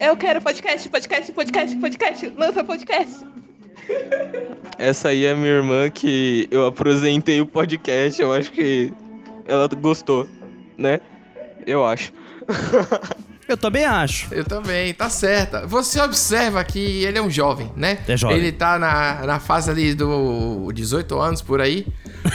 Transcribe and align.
Eu 0.00 0.16
quero 0.16 0.40
podcast, 0.40 0.88
podcast, 0.88 1.32
podcast, 1.32 1.76
podcast. 1.76 2.32
Lança 2.36 2.64
podcast. 2.64 3.24
Essa 4.78 5.08
aí 5.08 5.24
é 5.24 5.34
minha 5.34 5.52
irmã 5.52 5.90
que 5.90 6.48
eu 6.50 6.66
apresentei 6.66 7.40
o 7.40 7.46
podcast. 7.46 8.20
Eu 8.20 8.32
acho 8.32 8.50
que 8.50 8.92
ela 9.46 9.68
gostou, 9.68 10.28
né? 10.76 11.00
Eu 11.66 11.84
acho. 11.84 12.12
Eu 13.48 13.56
também 13.56 13.84
acho. 13.84 14.34
Eu 14.34 14.44
também, 14.44 14.92
tá 14.92 15.08
certa. 15.08 15.66
Você 15.68 16.00
observa 16.00 16.64
que 16.64 17.04
ele 17.04 17.16
é 17.16 17.22
um 17.22 17.30
jovem, 17.30 17.70
né? 17.76 17.98
É 18.08 18.16
jovem. 18.16 18.36
Ele 18.36 18.50
tá 18.50 18.76
na, 18.76 19.24
na 19.24 19.38
fase 19.38 19.70
ali 19.70 19.94
do 19.94 20.68
18 20.72 21.16
anos 21.16 21.42
por 21.42 21.60
aí, 21.60 21.86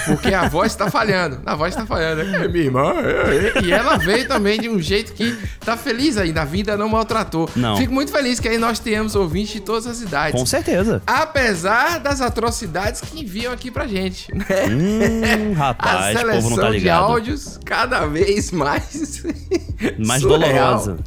porque 0.06 0.34
a 0.34 0.48
voz 0.48 0.76
tá 0.76 0.90
falhando. 0.90 1.40
A 1.46 1.56
voz 1.56 1.76
tá 1.76 1.86
falhando. 1.86 2.22
É, 2.22 2.48
minha 2.48 2.66
irmã. 2.66 2.94
é, 2.98 3.60
é. 3.60 3.62
E 3.64 3.72
ela 3.72 3.98
veio 3.98 4.28
também 4.28 4.60
de 4.60 4.70
um 4.70 4.80
jeito 4.80 5.14
que 5.14 5.38
tá 5.60 5.76
feliz 5.78 6.18
aí, 6.18 6.34
a 6.38 6.46
vida 6.46 6.76
não 6.78 6.90
maltratou. 6.90 7.50
Não. 7.56 7.78
Fico 7.78 7.94
muito 7.94 8.12
feliz 8.12 8.40
que 8.40 8.48
aí 8.48 8.58
nós 8.58 8.80
tenhamos 8.80 9.16
ouvintes 9.16 9.54
de 9.54 9.60
todas 9.60 9.86
as 9.88 10.02
idades. 10.02 10.40
Com 10.40 10.46
certeza. 10.46 11.02
Apesar 11.06 12.00
das 12.00 12.22
atrocidades 12.22 13.02
que 13.02 13.20
enviam 13.22 13.52
aqui 13.54 13.70
pra 13.72 13.88
gente, 13.88 14.34
né? 14.34 14.46
Hum, 14.70 15.54
rapaz, 15.54 16.16
a 16.18 16.22
o 16.22 16.32
povo 16.32 16.50
não 16.50 16.56
tá 16.58 16.62
seleção 16.64 16.72
de 16.72 16.78
ligado. 16.80 17.04
áudios 17.04 17.60
cada 17.66 18.06
vez 18.06 18.52
mais 18.52 19.24
Mais 20.06 20.22
surreal. 20.22 20.40
dolorosa. 20.78 20.98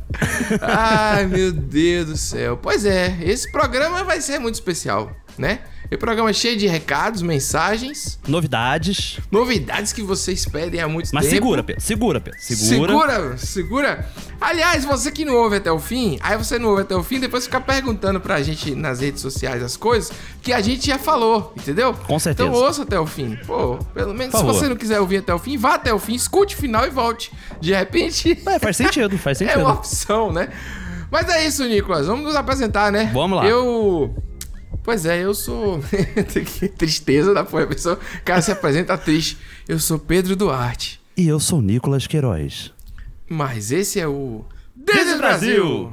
Ai, 0.60 1.26
meu 1.26 1.52
Deus 1.52 2.06
do 2.06 2.16
céu. 2.16 2.58
Pois 2.60 2.84
é, 2.84 3.16
esse 3.22 3.50
programa 3.50 4.04
vai 4.04 4.20
ser 4.20 4.38
muito 4.38 4.54
especial, 4.54 5.10
né? 5.38 5.60
O 5.92 5.98
programa 5.98 6.30
é 6.30 6.32
cheio 6.32 6.56
de 6.56 6.66
recados, 6.66 7.22
mensagens, 7.22 8.18
Novidades. 8.26 9.18
novidades 9.30 9.92
que 9.92 10.02
vocês 10.02 10.44
pedem 10.44 10.80
há 10.80 10.88
muito 10.88 11.10
Mas 11.12 11.24
tempo. 11.26 11.34
segura, 11.36 11.62
Pedro. 11.62 11.80
Segura, 11.82 12.20
Pedro. 12.20 12.40
Segura. 12.40 12.92
Segura, 12.92 13.36
segura. 13.38 14.08
Aliás, 14.40 14.84
você 14.84 15.10
que 15.12 15.24
não 15.24 15.34
ouve 15.36 15.56
até 15.56 15.70
o 15.70 15.78
fim, 15.78 16.18
aí 16.20 16.36
você 16.36 16.58
não 16.58 16.70
ouve 16.70 16.82
até 16.82 16.96
o 16.96 17.02
fim, 17.02 17.20
depois 17.20 17.44
fica 17.44 17.60
perguntando 17.60 18.20
pra 18.20 18.42
gente 18.42 18.74
nas 18.74 19.00
redes 19.00 19.20
sociais 19.22 19.62
as 19.62 19.76
coisas 19.76 20.10
que 20.42 20.52
a 20.52 20.60
gente 20.60 20.86
já 20.88 20.98
falou, 20.98 21.52
entendeu? 21.56 21.94
Com 21.94 22.18
certeza. 22.18 22.48
Então 22.48 22.60
ouça 22.60 22.82
até 22.82 22.98
o 22.98 23.06
fim. 23.06 23.36
Pô, 23.46 23.76
pelo 23.94 24.12
menos 24.14 24.32
Por 24.32 24.38
se 24.40 24.44
favor. 24.44 24.58
você 24.60 24.68
não 24.68 24.76
quiser 24.76 25.00
ouvir 25.00 25.18
até 25.18 25.32
o 25.32 25.38
fim, 25.38 25.56
vá 25.56 25.74
até 25.74 25.92
o 25.94 25.98
fim, 25.98 26.14
escute 26.14 26.56
o 26.56 26.58
final 26.58 26.84
e 26.86 26.90
volte. 26.90 27.30
De 27.60 27.72
repente, 27.72 28.36
É, 28.46 28.58
faz 28.58 28.76
sentido, 28.76 29.16
faz 29.16 29.40
é 29.42 29.46
sentido. 29.46 29.60
uma 29.64 29.74
opção, 29.74 30.32
né? 30.32 30.48
Mas 31.10 31.28
é 31.28 31.46
isso, 31.46 31.64
Nicolas. 31.64 32.06
Vamos 32.06 32.24
nos 32.24 32.34
apresentar, 32.34 32.90
né? 32.90 33.10
Vamos 33.14 33.38
lá. 33.38 33.46
Eu. 33.46 34.12
Pois 34.82 35.06
é, 35.06 35.24
eu 35.24 35.34
sou. 35.34 35.80
que 36.58 36.68
tristeza 36.68 37.32
da 37.32 37.44
porra. 37.44 37.64
A 37.64 37.66
pessoa, 37.68 37.94
o 37.94 38.22
cara 38.24 38.42
se 38.42 38.52
apresenta 38.52 38.96
triste. 38.98 39.38
Eu 39.68 39.78
sou 39.78 39.98
Pedro 39.98 40.36
Duarte. 40.36 41.00
E 41.16 41.28
eu 41.28 41.38
sou 41.38 41.62
Nicolas 41.62 42.06
Queiroz. 42.06 42.72
Mas 43.28 43.70
esse 43.70 44.00
é 44.00 44.06
o. 44.06 44.44
Desde 44.74 45.16
Brasil! 45.16 45.92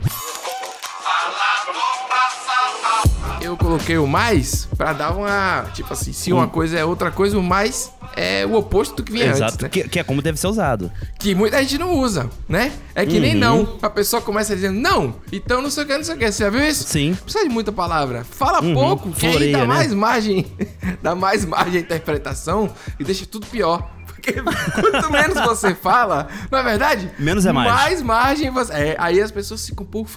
Eu 3.42 3.58
coloquei 3.58 3.98
o 3.98 4.06
mais 4.06 4.66
pra 4.78 4.94
dar 4.94 5.12
uma. 5.12 5.70
Tipo 5.74 5.94
assim, 5.94 6.14
se 6.14 6.32
uma 6.34 6.48
coisa 6.48 6.78
é 6.78 6.86
outra 6.86 7.12
coisa, 7.12 7.38
o 7.38 7.44
mais 7.44 7.92
é 8.16 8.46
o 8.46 8.54
oposto 8.56 8.96
do 8.96 9.04
que 9.04 9.12
vinha 9.12 9.26
Exato, 9.28 9.54
antes, 9.54 9.58
né? 9.64 9.70
que, 9.70 9.88
que 9.90 10.00
é 10.00 10.04
como 10.04 10.22
deve 10.22 10.38
ser 10.40 10.48
usado. 10.48 10.92
Que 11.20 11.34
muita 11.36 11.60
gente 11.62 11.78
não 11.78 11.94
usa, 11.94 12.30
né? 12.48 12.72
É 12.94 13.06
que 13.06 13.20
nem 13.20 13.34
Uhum. 13.34 13.40
não. 13.40 13.78
A 13.82 13.90
pessoa 13.90 14.22
começa 14.22 14.54
dizendo 14.56 14.80
não, 14.80 15.16
então 15.32 15.62
não 15.62 15.70
sei 15.70 15.84
o 15.84 15.88
que, 15.88 15.98
não 15.98 16.04
sei 16.04 16.16
o 16.16 16.18
que. 16.18 16.32
Você 16.32 16.44
já 16.44 16.50
viu 16.50 16.64
isso? 16.64 16.88
Sim. 16.88 17.10
Não 17.12 17.18
precisa 17.18 17.44
de 17.48 17.50
muita 17.54 17.72
palavra. 17.72 18.24
Fala 18.24 18.62
Uhum. 18.62 18.74
pouco, 18.74 19.12
que 19.12 19.26
aí 19.26 19.32
Floreia, 19.32 19.52
dá 19.54 19.60
né? 19.60 19.66
mais 19.66 19.94
margem. 19.94 20.46
dá 21.02 21.16
mais 21.16 21.46
margem 21.46 21.78
à 21.78 21.82
interpretação 21.82 22.70
e 23.00 23.04
deixa 23.04 23.26
tudo 23.26 23.48
pior. 23.48 23.90
Porque 24.06 24.34
quanto 24.34 25.12
menos 25.12 25.40
você 25.46 25.74
fala, 25.74 26.28
não 26.52 26.60
é 26.60 26.64
verdade? 26.64 27.10
Menos 27.18 27.44
é 27.46 27.52
mais. 27.52 27.72
Mais 27.74 28.02
margem 28.04 28.52
você. 28.52 28.72
É, 28.74 28.96
aí 29.00 29.20
as 29.20 29.32
pessoas 29.32 29.66
ficam 29.66 29.84
um 29.84 29.90
pouco. 29.90 30.12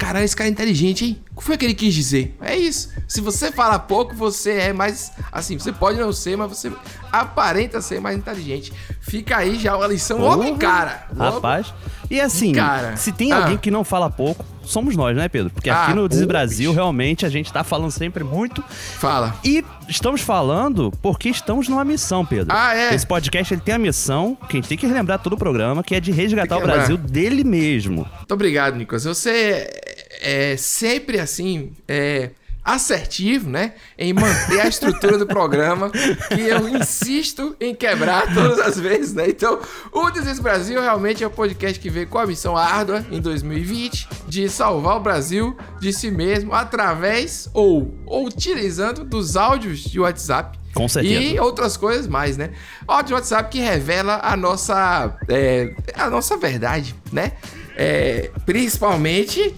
Caralho, 0.00 0.24
esse 0.24 0.34
cara 0.34 0.48
é 0.48 0.52
inteligente, 0.52 1.04
hein? 1.04 1.22
O 1.36 1.40
que 1.40 1.44
foi 1.46 1.58
que 1.58 1.64
ele 1.66 1.74
quis 1.74 1.92
dizer? 1.94 2.34
É 2.40 2.56
isso. 2.56 2.88
Se 3.06 3.20
você 3.20 3.52
fala 3.52 3.78
pouco, 3.78 4.14
você 4.14 4.52
é 4.52 4.72
mais. 4.72 5.12
Assim, 5.30 5.58
você 5.58 5.72
pode 5.72 5.98
não 5.98 6.10
ser, 6.10 6.36
mas 6.38 6.48
você 6.48 6.72
aparenta 7.12 7.82
ser 7.82 8.00
mais 8.00 8.16
inteligente. 8.16 8.72
Fica 9.00 9.36
aí 9.36 9.58
já 9.58 9.76
uma 9.76 9.86
lição 9.86 10.18
logo 10.18 10.42
em 10.42 10.56
cara. 10.56 11.06
Logo- 11.14 11.34
Rapaz. 11.36 11.74
E 12.10 12.18
assim, 12.18 12.52
cara. 12.52 12.96
se 12.96 13.12
tem 13.12 13.30
Ah. 13.30 13.42
alguém 13.42 13.58
que 13.58 13.70
não 13.70 13.84
fala 13.84 14.08
pouco, 14.10 14.42
somos 14.70 14.96
nós, 14.96 15.16
né, 15.16 15.28
Pedro? 15.28 15.50
Porque 15.50 15.68
aqui 15.68 15.92
Ah, 15.92 15.94
no 15.94 16.08
pô, 16.08 16.26
Brasil, 16.26 16.72
realmente, 16.72 17.26
a 17.26 17.28
gente 17.28 17.52
tá 17.52 17.62
falando 17.64 17.90
sempre 17.90 18.24
muito. 18.24 18.62
Fala. 18.98 19.34
E 19.44 19.64
estamos 19.88 20.20
falando 20.20 20.92
porque 21.02 21.28
estamos 21.28 21.68
numa 21.68 21.84
missão, 21.84 22.24
Pedro. 22.24 22.46
Ah, 22.56 22.74
é? 22.74 22.94
Esse 22.94 23.06
podcast 23.06 23.52
ele 23.52 23.60
tem 23.60 23.74
a 23.74 23.78
missão, 23.78 24.36
que 24.48 24.56
a 24.56 24.60
gente 24.60 24.68
tem 24.68 24.78
que 24.78 24.86
relembrar 24.86 25.18
todo 25.18 25.34
o 25.34 25.38
programa, 25.38 25.82
que 25.82 25.94
é 25.94 26.00
de 26.00 26.12
resgatar 26.12 26.56
o. 26.56 26.60
Brasil 26.62 26.96
dele 26.96 27.42
mesmo. 27.42 28.06
Muito 28.16 28.32
obrigado, 28.34 28.76
Nicolas. 28.76 29.04
Você 29.04 29.68
é 30.20 30.56
sempre 30.56 31.18
assim, 31.18 31.72
é 31.88 32.30
assertivo, 32.64 33.48
né? 33.48 33.74
Em 33.98 34.12
manter 34.12 34.60
a 34.60 34.68
estrutura 34.68 35.18
do 35.18 35.26
programa, 35.26 35.90
que 35.90 36.40
eu 36.40 36.68
insisto 36.68 37.56
em 37.60 37.74
quebrar 37.74 38.32
todas 38.32 38.58
as 38.58 38.78
vezes, 38.78 39.14
né? 39.14 39.28
Então, 39.28 39.58
o 39.92 40.10
Desis 40.10 40.38
Brasil 40.38 40.80
realmente 40.80 41.24
é 41.24 41.26
o 41.26 41.30
podcast 41.30 41.78
que 41.78 41.90
veio 41.90 42.06
com 42.06 42.18
a 42.18 42.26
missão 42.26 42.56
árdua 42.56 43.04
em 43.10 43.20
2020 43.20 44.08
de 44.28 44.48
salvar 44.48 44.96
o 44.96 45.00
Brasil 45.00 45.56
de 45.80 45.92
si 45.92 46.10
mesmo 46.10 46.54
através 46.54 47.48
ou, 47.54 47.94
ou 48.06 48.26
utilizando 48.26 49.04
dos 49.04 49.36
áudios 49.36 49.80
de 49.80 49.98
WhatsApp. 49.98 50.58
Com 50.74 50.88
certeza. 50.88 51.20
E 51.20 51.40
outras 51.40 51.76
coisas 51.76 52.06
mais, 52.06 52.36
né? 52.36 52.50
Áudio 52.86 53.16
WhatsApp 53.16 53.50
que 53.50 53.58
revela 53.58 54.20
a 54.22 54.36
nossa, 54.36 55.16
é, 55.28 55.74
a 55.94 56.08
nossa 56.08 56.36
verdade, 56.36 56.94
né? 57.12 57.32
É, 57.76 58.30
principalmente 58.44 59.54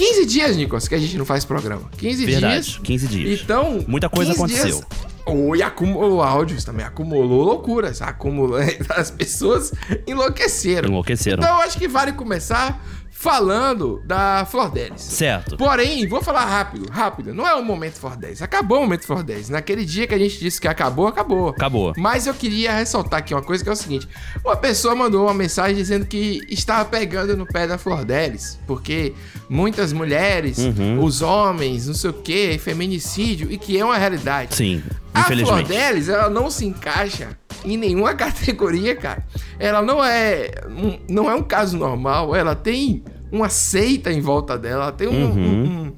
15 0.00 0.24
dias, 0.24 0.56
Nicolas, 0.56 0.88
que 0.88 0.94
a 0.94 0.98
gente 0.98 1.18
não 1.18 1.26
faz 1.26 1.44
programa. 1.44 1.90
15 1.98 2.24
Verdade, 2.24 2.62
dias. 2.62 2.80
15 2.82 3.06
dias. 3.06 3.40
Então. 3.42 3.84
Muita 3.86 4.08
coisa 4.08 4.30
15 4.30 4.42
aconteceu. 4.42 4.76
Dias, 4.76 5.10
ou 5.26 5.54
e 5.54 5.62
acumulou 5.62 6.22
áudios 6.22 6.64
também, 6.64 6.86
acumulou 6.86 7.44
loucuras, 7.44 8.00
acumulou. 8.00 8.58
As 8.96 9.10
pessoas 9.10 9.74
enlouqueceram. 10.06 10.88
Enlouqueceram. 10.88 11.42
Então 11.42 11.54
eu 11.56 11.62
acho 11.62 11.78
que 11.78 11.86
vale 11.86 12.12
começar 12.12 12.82
falando 13.20 14.00
da 14.06 14.46
Flor 14.50 14.70
Delis. 14.70 15.02
Certo. 15.02 15.58
Porém, 15.58 16.08
vou 16.08 16.22
falar 16.22 16.46
rápido, 16.46 16.90
rápido. 16.90 17.34
Não 17.34 17.46
é 17.46 17.54
o 17.54 17.62
momento 17.62 17.96
For 18.00 18.16
10. 18.16 18.40
Acabou 18.40 18.78
o 18.78 18.80
momento 18.80 19.06
For 19.06 19.22
10. 19.22 19.50
Naquele 19.50 19.84
dia 19.84 20.06
que 20.06 20.14
a 20.14 20.18
gente 20.18 20.38
disse 20.40 20.58
que 20.58 20.66
acabou, 20.66 21.06
acabou. 21.06 21.48
Acabou. 21.50 21.92
Mas 21.98 22.26
eu 22.26 22.32
queria 22.32 22.72
ressaltar 22.72 23.18
aqui 23.18 23.34
uma 23.34 23.42
coisa 23.42 23.62
que 23.62 23.68
é 23.68 23.72
o 23.74 23.76
seguinte: 23.76 24.08
uma 24.42 24.56
pessoa 24.56 24.94
mandou 24.94 25.24
uma 25.26 25.34
mensagem 25.34 25.76
dizendo 25.76 26.06
que 26.06 26.40
estava 26.48 26.86
pegando 26.86 27.36
no 27.36 27.44
pé 27.46 27.66
da 27.66 27.76
Flor 27.76 28.06
Delis, 28.06 28.58
porque 28.66 29.12
muitas 29.50 29.92
mulheres, 29.92 30.56
Uhum. 30.56 31.04
os 31.04 31.20
homens, 31.20 31.86
não 31.88 31.94
sei 31.94 32.08
o 32.10 32.14
que, 32.14 32.56
feminicídio, 32.58 33.52
e 33.52 33.58
que 33.58 33.78
é 33.78 33.84
uma 33.84 33.98
realidade. 33.98 34.54
Sim, 34.54 34.82
A 35.12 35.24
Flor. 35.24 35.62
Delis, 35.64 36.08
ela 36.08 36.30
não 36.30 36.50
se 36.50 36.64
encaixa 36.66 37.36
em 37.64 37.76
nenhuma 37.76 38.14
categoria, 38.16 38.94
cara. 38.96 39.24
Ela 39.58 39.82
não 39.82 40.02
é, 40.04 40.50
um- 40.68 40.98
não 41.08 41.30
é 41.30 41.34
um 41.34 41.42
caso 41.42 41.76
normal. 41.76 42.34
Ela 42.34 42.54
tem 42.54 43.04
uma 43.32 43.48
seita 43.48 44.10
em 44.12 44.20
volta 44.20 44.56
dela. 44.58 44.84
Ela 44.84 44.92
tem 44.92 45.08
um, 45.08 45.12
Uhum. 45.12 45.38
um- 45.38 45.86
um- 45.86 45.96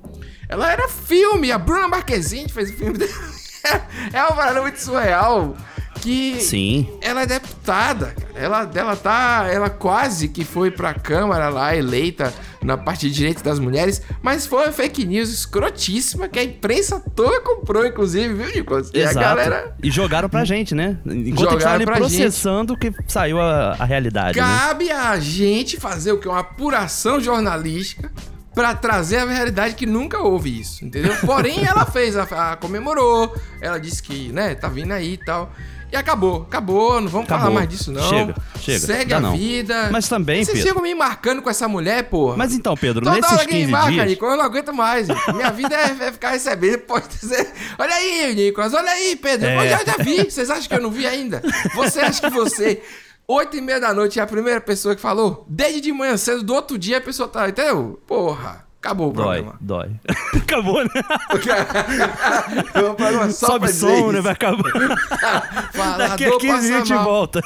ela 0.49 0.71
era 0.73 0.89
filme. 0.89 1.51
A 1.53 1.59
Bruna 1.59 1.89
Marquezine 1.89 2.49
fez 2.49 2.71
o 2.71 2.75
filme 2.75 2.99
dela. 2.99 3.13
É 4.13 4.21
uma 4.25 4.33
parada 4.33 4.61
muito 4.61 4.81
surreal. 4.81 5.55
Que 6.03 6.41
Sim. 6.41 6.89
ela 7.01 7.23
é 7.23 7.27
deputada, 7.27 8.07
cara. 8.07 8.33
Ela, 8.35 8.71
ela 8.75 8.97
tá. 8.97 9.47
Ela 9.49 9.71
quase 9.71 10.27
que 10.29 10.45
foi 10.45 10.69
pra 10.69 10.93
Câmara 10.93 11.49
lá, 11.49 11.77
eleita 11.77 12.35
na 12.61 12.77
parte 12.77 13.09
de 13.09 13.15
direitos 13.15 13.41
das 13.43 13.61
mulheres, 13.61 14.03
mas 14.21 14.45
foi 14.45 14.65
uma 14.65 14.73
fake 14.73 15.05
news 15.07 15.31
escrotíssima 15.31 16.29
que 16.29 16.41
a 16.41 16.43
imprensa 16.45 17.01
toda 17.15 17.41
comprou, 17.41 17.87
inclusive, 17.87 18.35
viu, 18.35 18.47
Nicolas? 18.53 18.91
E 18.93 18.99
Exato. 18.99 19.19
a 19.19 19.23
galera. 19.23 19.77
E 19.81 19.91
jogaram 19.93 20.29
pra 20.29 20.45
gente, 20.45 20.75
né? 20.75 20.99
Enquanto 21.07 21.15
a 21.15 21.21
gente 21.21 21.37
tava 21.37 21.51
Jogaram 21.53 21.75
ali 21.77 21.85
pra 21.85 21.97
processando 21.97 22.77
que 22.77 22.93
saiu 23.07 23.41
a, 23.41 23.77
a 23.79 23.85
realidade, 23.85 24.41
né? 24.41 24.45
Cabe 24.45 24.91
a 24.91 25.19
gente 25.21 25.79
fazer 25.79 26.11
o 26.11 26.19
que? 26.19 26.27
Uma 26.27 26.41
apuração 26.41 27.21
jornalística 27.21 28.11
pra 28.55 28.75
trazer 28.75 29.19
a 29.19 29.25
realidade 29.25 29.75
que 29.77 29.87
nunca 29.87 30.19
houve 30.21 30.61
isso, 30.61 30.85
entendeu? 30.85 31.15
Porém, 31.25 31.65
ela 31.65 31.87
fez, 31.87 32.17
a, 32.17 32.25
a- 32.53 32.57
comemorou, 32.57 33.35
ela 33.61 33.79
disse 33.79 34.03
que, 34.03 34.31
né, 34.33 34.55
tá 34.57 34.69
vindo 34.69 34.93
aí 34.93 35.13
e 35.15 35.17
tal. 35.17 35.53
E 35.93 35.97
acabou, 35.97 36.47
acabou, 36.49 37.01
não 37.03 37.09
vamos 37.09 37.29
falar 37.29 37.41
Acabou. 37.43 37.55
mais 37.59 37.69
disso, 37.69 37.93
não. 37.93 38.09
Chega, 38.09 38.35
chega. 38.59 38.79
Segue 38.79 39.11
Dá 39.11 39.17
a 39.19 39.21
não. 39.21 39.37
vida. 39.37 39.91
Mas 39.93 40.09
também, 40.09 40.43
Vocês 40.43 40.57
Pedro- 40.57 40.69
ficam 40.71 40.83
me 40.83 40.95
marcando 40.95 41.43
com 41.43 41.51
essa 41.51 41.69
mulher, 41.69 42.05
porra. 42.05 42.35
Mas 42.39 42.55
então, 42.55 42.75
Pedro, 42.75 43.05
Toda 43.05 43.17
nesses 43.17 43.31
hora 43.31 43.47
que 43.47 43.53
me 43.53 43.61
15 43.61 43.71
marca, 43.73 43.91
dias... 43.93 44.07
Nico, 44.07 44.25
eu 44.25 44.37
não 44.39 44.45
aguento 44.45 44.73
mais. 44.73 45.07
Minha 45.35 45.51
vida 45.51 45.75
é, 45.77 46.07
é 46.09 46.13
ficar 46.13 46.31
recebendo. 46.31 46.79
Pode 46.79 47.09
dizer. 47.21 47.53
Olha 47.79 47.95
aí, 47.95 48.35
Nicolas, 48.35 48.73
olha 48.73 48.91
aí, 48.91 49.17
Pedro. 49.17 49.47
É. 49.47 49.67
Eu 49.67 49.69
já, 49.69 49.85
já 49.85 49.97
vi. 50.03 50.25
Vocês 50.25 50.49
acham 50.49 50.67
que 50.67 50.75
eu 50.75 50.81
não 50.81 50.91
vi 50.91 51.07
ainda? 51.07 51.43
Você 51.75 52.01
acha 52.01 52.23
que 52.23 52.31
você, 52.31 52.83
oito 53.29 53.55
e 53.59 53.61
meia 53.61 53.79
da 53.79 53.93
noite, 53.93 54.19
é 54.19 54.23
a 54.23 54.27
primeira 54.27 54.63
pessoa 54.63 54.95
que 54.97 55.01
falou? 55.03 55.45
Desde 55.47 55.83
de 55.83 55.93
manhã 55.93 56.17
cedo, 56.17 56.43
do 56.43 56.55
outro 56.55 56.79
dia, 56.79 56.97
a 56.97 57.01
pessoa 57.03 57.29
tá. 57.29 57.51
Entendeu? 57.51 58.01
Porra, 58.07 58.65
acabou 58.83 59.11
o 59.11 59.13
Dói, 59.13 59.43
programa. 59.43 59.59
dói. 59.61 59.91
Acabou, 60.43 60.85
né? 60.85 60.91
Programa 62.73 63.31
só 63.31 63.47
Sobe 63.47 63.67
pra 63.67 63.75
som, 63.75 64.13
né? 64.13 64.21
Vai 64.21 64.33
acabar. 64.33 64.63
Falador 65.73 66.09
Daqui 66.09 66.25
a 66.27 66.37
15 66.39 66.75
a 66.75 66.79
gente 66.79 66.95
mal. 66.95 67.05
volta. 67.05 67.41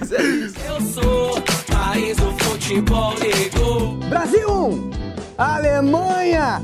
Mas 0.00 0.12
é 0.12 0.22
isso. 0.22 0.54
Eu 0.66 0.80
sou 0.80 1.42
país 1.70 2.16
do 2.16 2.32
futebol. 2.44 3.14
nego. 3.18 3.96
Brasil 4.08 4.48
1, 4.50 4.90
Alemanha 5.36 6.62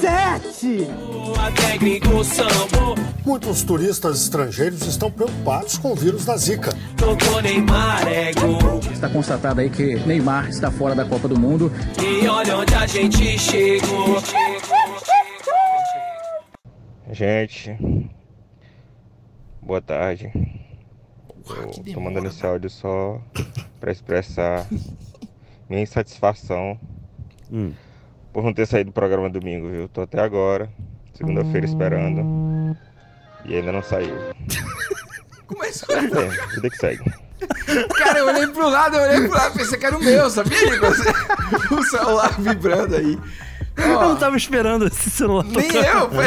7. 0.00 0.86
Até 1.46 1.76
gringo 1.78 2.24
sambou. 2.24 2.94
Muitos 3.24 3.62
turistas 3.62 4.22
estrangeiros 4.22 4.86
estão 4.86 5.10
preocupados 5.10 5.76
com 5.76 5.92
o 5.92 5.94
vírus 5.94 6.24
da 6.24 6.36
Zika. 6.36 6.70
Tocou 6.96 7.42
Neymar, 7.42 8.08
é 8.08 8.32
gol. 8.32 8.78
Está 8.90 9.08
constatado 9.08 9.60
aí 9.60 9.68
que 9.68 9.96
Neymar 10.06 10.48
está 10.48 10.70
fora 10.70 10.94
da 10.94 11.04
Copa 11.04 11.28
do 11.28 11.38
Mundo. 11.38 11.70
E 12.02 12.26
olha 12.26 12.56
onde 12.56 12.74
a 12.74 12.86
gente 12.86 13.38
chegou. 13.38 14.22
Gente, 17.12 17.76
boa 19.60 19.82
tarde. 19.82 20.30
Que 21.44 21.90
Eu 21.90 21.94
tô 21.94 22.00
mandando 22.00 22.28
esse 22.28 22.40
cara. 22.40 22.54
áudio 22.54 22.70
só 22.70 23.20
pra 23.78 23.90
expressar 23.92 24.66
minha 25.68 25.82
insatisfação 25.82 26.78
Hum. 27.52 27.72
Por 28.32 28.44
não 28.44 28.52
ter 28.52 28.66
saído 28.66 28.90
do 28.90 28.94
programa 28.94 29.28
domingo, 29.28 29.68
viu? 29.68 29.88
Tô 29.88 30.02
até 30.02 30.20
agora, 30.20 30.70
segunda-feira, 31.14 31.66
esperando. 31.66 32.76
E 33.44 33.56
ainda 33.56 33.72
não 33.72 33.82
saiu. 33.82 34.14
Começou. 35.46 35.96
É, 35.96 36.02
vida 36.54 36.70
que 36.70 36.76
segue. 36.76 37.12
Cara, 37.96 38.18
eu 38.18 38.26
olhei 38.26 38.46
pro 38.48 38.68
lado, 38.68 38.96
eu 38.96 39.02
olhei 39.02 39.28
pro 39.28 39.36
lado, 39.36 39.56
pensei 39.56 39.78
que 39.78 39.86
era 39.86 39.96
o 39.96 40.04
meu, 40.04 40.28
sabia, 40.30 40.58
o 41.72 41.82
celular 41.84 42.40
vibrando 42.40 42.96
aí. 42.96 43.18
Eu 43.76 44.00
não 44.00 44.16
tava 44.16 44.36
esperando 44.36 44.86
esse 44.86 45.10
celular 45.10 45.44
nem 45.44 45.68
tocar. 45.68 45.96
eu, 45.96 46.10
foi, 46.10 46.26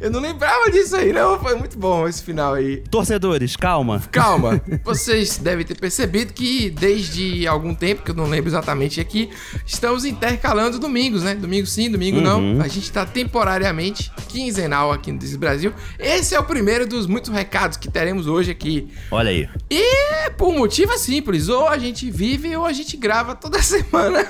eu 0.00 0.10
não 0.10 0.20
lembrava 0.20 0.70
disso 0.70 0.96
aí, 0.96 1.12
não. 1.12 1.38
Foi 1.38 1.54
muito 1.56 1.78
bom 1.78 2.06
esse 2.08 2.22
final 2.22 2.54
aí. 2.54 2.78
Torcedores, 2.90 3.56
calma. 3.56 4.02
Calma, 4.10 4.60
vocês 4.84 5.36
devem 5.38 5.64
ter 5.64 5.76
percebido 5.76 6.32
que 6.32 6.70
desde 6.70 7.46
algum 7.46 7.74
tempo, 7.74 8.02
que 8.02 8.10
eu 8.10 8.14
não 8.14 8.26
lembro 8.26 8.48
exatamente 8.48 9.00
aqui, 9.00 9.30
estamos 9.66 10.04
intercalando 10.04 10.78
domingos, 10.78 11.22
né? 11.22 11.34
Domingo 11.34 11.66
sim, 11.66 11.90
domingo 11.90 12.20
não. 12.20 12.60
A 12.62 12.68
gente 12.68 12.90
tá 12.90 13.04
temporariamente 13.04 14.10
quinzenal 14.28 14.92
aqui 14.92 15.12
no 15.12 15.18
Desis 15.18 15.36
Brasil. 15.36 15.72
Esse 15.98 16.34
é 16.34 16.40
o 16.40 16.44
primeiro 16.44 16.86
dos 16.86 17.06
muitos 17.06 17.30
recados 17.32 17.76
que 17.76 17.90
teremos 17.90 18.26
hoje 18.26 18.50
aqui. 18.50 18.88
Olha 19.10 19.30
aí. 19.30 19.48
E 19.70 20.30
por 20.36 20.48
um 20.48 20.58
motivo 20.58 20.96
simples, 20.98 21.48
ou 21.48 21.68
a 21.68 21.78
gente 21.78 22.10
vive 22.10 22.56
ou 22.56 22.64
a 22.64 22.72
gente 22.72 22.96
grava 22.96 23.34
toda 23.34 23.60
semana. 23.62 24.24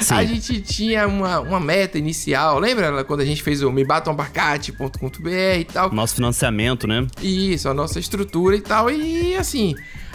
Sim. 0.00 0.14
A 0.14 0.24
gente 0.24 0.60
tinha 0.70 1.06
uma, 1.06 1.40
uma 1.40 1.58
meta 1.58 1.98
inicial, 1.98 2.58
lembra 2.58 3.02
quando 3.04 3.20
a 3.20 3.24
gente 3.24 3.42
fez 3.42 3.62
o 3.62 3.72
mebatombarcate.com.br 3.72 5.28
e 5.58 5.64
tal? 5.64 5.92
Nosso 5.92 6.14
financiamento, 6.14 6.86
né? 6.86 7.06
Isso, 7.20 7.68
a 7.68 7.74
nossa 7.74 7.98
estrutura 7.98 8.56
e 8.56 8.60
tal. 8.60 8.90
E 8.90 9.34
assim, 9.34 9.74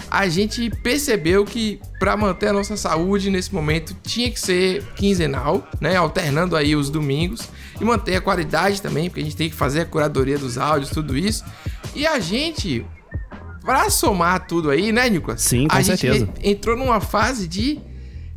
a 0.10 0.28
gente 0.30 0.70
percebeu 0.82 1.44
que 1.44 1.80
para 2.00 2.16
manter 2.16 2.48
a 2.48 2.54
nossa 2.54 2.78
saúde 2.78 3.30
nesse 3.30 3.54
momento 3.54 3.96
tinha 4.02 4.32
que 4.32 4.40
ser 4.40 4.84
quinzenal, 4.96 5.68
né? 5.82 5.96
Alternando 5.96 6.56
aí 6.56 6.76
os 6.76 6.90
domingos 6.90 7.50
e 7.80 7.84
manter 7.84 8.16
a 8.16 8.22
qualidade 8.22 8.82
também, 8.82 9.10
porque 9.10 9.22
a 9.22 9.24
gente 9.24 9.36
tem 9.36 9.50
que 9.50 9.56
fazer 9.56 9.82
a 9.82 9.86
curadoria 9.86 10.38
dos 10.38 10.58
áudios, 10.58 10.90
tudo 10.90 11.18
isso. 11.18 11.44
E 11.94 12.08
a 12.08 12.20
gente, 12.20 12.86
pra 13.62 13.90
somar 13.90 14.48
tudo 14.48 14.70
aí, 14.70 14.92
né, 14.92 15.10
Nicolas? 15.10 15.42
Sim, 15.42 15.68
com 15.68 15.76
a 15.76 15.84
certeza. 15.84 16.20
gente 16.20 16.32
entrou 16.42 16.78
numa 16.78 17.02
fase 17.02 17.48
de. 17.48 17.80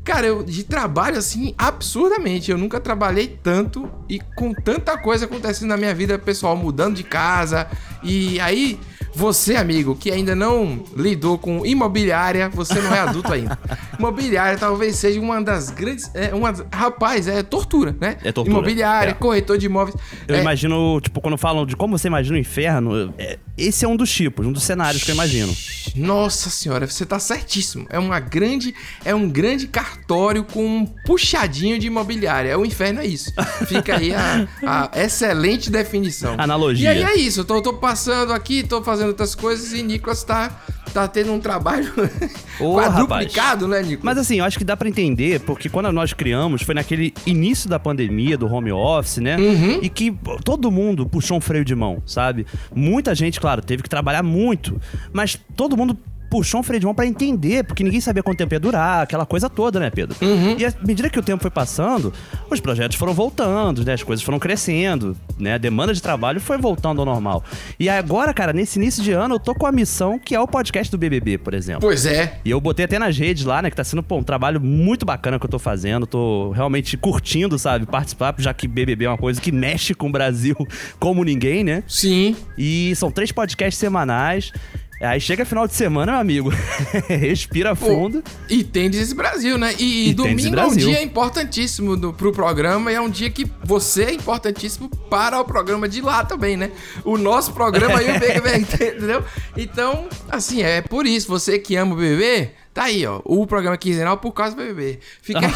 Cara, 0.08 0.26
eu, 0.26 0.42
de 0.42 0.64
trabalho 0.64 1.18
assim, 1.18 1.54
absurdamente. 1.58 2.50
Eu 2.50 2.56
nunca 2.56 2.80
trabalhei 2.80 3.38
tanto 3.42 3.86
e 4.08 4.18
com 4.18 4.54
tanta 4.54 4.96
coisa 4.96 5.26
acontecendo 5.26 5.68
na 5.68 5.76
minha 5.76 5.94
vida 5.94 6.18
pessoal, 6.18 6.56
mudando 6.56 6.96
de 6.96 7.04
casa. 7.04 7.68
E 8.02 8.38
aí, 8.40 8.78
você, 9.14 9.56
amigo, 9.56 9.96
que 9.96 10.10
ainda 10.10 10.34
não 10.34 10.84
lidou 10.96 11.38
com 11.38 11.66
imobiliária, 11.66 12.48
você 12.48 12.80
não 12.80 12.94
é 12.94 13.00
adulto 13.00 13.32
ainda. 13.32 13.58
imobiliária 13.98 14.56
talvez 14.56 14.96
seja 14.96 15.20
uma 15.20 15.42
das 15.42 15.70
grandes. 15.70 16.10
É, 16.14 16.32
uma, 16.34 16.54
rapaz, 16.72 17.26
é 17.26 17.42
tortura, 17.42 17.96
né? 18.00 18.16
É 18.22 18.30
tortura, 18.30 18.56
Imobiliária, 18.56 19.10
é. 19.10 19.14
corretor 19.14 19.58
de 19.58 19.66
imóveis. 19.66 19.96
Eu 20.26 20.36
É, 20.36 20.40
imagino, 20.40 21.00
tipo, 21.00 21.20
quando 21.20 21.36
falam 21.36 21.66
de 21.66 21.74
como 21.74 21.98
você 21.98 22.06
imagina 22.06 22.36
o 22.36 22.40
inferno, 22.40 23.12
é, 23.18 23.38
esse 23.56 23.84
é 23.84 23.88
um 23.88 23.96
dos 23.96 24.10
tipos, 24.12 24.46
um 24.46 24.52
dos 24.52 24.62
cenários 24.62 25.02
que 25.02 25.10
eu 25.10 25.14
imagino. 25.14 25.52
Nossa 25.96 26.48
senhora, 26.48 26.86
você 26.86 27.04
tá 27.04 27.18
certíssimo. 27.18 27.86
É 27.90 27.98
uma 27.98 28.20
grande, 28.20 28.72
é 29.04 29.14
um 29.14 29.28
grande 29.28 29.66
cartório 29.66 30.44
com 30.44 30.64
um 30.64 30.86
puxadinho 30.86 31.78
de 31.78 31.88
imobiliária. 31.88 32.50
É 32.50 32.56
o 32.56 32.64
inferno 32.64 33.00
é 33.00 33.06
isso. 33.06 33.32
Fica 33.66 33.96
aí 33.96 34.14
a, 34.14 34.46
a 34.64 34.90
excelente 35.02 35.70
definição. 35.70 36.36
Analogia. 36.38 36.92
E 36.92 36.98
aí 36.98 37.02
é 37.02 37.16
isso. 37.16 37.40
Eu 37.40 37.44
tô, 37.44 37.60
tô 37.60 37.72
passando 37.88 38.34
aqui, 38.34 38.62
tô 38.62 38.82
fazendo 38.82 39.08
outras 39.08 39.34
coisas 39.34 39.72
e 39.72 39.82
Nicolas 39.82 40.22
tá, 40.22 40.50
tá 40.92 41.08
tendo 41.08 41.32
um 41.32 41.40
trabalho 41.40 41.90
Ô, 42.60 42.74
quadruplicado, 42.74 43.66
né, 43.66 43.80
Nicolas? 43.80 44.04
Mas 44.04 44.18
assim, 44.18 44.40
eu 44.40 44.44
acho 44.44 44.58
que 44.58 44.64
dá 44.64 44.76
pra 44.76 44.86
entender, 44.86 45.40
porque 45.40 45.70
quando 45.70 45.90
nós 45.90 46.12
criamos, 46.12 46.60
foi 46.60 46.74
naquele 46.74 47.14
início 47.24 47.66
da 47.66 47.78
pandemia, 47.78 48.36
do 48.36 48.46
home 48.46 48.70
office, 48.70 49.16
né? 49.18 49.38
Uhum. 49.38 49.78
E 49.80 49.88
que 49.88 50.14
todo 50.44 50.70
mundo 50.70 51.06
puxou 51.06 51.38
um 51.38 51.40
freio 51.40 51.64
de 51.64 51.74
mão, 51.74 52.02
sabe? 52.04 52.46
Muita 52.74 53.14
gente, 53.14 53.40
claro, 53.40 53.62
teve 53.62 53.82
que 53.82 53.88
trabalhar 53.88 54.22
muito, 54.22 54.78
mas 55.10 55.38
todo 55.56 55.74
mundo 55.74 55.96
puxou 56.28 56.60
um 56.60 56.62
freio 56.62 56.80
de 56.80 56.86
mão 56.86 56.94
pra 56.94 57.06
entender, 57.06 57.64
porque 57.64 57.82
ninguém 57.82 58.00
sabia 58.00 58.22
quanto 58.22 58.38
tempo 58.38 58.54
ia 58.54 58.60
durar, 58.60 59.02
aquela 59.02 59.26
coisa 59.26 59.48
toda, 59.48 59.80
né, 59.80 59.90
Pedro? 59.90 60.16
Uhum. 60.20 60.56
E 60.58 60.64
à 60.64 60.72
medida 60.84 61.08
que 61.08 61.18
o 61.18 61.22
tempo 61.22 61.42
foi 61.42 61.50
passando, 61.50 62.12
os 62.50 62.60
projetos 62.60 62.96
foram 62.96 63.14
voltando, 63.14 63.84
né? 63.84 63.94
As 63.94 64.02
coisas 64.02 64.24
foram 64.24 64.38
crescendo, 64.38 65.16
né? 65.38 65.54
A 65.54 65.58
demanda 65.58 65.92
de 65.92 66.02
trabalho 66.02 66.40
foi 66.40 66.58
voltando 66.58 67.00
ao 67.00 67.06
normal. 67.06 67.42
E 67.78 67.88
agora, 67.88 68.32
cara, 68.34 68.52
nesse 68.52 68.78
início 68.78 69.02
de 69.02 69.12
ano, 69.12 69.36
eu 69.36 69.40
tô 69.40 69.54
com 69.54 69.66
a 69.66 69.72
missão 69.72 70.18
que 70.18 70.34
é 70.34 70.40
o 70.40 70.46
podcast 70.46 70.90
do 70.90 70.98
BBB, 70.98 71.38
por 71.38 71.54
exemplo. 71.54 71.80
Pois 71.80 72.06
é. 72.06 72.38
E 72.44 72.50
eu 72.50 72.60
botei 72.60 72.84
até 72.84 72.98
nas 72.98 73.16
redes 73.16 73.44
lá, 73.44 73.62
né? 73.62 73.70
Que 73.70 73.76
tá 73.76 73.84
sendo 73.84 74.02
pô, 74.02 74.16
um 74.16 74.22
trabalho 74.22 74.60
muito 74.60 75.04
bacana 75.06 75.38
que 75.38 75.46
eu 75.46 75.50
tô 75.50 75.58
fazendo. 75.58 76.06
Tô 76.06 76.50
realmente 76.52 76.96
curtindo, 76.96 77.58
sabe? 77.58 77.86
Participar, 77.86 78.34
já 78.38 78.52
que 78.52 78.68
BBB 78.68 79.06
é 79.06 79.08
uma 79.08 79.18
coisa 79.18 79.40
que 79.40 79.52
mexe 79.52 79.94
com 79.94 80.08
o 80.08 80.12
Brasil 80.12 80.56
como 80.98 81.24
ninguém, 81.24 81.64
né? 81.64 81.82
Sim. 81.86 82.36
E 82.56 82.94
são 82.96 83.10
três 83.10 83.32
podcasts 83.32 83.78
semanais. 83.78 84.52
Aí 85.00 85.20
chega 85.20 85.44
final 85.44 85.66
de 85.68 85.74
semana, 85.74 86.12
meu 86.12 86.20
amigo. 86.20 86.52
Respira 87.08 87.74
fundo. 87.76 88.22
E 88.48 88.64
tem 88.64 88.90
Desis 88.90 89.12
Brasil, 89.12 89.56
né? 89.56 89.72
E, 89.78 90.10
E 90.10 90.14
domingo 90.14 90.46
é 90.46 90.48
um 90.48 90.52
Brasil. 90.52 90.88
dia 90.88 91.02
importantíssimo 91.02 91.96
do, 91.96 92.12
pro 92.12 92.32
programa 92.32 92.90
e 92.90 92.96
é 92.96 93.00
um 93.00 93.08
dia 93.08 93.30
que 93.30 93.46
você 93.64 94.04
é 94.04 94.12
importantíssimo 94.12 94.88
para 94.88 95.38
o 95.40 95.44
programa 95.44 95.88
de 95.88 96.00
lá 96.00 96.24
também, 96.24 96.56
né? 96.56 96.72
O 97.04 97.16
nosso 97.16 97.52
programa 97.52 97.98
aí, 97.98 98.10
o 98.10 98.18
BBB, 98.18 98.56
entendeu? 98.58 99.24
Então, 99.56 100.08
assim, 100.28 100.62
é 100.62 100.80
por 100.82 101.06
isso, 101.06 101.28
você 101.28 101.60
que 101.60 101.76
ama 101.76 101.94
o 101.94 101.96
BBB, 101.96 102.50
tá 102.74 102.84
aí, 102.84 103.06
ó. 103.06 103.20
O 103.24 103.46
programa 103.46 103.76
quinzenal 103.76 104.16
por 104.16 104.32
causa 104.32 104.56
do 104.56 104.62
BBB. 104.62 104.98
Fica 105.22 105.40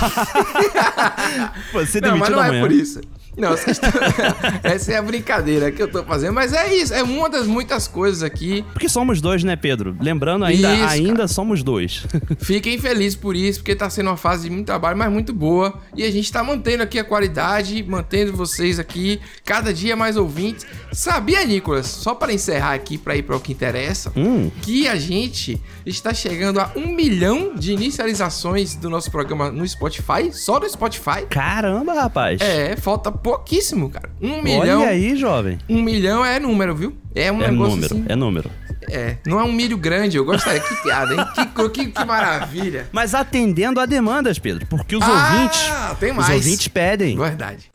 Você 1.72 2.00
Não, 2.00 2.16
mas 2.16 2.28
não 2.28 2.44
é 2.44 2.60
por 2.60 2.70
isso. 2.70 3.00
Não, 3.36 3.50
vocês 3.50 3.80
essa 4.62 4.92
é 4.92 4.96
a 4.98 5.02
brincadeira 5.02 5.70
que 5.72 5.82
eu 5.82 5.90
tô 5.90 6.02
fazendo, 6.04 6.34
mas 6.34 6.52
é 6.52 6.74
isso, 6.74 6.92
é 6.92 7.02
uma 7.02 7.30
das 7.30 7.46
muitas 7.46 7.88
coisas 7.88 8.22
aqui. 8.22 8.64
Porque 8.72 8.88
somos 8.88 9.20
dois, 9.20 9.42
né, 9.42 9.56
Pedro? 9.56 9.96
Lembrando, 10.00 10.44
ainda, 10.44 10.74
Isso, 10.74 10.84
ainda 10.86 11.12
cara. 11.14 11.28
somos 11.28 11.62
dois. 11.62 12.04
Fiquem 12.40 12.78
felizes 12.78 13.16
por 13.16 13.34
isso, 13.34 13.60
porque 13.60 13.74
tá 13.74 13.88
sendo 13.88 14.08
uma 14.10 14.16
fase 14.16 14.44
de 14.48 14.50
muito 14.50 14.66
trabalho, 14.66 14.96
mas 14.98 15.10
muito 15.10 15.32
boa. 15.32 15.80
E 15.96 16.02
a 16.04 16.10
gente 16.10 16.30
tá 16.30 16.42
mantendo 16.44 16.82
aqui 16.82 16.98
a 16.98 17.04
qualidade, 17.04 17.82
mantendo 17.82 18.32
vocês 18.34 18.78
aqui, 18.78 19.20
cada 19.44 19.72
dia 19.72 19.96
mais 19.96 20.16
ouvintes. 20.16 20.66
Sabia, 20.92 21.44
Nicolas, 21.44 21.86
só 21.86 22.14
para 22.14 22.32
encerrar 22.32 22.74
aqui, 22.74 22.98
para 22.98 23.16
ir 23.16 23.22
para 23.22 23.36
o 23.36 23.40
que 23.40 23.52
interessa, 23.52 24.12
Hum. 24.16 24.50
que 24.60 24.86
a 24.88 24.96
gente 24.96 25.60
está 25.86 26.12
chegando 26.12 26.60
a 26.60 26.70
um 26.76 26.88
milhão 26.94 27.54
de 27.54 27.72
inicializações 27.72 28.74
do 28.74 28.90
nosso 28.90 29.10
programa 29.10 29.50
no 29.50 29.66
Spotify, 29.66 30.30
só 30.32 30.60
no 30.60 30.68
Spotify. 30.68 31.24
Caramba, 31.30 31.94
rapaz. 31.94 32.40
É, 32.40 32.76
falta 32.76 33.10
pouquíssimo, 33.22 33.88
cara. 33.90 34.10
Um 34.20 34.42
milhão. 34.42 34.80
Olha 34.80 34.90
aí, 34.90 35.16
jovem. 35.16 35.58
Um 35.68 35.80
milhão 35.82 36.24
é 36.24 36.38
número, 36.40 36.74
viu? 36.74 36.96
É 37.14 37.30
um 37.30 37.42
É 37.42 37.50
negócio 37.50 37.74
número, 37.76 37.94
assim. 37.94 38.04
é 38.08 38.16
número. 38.16 38.50
É, 38.90 39.16
não 39.26 39.38
é 39.40 39.44
um 39.44 39.52
milho 39.52 39.78
grande, 39.78 40.16
eu 40.16 40.24
gostaria. 40.24 40.60
Que 40.60 40.74
piada, 40.82 41.14
hein? 41.14 41.20
Que, 41.34 41.68
que, 41.70 41.86
que 41.92 42.04
maravilha. 42.04 42.88
Mas 42.92 43.14
atendendo 43.14 43.78
a 43.80 43.86
demandas, 43.86 44.38
Pedro, 44.38 44.66
porque 44.66 44.96
os 44.96 45.02
Ah, 45.02 45.08
ouvintes. 45.34 45.98
tem 46.00 46.10
Os 46.10 46.16
mais. 46.16 46.30
ouvintes 46.34 46.68
pedem. 46.68 47.16
Verdade. 47.16 47.70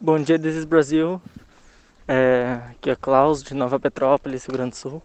Bom 0.00 0.18
dia, 0.20 0.38
Desis 0.38 0.64
Brasil. 0.64 1.20
É, 2.06 2.58
aqui 2.70 2.90
é 2.90 2.96
Klaus, 2.96 3.42
de 3.42 3.54
Nova 3.54 3.80
Petrópolis, 3.80 4.44
Rio 4.44 4.52
Grande 4.54 4.70
do 4.70 4.76
Sul. 4.76 5.02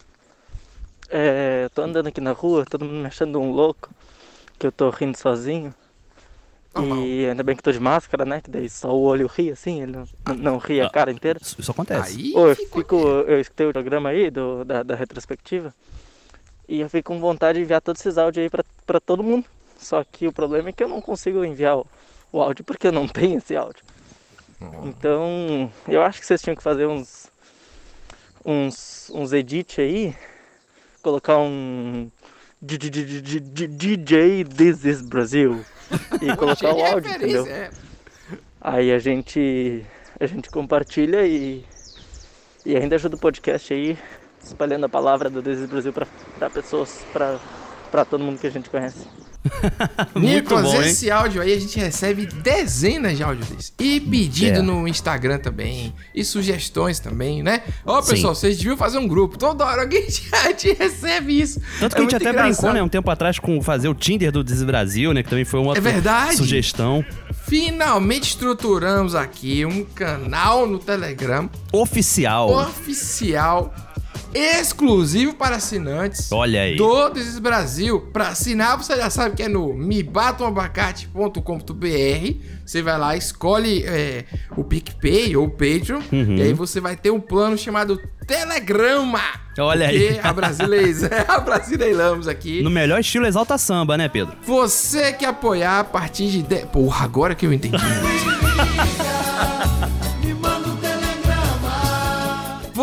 É, 1.09 1.69
tô 1.73 1.81
andando 1.81 2.07
aqui 2.07 2.19
na 2.19 2.33
rua, 2.33 2.65
todo 2.69 2.83
mundo 2.83 2.97
me 3.01 3.05
achando 3.07 3.39
um 3.39 3.51
louco, 3.51 3.89
que 4.59 4.67
eu 4.67 4.71
tô 4.71 4.89
rindo 4.89 5.17
sozinho. 5.17 5.73
Normal. 6.81 7.05
E 7.05 7.29
ainda 7.29 7.43
bem 7.43 7.55
que 7.55 7.63
tô 7.63 7.71
de 7.71 7.79
máscara, 7.79 8.25
né? 8.25 8.41
Que 8.41 8.49
daí 8.49 8.69
só 8.69 8.93
o 8.95 9.01
olho 9.01 9.27
ri 9.27 9.51
assim, 9.51 9.81
ele 9.81 9.91
não, 9.91 10.35
não 10.35 10.57
ri 10.57 10.81
a 10.81 10.89
cara 10.89 11.11
inteira. 11.11 11.39
Isso, 11.41 11.71
acontece. 11.71 12.17
Aí 12.17 12.31
Pô, 12.31 12.47
eu, 12.47 12.55
fico, 12.55 12.97
eu 13.27 13.39
escutei 13.39 13.67
o 13.67 13.73
programa 13.73 14.09
aí 14.09 14.29
do, 14.29 14.63
da, 14.63 14.83
da 14.83 14.95
retrospectiva 14.95 15.73
e 16.67 16.81
eu 16.81 16.89
fico 16.89 17.13
com 17.13 17.19
vontade 17.19 17.57
de 17.57 17.63
enviar 17.63 17.81
todos 17.81 18.01
esses 18.01 18.17
áudios 18.17 18.43
aí 18.43 18.49
pra, 18.49 18.63
pra 18.85 18.99
todo 18.99 19.23
mundo. 19.23 19.45
Só 19.77 20.03
que 20.03 20.27
o 20.27 20.33
problema 20.33 20.69
é 20.69 20.71
que 20.71 20.83
eu 20.83 20.87
não 20.87 21.01
consigo 21.01 21.43
enviar 21.45 21.77
o, 21.77 21.87
o 22.31 22.41
áudio 22.41 22.65
porque 22.65 22.87
eu 22.87 22.91
não 22.91 23.07
tenho 23.07 23.37
esse 23.37 23.55
áudio. 23.55 23.83
Então, 24.83 25.71
eu 25.87 26.01
acho 26.01 26.19
que 26.19 26.25
vocês 26.25 26.41
tinham 26.41 26.55
que 26.55 26.63
fazer 26.63 26.87
uns 26.87 27.27
uns 28.43 29.11
uns 29.13 29.33
edit 29.33 29.79
aí, 29.79 30.15
colocar 31.01 31.37
um 31.37 32.09
DJ 32.61 34.43
This 34.43 34.83
is 34.83 35.01
Brasil 35.01 35.63
e 36.21 36.35
colocar 36.35 36.73
o 36.73 36.83
áudio, 36.83 37.11
entendeu? 37.11 37.45
é. 37.45 37.69
Aí 38.59 38.91
a 38.91 38.99
gente 38.99 39.85
a 40.19 40.25
gente 40.25 40.49
compartilha 40.49 41.25
e 41.25 41.63
e 42.65 42.75
ainda 42.75 42.95
ajuda 42.95 43.15
o 43.15 43.19
podcast 43.19 43.73
aí 43.73 43.97
espalhando 44.43 44.85
a 44.85 44.89
palavra 44.89 45.29
do 45.29 45.41
This 45.41 45.59
is 45.59 45.69
Brasil 45.69 45.93
pra, 45.93 46.07
pra 46.37 46.49
pessoas, 46.49 47.05
pra 47.11 48.05
todo 48.05 48.23
mundo 48.23 48.39
que 48.39 48.47
a 48.47 48.51
gente 48.51 48.69
conhece. 48.69 49.07
Nicolas, 50.15 50.63
bom, 50.71 50.81
esse 50.81 51.09
áudio 51.11 51.41
aí 51.41 51.53
a 51.53 51.59
gente 51.59 51.77
recebe 51.79 52.25
dezenas 52.25 53.17
de 53.17 53.23
áudios 53.23 53.47
desses. 53.49 53.73
E 53.79 53.99
pedido 53.99 54.59
É. 54.59 54.61
no 54.61 54.87
Instagram 54.87 55.39
também. 55.39 55.93
E 56.13 56.23
sugestões 56.23 56.99
também, 56.99 57.41
né? 57.43 57.63
Ó, 57.85 58.01
Sim. 58.01 58.11
pessoal, 58.11 58.35
vocês 58.35 58.57
deviam 58.57 58.77
fazer 58.77 58.97
um 58.97 59.07
grupo. 59.07 59.37
Toda 59.37 59.65
hora 59.65 59.81
alguém 59.83 60.05
já 60.09 60.53
te 60.53 60.73
recebe 60.73 61.39
isso. 61.41 61.59
Tanto 61.79 61.95
que 61.95 62.01
É 62.01 62.05
a 62.05 62.09
gente 62.09 62.15
até 62.15 62.29
engraçado. 62.29 62.51
brincou, 62.53 62.73
né, 62.73 62.81
um 62.83 62.89
tempo 62.89 63.09
atrás 63.09 63.39
com 63.39 63.61
fazer 63.61 63.87
o 63.87 63.93
Tinder 63.95 64.31
do 64.31 64.43
Desis 64.43 64.63
Brasil, 64.63 65.13
né, 65.13 65.23
que 65.23 65.29
também 65.29 65.45
foi 65.45 65.59
uma 65.59 65.75
É 65.77 65.79
verdade. 65.81 66.37
sugestão 66.37 67.03
Finalmente 67.47 68.29
estruturamos 68.29 69.15
aqui 69.15 69.65
um 69.65 69.83
canal 69.85 70.67
no 70.67 70.79
Telegram 70.79 71.49
oficial. 71.71 72.51
oficial 72.51 73.73
exclusivo 74.37 75.33
para 75.33 75.57
assinantes. 75.57 76.31
Olha 76.31 76.61
aí. 76.61 76.75
Do 76.75 77.09
Desis 77.09 77.39
Brasil. 77.39 78.01
Para 78.13 78.29
assinar, 78.29 78.77
você 78.77 78.95
já 78.95 79.09
sabe 79.09 79.35
que 79.35 79.43
é 79.43 79.47
no 79.47 79.73
mebatamabacate.com.br. 79.73 82.35
Você 82.65 82.81
vai 82.81 82.97
lá, 82.97 83.15
escolhe 83.15 83.83
é, 83.85 84.25
o 84.55 84.63
PicPay 84.63 85.35
ou 85.35 85.45
o 85.45 85.49
Patreon. 85.49 86.01
Uhum. 86.11 86.35
E 86.35 86.41
aí 86.41 86.53
você 86.53 86.79
vai 86.79 86.95
ter 86.95 87.11
um 87.11 87.19
plano 87.19 87.57
chamado 87.57 87.99
Telegrama. 88.27 89.21
Olha 89.57 89.87
aí. 89.87 90.19
a 90.21 90.33
brasileira, 90.33 91.25
a 91.27 91.39
brasileiramos 91.39 92.27
aqui. 92.27 92.61
No 92.61 92.69
melhor 92.69 92.99
estilo 92.99 93.25
exalta 93.25 93.57
samba, 93.57 93.97
né, 93.97 94.09
Pedro? 94.09 94.35
Você 94.43 95.13
que 95.13 95.25
apoiar 95.25 95.79
a 95.79 95.83
partir 95.83 96.29
de 96.29 96.43
10... 96.43 96.65
Porra, 96.65 97.05
agora 97.05 97.33
que 97.33 97.45
eu 97.45 97.53
entendi. 97.53 97.77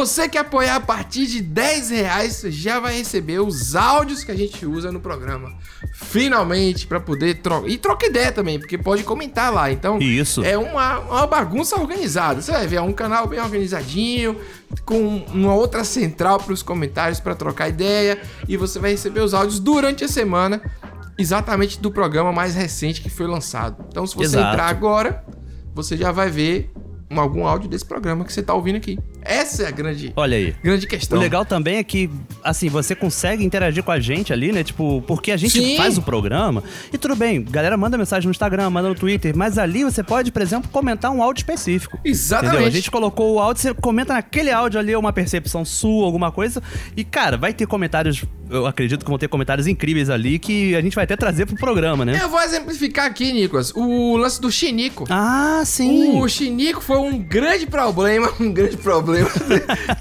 Você 0.04 0.28
que 0.28 0.37
apoiar 0.37 0.76
a 0.76 0.80
partir 0.80 1.26
de 1.26 1.40
10 1.40 1.88
reais 1.88 2.42
já 2.49 2.78
vai 2.78 2.99
receber 2.99 3.38
os 3.40 3.75
áudios 3.75 4.23
que 4.23 4.30
a 4.30 4.34
gente 4.37 4.66
usa 4.66 4.92
no 4.92 5.00
programa. 5.00 5.54
Finalmente, 5.94 6.87
pra 6.87 7.00
poder 7.00 7.37
trocar. 7.37 7.66
E 7.68 7.78
troca 7.78 8.04
ideia 8.06 8.30
também, 8.30 8.58
porque 8.58 8.76
pode 8.76 9.02
comentar 9.02 9.50
lá. 9.50 9.73
Então, 9.73 9.99
Isso. 9.99 10.44
é 10.44 10.58
uma, 10.58 10.99
uma 10.99 11.26
bagunça 11.26 11.76
organizada. 11.80 12.42
Você 12.42 12.52
vai 12.52 12.66
ver, 12.66 12.76
é 12.76 12.80
um 12.82 12.92
canal 12.92 13.26
bem 13.26 13.40
organizadinho, 13.40 14.38
com 14.84 15.25
uma 15.32 15.54
outra 15.54 15.84
central 15.84 16.38
para 16.38 16.52
os 16.52 16.62
comentários 16.62 17.18
para 17.18 17.34
trocar 17.34 17.70
ideia. 17.70 18.20
E 18.46 18.58
você 18.58 18.78
vai 18.78 18.90
receber 18.90 19.20
os 19.20 19.32
áudios 19.32 19.58
durante 19.58 20.04
a 20.04 20.08
semana, 20.08 20.61
exatamente 21.16 21.80
do 21.80 21.90
programa 21.90 22.30
mais 22.30 22.54
recente 22.54 23.00
que 23.00 23.08
foi 23.08 23.26
lançado. 23.26 23.82
Então, 23.88 24.06
se 24.06 24.14
você 24.14 24.37
Exato. 24.37 24.50
entrar 24.52 24.66
agora, 24.68 25.25
você 25.75 25.96
já 25.96 26.12
vai 26.12 26.28
ver 26.28 26.70
um- 27.11 27.18
algum 27.18 27.46
áudio 27.46 27.70
desse 27.70 27.84
programa 27.87 28.23
que 28.25 28.32
você 28.32 28.42
tá 28.42 28.52
ouvindo 28.52 28.76
aqui. 28.76 28.99
Essa 29.25 29.64
é 29.64 29.69
a 29.69 29.71
grande, 29.71 30.12
Olha 30.14 30.37
aí. 30.37 30.54
grande 30.62 30.87
O 30.87 30.88
questão. 30.88 31.19
legal 31.19 31.45
também 31.45 31.76
é 31.76 31.85
que, 31.85 32.11
assim, 32.43 32.69
você 32.69 32.95
consegue 32.95 33.45
interagir 33.45 33.83
com 33.83 33.90
a 33.90 33.99
gente 33.99 34.33
ali, 34.33 34.52
né? 34.52 34.62
Tipo, 34.62 35.02
porque 35.07 35.33
a 35.33 35.37
gente 35.37 35.59
Sim. 35.59 35.76
faz 35.76 35.97
o 35.97 36.02
programa. 36.02 36.62
E 36.93 36.99
tudo 36.99 37.16
bem, 37.16 37.43
galera 37.43 37.76
manda 37.76 37.97
mensagem 37.97 38.26
no 38.26 38.31
Instagram, 38.31 38.69
manda 38.71 38.88
no 38.88 38.95
Twitter, 38.95 39.35
mas 39.37 39.57
ali 39.59 39.83
você 39.85 40.02
pode, 40.02 40.31
por 40.31 40.43
exemplo, 40.43 40.69
comentar 40.71 41.11
um 41.11 41.23
áudio 41.23 41.40
específico. 41.40 41.99
Exatamente. 42.04 42.52
Entendeu? 42.54 42.69
A 42.69 42.71
gente 42.71 42.90
colocou 42.90 43.35
o 43.35 43.40
áudio, 43.40 43.62
você 43.62 43.75
comenta 43.75 44.12
naquele 44.14 44.50
áudio 44.50 44.78
ali 44.78 44.95
uma 44.95 45.12
percepção 45.12 45.64
sua, 45.64 46.04
alguma 46.04 46.31
coisa. 46.31 46.62
E, 46.97 47.02
cara, 47.02 47.37
vai 47.37 47.52
ter 47.54 47.66
comentários, 47.66 48.23
eu 48.50 48.66
acredito 48.66 49.04
que 49.04 49.09
vão 49.11 49.19
ter 49.19 49.28
comentários 49.28 49.66
incríveis 49.66 50.11
ali 50.11 50.38
que 50.38 50.75
a 50.76 50.81
gente 50.83 50.95
vai 50.95 51.04
até 51.04 51.16
trazer 51.16 51.47
pro 51.47 51.57
programa, 51.57 52.04
né? 52.04 52.19
Eu 52.23 52.28
vou 52.28 52.40
exemplificar 52.43 53.07
aqui, 53.07 53.33
Nicolas, 53.33 53.73
o 53.75 54.16
lance 54.16 54.40
do 54.40 54.50
Chinico. 54.52 55.04
Ah, 55.09 55.62
sim. 55.64 56.21
O 56.21 56.28
Chinico 56.28 56.81
foi 56.81 56.99
um 56.99 57.19
grande 57.19 57.66
problema, 57.66 58.31
um 58.38 58.52
grande 58.52 58.76
problema 58.76 59.13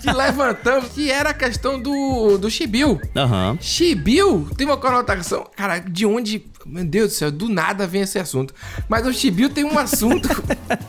que 0.01 0.11
levantamos, 0.11 0.89
que 0.89 1.11
era 1.11 1.29
a 1.29 1.33
questão 1.33 1.79
do, 1.79 2.37
do 2.37 2.49
Chibiu. 2.49 2.99
Aham. 3.15 3.57
Chibiu 3.61 4.49
tem 4.57 4.65
uma 4.67 4.77
conotação. 4.77 5.47
Cara, 5.55 5.79
de 5.79 6.05
onde. 6.05 6.45
Meu 6.65 6.85
Deus 6.85 7.11
do 7.11 7.15
céu, 7.15 7.31
do 7.31 7.49
nada 7.49 7.85
vem 7.85 8.01
esse 8.01 8.17
assunto. 8.17 8.53
Mas 8.87 9.05
o 9.05 9.13
Chibiu 9.13 9.49
tem 9.49 9.63
um 9.63 9.77
assunto 9.77 10.29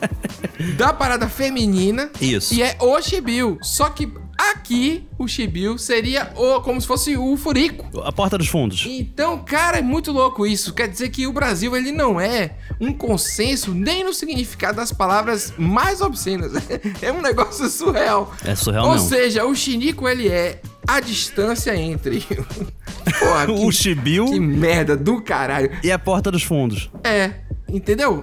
da 0.77 0.93
parada 0.93 1.29
feminina. 1.29 2.11
Isso. 2.21 2.55
E 2.55 2.63
é 2.63 2.77
o 2.81 3.01
Chibiu. 3.01 3.59
Só 3.61 3.89
que 3.91 4.13
aqui 4.53 5.07
o 5.19 5.27
Chibiu 5.29 5.79
seria 5.79 6.33
o, 6.37 6.61
como 6.61 6.81
se 6.81 6.87
fosse 6.87 7.17
o 7.17 7.37
Furico. 7.37 8.01
A 8.03 8.13
porta 8.13 8.37
dos 8.39 8.49
fundos. 8.49 8.85
Então, 8.89 9.39
cara, 9.45 9.79
é 9.79 9.83
muito 9.83 10.13
louco 10.13 10.47
isso. 10.47 10.73
Quer 10.73 10.89
dizer 10.89 11.11
que 11.11 11.27
o 11.27 11.33
Brasil 11.33 11.77
ele 11.77 11.93
não 11.93 12.21
é 12.21 12.57
um 12.81 12.93
consenso 12.93 13.73
nem 13.73 14.05
no 14.05 14.13
significado 14.13 14.77
das 14.77 14.93
palavras 14.93 15.53
mais 15.57 16.01
obscenas. 16.01 16.53
É 17.03 17.13
um 17.13 17.21
negócio 17.21 17.69
surreal. 17.69 18.33
É 18.45 18.55
surreal 18.55 18.89
Ou 18.89 18.99
seja, 18.99 19.45
o 19.45 19.55
chinico 19.55 20.09
ele 20.09 20.29
é 20.29 20.61
a 20.87 21.01
distância 21.01 21.77
entre 21.77 22.25
Porra, 23.19 23.51
o 23.53 23.69
que, 23.69 23.73
Chibiu 23.73 24.27
que 24.27 24.41
merda 24.41 24.97
do 24.97 25.21
caralho. 25.21 25.71
e 25.83 25.93
a 25.93 25.99
porta 25.99 26.31
dos 26.31 26.43
fundos. 26.43 26.91
É, 27.03 27.33
entendeu? 27.69 28.23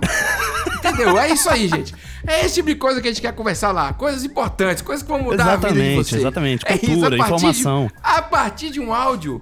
entendeu? 0.78 1.18
É 1.20 1.32
isso 1.32 1.50
aí, 1.50 1.68
gente. 1.68 1.94
É 2.26 2.46
esse 2.46 2.56
tipo 2.56 2.68
de 2.70 2.76
coisa 2.76 3.02
que 3.02 3.08
a 3.08 3.12
gente 3.12 3.22
quer 3.22 3.34
conversar 3.34 3.72
lá. 3.72 3.94
Coisas 3.94 4.24
importantes, 4.24 4.82
coisas 4.82 5.02
que 5.04 5.10
vão 5.10 5.22
mudar 5.22 5.54
a 5.54 5.56
vida 5.56 5.72
de 5.74 5.80
Exatamente, 5.80 5.96
você. 6.10 6.18
exatamente. 6.18 6.66
É 6.68 6.76
isso, 6.76 6.86
Cultura, 6.86 7.16
a 7.16 7.18
partir 7.18 7.30
de- 7.30 7.36
informação. 7.36 7.92
a 8.04 8.22
partir 8.22 8.70
de 8.70 8.80
um 8.80 8.94
áudio 8.94 9.42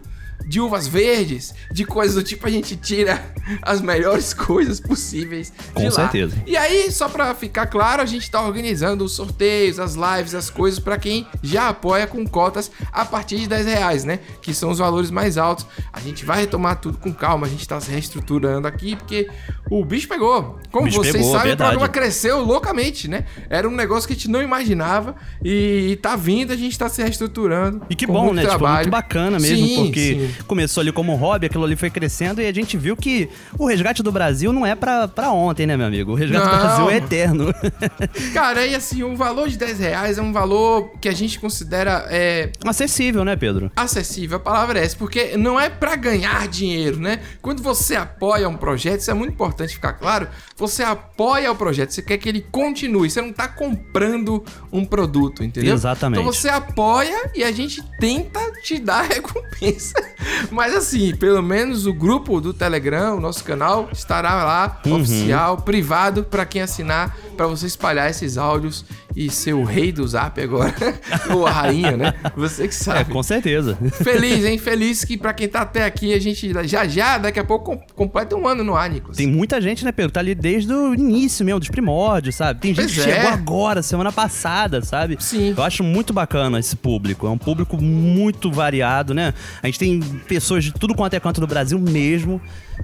de 0.50 0.60
uvas 0.60 0.88
verdes, 0.88 1.53
de 1.72 1.86
coisas 1.86 2.15
do 2.15 2.24
tipo, 2.24 2.48
a 2.48 2.50
gente 2.50 2.75
tira 2.75 3.24
as 3.62 3.82
melhores 3.82 4.34
coisas 4.34 4.79
possíveis 4.79 5.53
Com 5.75 5.82
de 5.82 5.86
lá. 5.86 5.91
certeza. 5.91 6.36
E 6.48 6.58
aí, 6.58 6.91
só 6.91 7.08
pra 7.08 7.36
ficar 7.36 7.68
claro, 7.68 8.01
a 8.01 8.06
gente 8.06 8.29
tá 8.32 8.41
organizando 8.41 9.03
os 9.03 9.12
sorteios, 9.12 9.79
as 9.79 9.94
lives, 9.94 10.34
as 10.34 10.50
coisas 10.50 10.79
pra 10.79 10.98
quem 10.98 11.27
já 11.44 11.70
apoia 11.70 12.08
com 12.08 12.25
cotas 12.25 12.72
a 12.91 13.06
partir 13.06 13.38
de 13.38 13.48
10 13.48 13.65
reais, 13.68 14.03
né? 14.03 14.18
Que 14.41 14.51
são 14.51 14.72
os 14.72 14.79
valores 14.79 15.12
mais 15.12 15.38
altos. 15.38 15.68
A 15.94 16.00
gente 16.00 16.25
vai 16.25 16.39
retomar 16.39 16.77
tudo 16.82 16.98
com 16.98 17.13
calma, 17.13 17.46
a 17.46 17.50
gente 17.50 17.68
tá 17.68 17.79
se 17.79 17.91
reestruturando 17.91 18.68
aqui, 18.68 18.96
porque 18.96 19.29
o 19.70 19.86
bicho 19.86 20.08
pegou. 20.08 20.58
Como 20.72 20.86
bicho 20.86 20.98
vocês 20.98 21.13
pegou, 21.13 21.32
sabem, 21.32 21.50
verdade. 21.50 21.75
o 21.75 21.77
programa 21.77 21.94
cresceu 21.94 22.44
loucamente, 22.44 23.08
né? 23.08 23.25
Era 23.51 23.70
um 23.70 23.75
negócio 23.75 24.08
que 24.08 24.13
a 24.13 24.15
gente 24.15 24.27
não 24.27 24.41
imaginava 24.41 25.15
e, 25.44 25.96
tá 26.01 26.15
vindo, 26.15 26.51
a 26.51 26.56
gente 26.56 26.75
tá 26.75 26.89
se 26.89 27.03
reestruturando. 27.03 27.84
E 27.88 27.96
que 27.96 28.08
bom, 28.08 28.34
né? 28.34 28.41
Tipo, 28.41 28.58
trabalho. 28.58 28.77
muito 28.77 28.89
bacana 28.89 29.39
mesmo, 29.39 29.68
Sim, 29.68 29.75
porque 29.86 30.00
sim. 30.15 30.38
Começou 30.43 30.81
ali 30.81 30.91
como 30.91 31.13
um 31.13 31.15
hobby, 31.15 31.46
aquilo 31.48 31.63
ali 31.63 31.75
foi 31.75 31.89
crescendo 31.89 32.41
e 32.41 32.48
a 32.48 32.53
gente 32.53 32.77
viu 32.77 32.96
que 32.96 33.29
o 33.58 33.65
resgate 33.67 34.01
do 34.03 34.12
Brasil 34.12 34.51
não 34.53 34.65
é 34.65 34.75
pra, 34.75 35.08
pra 35.08 35.31
ontem, 35.31 35.65
né, 35.67 35.75
meu 35.77 35.86
amigo? 35.88 36.12
O 36.12 36.15
resgate 36.15 36.46
do 36.46 36.51
Não. 36.51 36.60
Brasil 36.60 36.89
é 36.89 36.96
eterno. 36.98 37.53
Cara, 38.34 38.65
e 38.65 38.75
assim, 38.75 39.03
o 39.03 39.15
valor 39.15 39.48
de 39.50 39.58
10 39.58 39.79
reais 39.79 40.17
é 40.17 40.22
um 40.22 40.31
valor 40.34 40.91
que 41.01 41.08
a 41.10 41.13
gente 41.13 41.39
considera 41.39 42.05
é, 42.10 42.51
Acessível, 42.65 43.24
né, 43.25 43.36
Pedro? 43.36 43.72
acessível. 43.75 44.38
A 44.38 44.39
palavra 44.39 44.79
é 44.79 44.84
essa, 44.84 44.96
porque 44.96 45.38
não 45.38 45.60
é 45.60 45.69
pra 45.69 45.96
ganhar 45.96 46.48
dinheiro, 46.48 47.00
né? 47.00 47.19
Quando 47.41 47.62
você 47.62 47.96
apoia 47.96 48.48
um 48.48 48.55
projeto, 48.58 49.00
isso 49.01 49.12
é 49.12 49.13
muito 49.13 49.34
importante 49.34 49.74
ficar 49.74 49.93
claro. 49.93 50.27
Você 50.55 50.84
apoia 50.84 51.51
o 51.51 51.55
projeto, 51.55 51.91
você 51.91 52.01
quer 52.01 52.17
que 52.17 52.27
ele 52.29 52.41
continue, 52.51 53.10
você 53.10 53.22
não 53.22 53.31
tá 53.31 53.48
comprando 53.48 54.43
um 54.72 54.86
produto, 54.86 55.43
entendeu? 55.43 55.74
Exatamente. 55.74 56.19
Então 56.22 56.31
você 56.31 56.50
apoia 56.50 57.31
e 57.36 57.43
a 57.43 57.51
gente 57.51 57.81
tenta 58.00 58.39
te 58.62 58.79
dar 58.79 59.03
recompensa. 59.10 59.93
Mas 60.51 60.75
assim, 60.75 61.15
pelo 61.15 61.41
menos 61.41 61.86
o 61.86 61.93
grupo 61.93 62.39
do 62.41 62.53
Telegram, 62.53 63.17
o 63.17 63.19
nosso 63.19 63.43
canal, 63.43 63.89
estará 63.91 64.43
lá, 64.43 64.81
Uhum. 64.86 64.95
oficial, 65.01 65.57
privado, 65.57 66.24
pra 66.24 66.45
quem 66.45 66.62
assinar, 66.62 67.15
pra 67.38 67.48
você 67.48 67.65
espalhar 67.67 68.09
esses 68.09 68.38
áudios 68.38 68.83
e 69.16 69.30
ser 69.30 69.54
o 69.54 69.63
rei 69.63 69.92
do 69.92 70.08
zap 70.08 70.39
agora. 70.42 70.74
Ou 71.34 71.46
a 71.48 71.51
rainha, 71.51 71.98
né? 71.98 72.13
Você 72.36 72.63
que 72.68 72.74
É, 72.74 72.78
sabe. 72.78 73.12
com 73.12 73.22
certeza. 73.24 73.78
Feliz, 74.04 74.46
hein? 74.46 74.58
Feliz 74.60 75.04
que 75.04 75.18
pra 75.18 75.34
quem 75.34 75.48
tá 75.48 75.62
até 75.62 75.84
aqui, 75.86 76.13
a 76.13 76.20
gente 76.20 76.51
já 76.68 76.88
já, 76.88 77.18
daqui 77.18 77.39
a 77.39 77.44
pouco, 77.44 77.66
com- 77.78 77.84
completa 77.96 78.36
um 78.36 78.48
ano 78.48 78.63
no 78.63 78.75
ar, 78.75 78.89
Nicolas. 78.89 79.18
Tem 79.18 79.28
muita 79.28 79.60
gente, 79.60 79.84
né, 79.84 79.92
Pedro? 79.92 80.12
Tá 80.12 80.20
ali 80.20 80.36
desde 80.36 80.72
o 80.74 80.94
início 80.94 81.46
mesmo, 81.46 81.60
dos 81.60 81.70
primórdios, 81.70 82.36
sabe? 82.36 82.60
Tem 82.62 82.74
gente 82.74 82.86
Pois 82.94 82.94
que 83.04 83.10
é. 83.10 83.16
chegou 83.16 83.30
agora, 83.32 83.82
semana 83.82 84.12
passada, 84.12 84.82
sabe? 84.82 85.18
Sim. 85.20 85.54
Eu 85.58 85.63
acho 85.63 85.84
muito 85.84 86.13
bacana 86.13 86.60
esse 86.60 86.75
público. 86.75 87.25
É 87.28 87.30
um 87.30 87.38
público 87.38 87.82
muito 87.82 88.51
variado, 88.51 89.13
né? 89.13 89.34
A 89.62 89.66
gente 89.68 89.80
tem 89.80 90.00
pessoas 90.28 90.63
de 90.63 90.72
tudo 90.74 90.94
quanto 90.96 91.13
é 91.16 91.20
canto 91.20 91.42
do 91.42 91.48
Brasil 91.48 91.80
mesmo. 91.80 92.39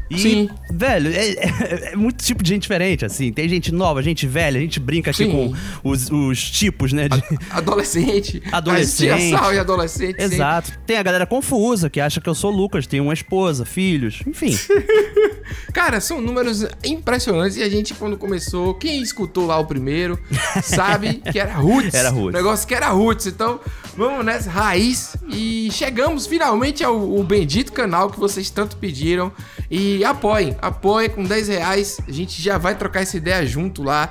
E, 0.10 0.20
Sim. 0.20 0.50
velho, 0.72 1.12
é, 1.12 1.30
é- 1.32 1.90
é 1.94 1.96
muito 1.96 2.24
tipo 2.24 2.44
de 2.44 2.50
gente 2.50 2.62
diferente, 2.64 3.04
assim. 3.04 3.34
Tem 3.34 3.50
gente 3.50 3.72
nova, 3.72 4.04
gente 4.04 4.28
velha, 4.28 4.60
a 4.60 4.62
gente 4.62 4.80
brinca 4.80 5.10
aqui 5.12 5.26
Sim. 5.26 5.32
com 5.32 5.90
os, 5.90 6.10
os 6.12 6.52
tipos, 6.52 6.94
né? 6.94 7.10
de- 7.10 7.24
Adolescente. 7.50 8.42
Adolescente. 8.52 9.32
E 9.34 9.60
adolescente. 9.60 10.22
Exato. 10.22 10.72
Tem 10.86 10.98
a 10.98 11.04
galera 11.04 11.26
confusa 11.26 11.90
que 11.90 12.00
acha 12.00 12.22
que 12.22 12.30
eu 12.30 12.36
sou 12.36 12.52
Lucas, 12.52 12.86
tenho 12.86 13.04
uma 13.04 13.14
esposa, 13.14 13.66
filhos, 13.66 14.22
enfim. 14.28 14.56
Cara, 15.74 16.00
são 16.00 16.22
números 16.22 16.66
impressionantes 16.84 17.58
e 17.58 17.64
a 17.64 17.70
gente, 17.70 17.94
quando 17.94 18.18
começou, 18.18 18.74
quem 18.76 19.02
escutou 19.02 19.46
lá 19.46 19.58
o 19.60 19.66
primeiro, 19.66 20.20
sabe 20.64 21.16
que 21.32 21.40
era 21.40 21.54
Roots. 21.56 21.94
Era 21.94 22.10
Roots. 22.10 22.30
O 22.30 22.38
negócio 22.38 22.68
que 22.68 22.74
era 22.74 22.90
Roots. 22.90 23.28
Então, 23.28 23.60
vamos 23.98 24.26
nessa 24.26 24.50
raiz 24.50 25.16
e 25.30 25.70
chegamos 25.72 26.26
finalmente 26.28 26.84
ao, 26.84 26.96
ao 26.96 27.24
bendito 27.24 27.72
canal 27.72 28.10
que 28.10 28.20
vocês 28.20 28.50
tanto 28.50 28.78
pediram. 28.78 29.32
E 29.70 30.04
apoiem, 30.06 30.56
apoiem 30.62 31.10
com 31.10 31.24
10 31.24 31.48
reais. 31.48 31.98
A 32.08 32.12
gente 32.12 32.42
já 32.42 32.58
vai 32.58 32.76
trocar 32.76 33.02
essa 33.02 33.18
ideia 33.18 33.46
junto 33.46 33.84
lá. 33.84 34.10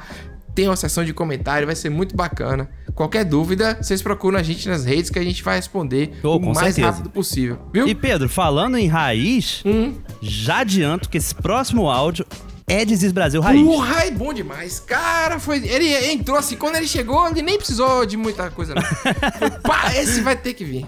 Tem 0.55 0.69
uma 0.69 0.77
seção 0.77 1.05
de 1.05 1.13
comentário, 1.13 1.67
vai 1.67 1.75
ser 1.75 1.91
muito 1.91 2.15
bacana. 2.15 2.71
Qualquer 2.95 3.25
dúvida, 3.25 3.77
vocês 3.83 4.01
procuram 4.01 4.39
a 4.39 4.43
gente 4.43 4.69
nas 4.69 4.85
redes 4.85 5.11
que 5.11 5.19
a 5.19 5.23
gente 5.25 5.43
vai 5.43 5.57
responder 5.57 6.13
Oh, 6.23 6.37
o 6.37 6.41
mais 6.55 6.59
certeza. 6.75 6.87
rápido 6.91 7.11
possível. 7.11 7.59
Viu? 7.73 7.89
E 7.89 7.95
Pedro, 7.95 8.29
falando 8.29 8.77
em 8.77 8.87
raiz, 8.87 9.63
Hum. 9.67 9.95
já 10.23 10.59
adianto 10.59 11.09
que 11.09 11.19
esse 11.19 11.35
próximo 11.35 11.91
áudio 11.91 12.25
é 12.69 12.85
Desis 12.85 13.11
Brasil 13.11 13.41
Raiz. 13.41 13.63
Porra, 13.67 14.05
é 14.07 14.11
bom 14.13 14.33
demais. 14.33 14.79
Cara, 14.79 15.41
foi. 15.41 15.59
Ele 15.67 16.13
entrou 16.13 16.37
assim, 16.39 16.55
quando 16.57 16.77
ele 16.77 16.87
chegou, 16.87 17.27
ele 17.29 17.43
nem 17.43 17.57
precisou 17.59 18.07
de 18.07 18.17
muita 18.17 18.49
coisa, 18.49 18.75
não. 18.77 18.83
Pá, 19.61 19.93
esse 19.97 20.21
vai 20.21 20.37
ter 20.37 20.55
que 20.55 20.65
vir. 20.65 20.87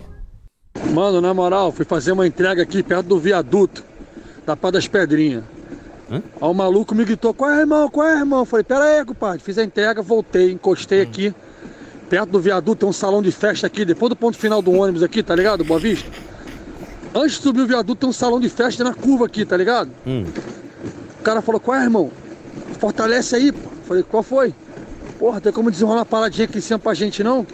Mano, 0.92 1.20
na 1.20 1.34
moral, 1.34 1.72
fui 1.72 1.84
fazer 1.84 2.12
uma 2.12 2.26
entrega 2.26 2.62
aqui 2.62 2.82
perto 2.82 3.06
do 3.06 3.18
viaduto 3.18 3.84
da 4.46 4.56
Pá 4.56 4.70
das 4.70 4.86
Pedrinhas. 4.86 5.44
Hã? 6.10 6.22
Aí 6.40 6.48
o 6.48 6.54
maluco 6.54 6.94
me 6.94 7.04
gritou, 7.04 7.34
qual 7.34 7.50
é, 7.50 7.60
irmão? 7.60 7.88
Qual 7.90 8.06
é, 8.06 8.18
irmão? 8.18 8.44
Falei, 8.44 8.64
pera 8.64 8.84
aí, 8.84 9.04
compadre. 9.04 9.40
Fiz 9.40 9.58
a 9.58 9.64
entrega, 9.64 10.00
voltei, 10.02 10.52
encostei 10.52 11.02
aqui. 11.02 11.34
Perto 12.08 12.30
do 12.30 12.40
viaduto 12.40 12.80
tem 12.80 12.88
um 12.88 12.92
salão 12.92 13.20
de 13.20 13.32
festa 13.32 13.66
aqui, 13.66 13.84
depois 13.84 14.10
do 14.10 14.16
ponto 14.16 14.38
final 14.38 14.62
do 14.62 14.72
ônibus 14.72 15.02
aqui, 15.02 15.22
tá 15.22 15.34
ligado? 15.34 15.64
Boa 15.64 15.80
Vista. 15.80 16.08
Antes 17.12 17.38
de 17.38 17.42
subir 17.42 17.62
o 17.62 17.66
viaduto 17.66 18.00
tem 18.00 18.08
um 18.08 18.12
salão 18.12 18.38
de 18.38 18.48
festa 18.48 18.84
na 18.84 18.94
curva 18.94 19.26
aqui, 19.26 19.44
tá 19.44 19.56
ligado? 19.56 19.90
Hum. 20.06 20.24
O 21.18 21.22
cara 21.22 21.42
falou, 21.42 21.60
qual 21.60 21.76
é, 21.76 21.82
irmão? 21.82 22.10
Fortalece 22.78 23.34
aí, 23.34 23.50
pô. 23.50 23.68
Falei, 23.84 24.02
qual 24.04 24.22
foi? 24.22 24.54
Porra, 25.18 25.40
tem 25.40 25.52
como 25.52 25.70
desenrolar 25.70 26.00
uma 26.00 26.06
paradinha 26.06 26.44
aqui 26.44 26.58
em 26.58 26.60
cima 26.60 26.78
pra 26.78 26.94
gente, 26.94 27.24
não? 27.24 27.44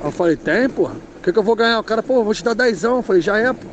Aí 0.00 0.04
eu 0.06 0.12
falei, 0.12 0.36
tem, 0.36 0.68
porra. 0.68 0.94
O 1.26 1.28
que, 1.28 1.32
que 1.32 1.38
eu 1.40 1.42
vou 1.42 1.56
ganhar? 1.56 1.80
O 1.80 1.82
cara, 1.82 2.04
pô, 2.04 2.22
vou 2.22 2.32
te 2.32 2.44
dar 2.44 2.54
dezão. 2.54 2.98
Eu 2.98 3.02
falei, 3.02 3.20
já 3.20 3.36
é, 3.36 3.52
pô. 3.52 3.66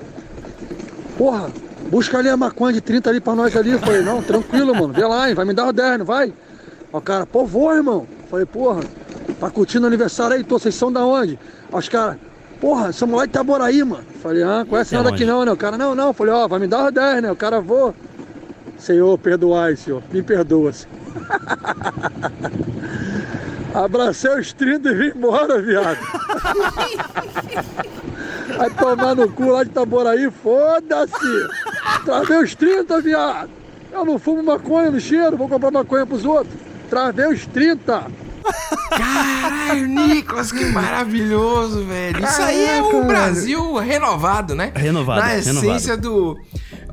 Porra, 1.16 1.52
busca 1.88 2.18
ali 2.18 2.28
a 2.28 2.36
maconha 2.36 2.74
de 2.74 2.82
30 2.82 3.12
ali 3.12 3.22
pra 3.22 3.36
nós 3.36 3.56
ali. 3.56 3.74
Eu 3.74 3.78
falei, 3.78 4.02
não, 4.02 4.24
tranquilo, 4.24 4.74
mano. 4.74 4.92
Vê 4.92 5.06
lá, 5.06 5.30
hein? 5.30 5.36
Vai 5.36 5.46
me 5.46 5.54
dar 5.54 5.68
o 5.68 5.72
10, 5.72 6.00
não 6.00 6.06
vai? 6.06 6.34
O 6.92 7.00
cara, 7.00 7.28
pô, 7.28 7.46
vou, 7.46 7.72
irmão. 7.72 8.08
Eu 8.24 8.28
falei, 8.28 8.48
porra, 8.48 8.82
tá 9.40 9.52
curtindo 9.52 9.84
o 9.84 9.88
aniversário 9.88 10.36
aí, 10.36 10.44
tô, 10.44 10.58
vocês 10.58 10.74
são 10.74 10.92
da 10.92 11.06
onde? 11.06 11.38
Os 11.72 11.88
caras, 11.88 12.18
porra, 12.60 12.92
somos 12.92 13.16
lá 13.16 13.26
de 13.26 13.30
Itaboraí, 13.30 13.84
mano. 13.84 14.04
Eu 14.16 14.20
falei, 14.20 14.42
ah, 14.42 14.66
conhece 14.68 14.96
É 14.96 14.98
nada 14.98 15.10
aqui 15.12 15.24
não, 15.24 15.46
né? 15.46 15.52
O 15.52 15.58
cara, 15.58 15.78
não, 15.78 15.94
não. 15.94 16.08
Eu 16.08 16.14
falei, 16.14 16.34
ó, 16.34 16.48
vai 16.48 16.58
me 16.58 16.66
dar 16.66 16.88
o 16.88 16.92
10, 16.92 17.22
né? 17.22 17.32
O 17.32 17.36
cara, 17.36 17.62
vou. 17.62 17.94
Senhor, 18.80 19.16
perdoai, 19.20 19.76
senhor. 19.76 20.02
Me 20.12 20.24
perdoa, 20.24 20.74
senhor. 20.74 20.92
Abracei 23.74 24.40
os 24.40 24.54
30 24.54 24.90
e 24.90 24.94
vim 24.96 25.18
embora, 25.18 25.62
viado. 25.62 25.98
Vai 28.58 28.70
tomar 28.72 29.16
no 29.16 29.30
cu 29.30 29.50
lá 29.50 29.64
de 29.64 29.70
Itaboraí, 29.72 30.30
foda-se. 30.44 31.48
Travei 32.06 32.38
os 32.44 32.56
30, 32.56 33.02
viado. 33.02 33.50
Eu 33.92 34.06
não 34.06 34.18
fumo 34.20 34.44
maconha 34.44 34.92
no 34.92 35.00
cheiro, 35.00 35.38
vou 35.38 35.48
comprar 35.48 35.72
maconha 35.72 36.06
pros 36.06 36.26
outros. 36.26 36.56
Travei 36.90 37.28
os 37.28 37.46
30. 37.48 38.08
Caralho, 38.90 39.88
Nicolas, 39.88 40.52
que 40.52 40.66
maravilhoso, 40.66 41.84
velho. 41.86 42.24
Isso 42.24 42.42
aí 42.42 42.66
é 42.66 42.82
o 42.82 42.92
velho. 42.92 43.06
Brasil 43.06 43.76
renovado, 43.78 44.54
né? 44.54 44.72
Renovado, 44.76 45.22
Na 45.22 45.36
essência 45.38 45.96
renovado. 45.96 46.02
do. 46.02 46.40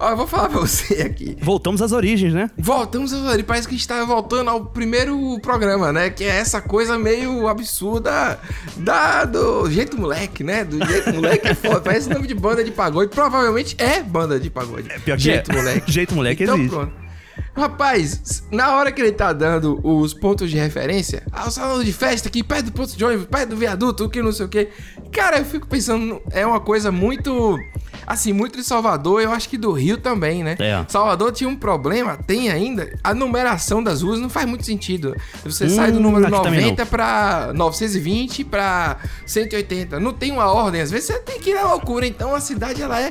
Ó, 0.00 0.10
eu 0.10 0.16
vou 0.16 0.26
falar 0.26 0.48
pra 0.48 0.58
você 0.60 1.02
aqui. 1.02 1.36
Voltamos 1.42 1.82
às 1.82 1.92
origens, 1.92 2.32
né? 2.32 2.50
Voltamos 2.56 3.12
a 3.12 3.30
ali, 3.30 3.42
parece 3.42 3.68
que 3.68 3.74
a 3.74 3.76
gente 3.76 3.86
tá 3.86 4.02
voltando 4.02 4.48
ao 4.48 4.64
primeiro 4.64 5.38
programa, 5.40 5.92
né? 5.92 6.08
Que 6.08 6.24
é 6.24 6.38
essa 6.38 6.58
coisa 6.62 6.98
meio 6.98 7.46
absurda 7.46 8.40
da, 8.78 9.26
do 9.26 9.70
jeito 9.70 10.00
moleque, 10.00 10.42
né? 10.42 10.64
Do 10.64 10.82
jeito 10.86 11.12
moleque 11.12 11.48
é 11.48 11.54
foda. 11.54 11.80
Parece 11.82 12.08
nome 12.08 12.26
de 12.26 12.34
banda 12.34 12.64
de 12.64 12.70
pagode. 12.70 13.10
Provavelmente 13.10 13.76
é 13.78 14.02
banda 14.02 14.40
de 14.40 14.48
pagode. 14.48 14.88
pior 15.04 15.18
que 15.18 15.22
jeito 15.22 15.52
é. 15.52 15.54
moleque. 15.54 15.92
Jeito 15.92 16.14
moleque 16.14 16.42
então, 16.44 16.56
existe. 16.56 16.74
pronto. 16.74 17.09
Rapaz, 17.54 18.42
na 18.50 18.76
hora 18.76 18.92
que 18.92 19.00
ele 19.02 19.12
tá 19.12 19.32
dando 19.32 19.80
os 19.82 20.14
pontos 20.14 20.50
de 20.50 20.56
referência, 20.56 21.22
ah, 21.32 21.48
o 21.48 21.50
salão 21.50 21.82
de 21.82 21.92
festa 21.92 22.28
aqui, 22.28 22.42
perto 22.42 22.66
do 22.66 22.72
ponto 22.72 22.96
de 22.96 23.04
ônibus, 23.04 23.26
perto 23.26 23.50
do 23.50 23.56
viaduto, 23.56 24.08
que 24.08 24.22
não 24.22 24.32
sei 24.32 24.46
o 24.46 24.48
que. 24.48 24.68
Cara, 25.12 25.38
eu 25.38 25.44
fico 25.44 25.66
pensando, 25.66 26.22
é 26.30 26.46
uma 26.46 26.60
coisa 26.60 26.90
muito. 26.92 27.58
Assim, 28.06 28.32
muito 28.32 28.56
de 28.56 28.64
Salvador, 28.64 29.20
eu 29.22 29.30
acho 29.30 29.48
que 29.48 29.56
do 29.56 29.70
Rio 29.72 29.96
também, 29.98 30.42
né? 30.42 30.56
É. 30.58 30.84
Salvador 30.88 31.30
tinha 31.32 31.48
um 31.48 31.54
problema, 31.54 32.16
tem 32.16 32.50
ainda, 32.50 32.92
a 33.04 33.14
numeração 33.14 33.80
das 33.82 34.02
ruas 34.02 34.18
não 34.18 34.28
faz 34.28 34.46
muito 34.48 34.64
sentido. 34.66 35.14
Você 35.44 35.66
Hum, 35.66 35.70
sai 35.70 35.92
do 35.92 36.00
número 36.00 36.26
aqui 36.26 36.42
também 36.42 36.60
90 36.62 36.86
pra 36.86 37.52
920 37.54 38.42
pra 38.44 38.96
180. 39.26 40.00
Não 40.00 40.12
tem 40.12 40.32
uma 40.32 40.50
ordem, 40.52 40.80
às 40.80 40.90
vezes 40.90 41.06
você 41.06 41.18
tem 41.20 41.38
que 41.38 41.50
ir 41.50 41.56
à 41.58 41.68
loucura. 41.70 42.04
Então 42.06 42.34
a 42.34 42.40
cidade 42.40 42.82
ela 42.82 43.00
é 43.00 43.10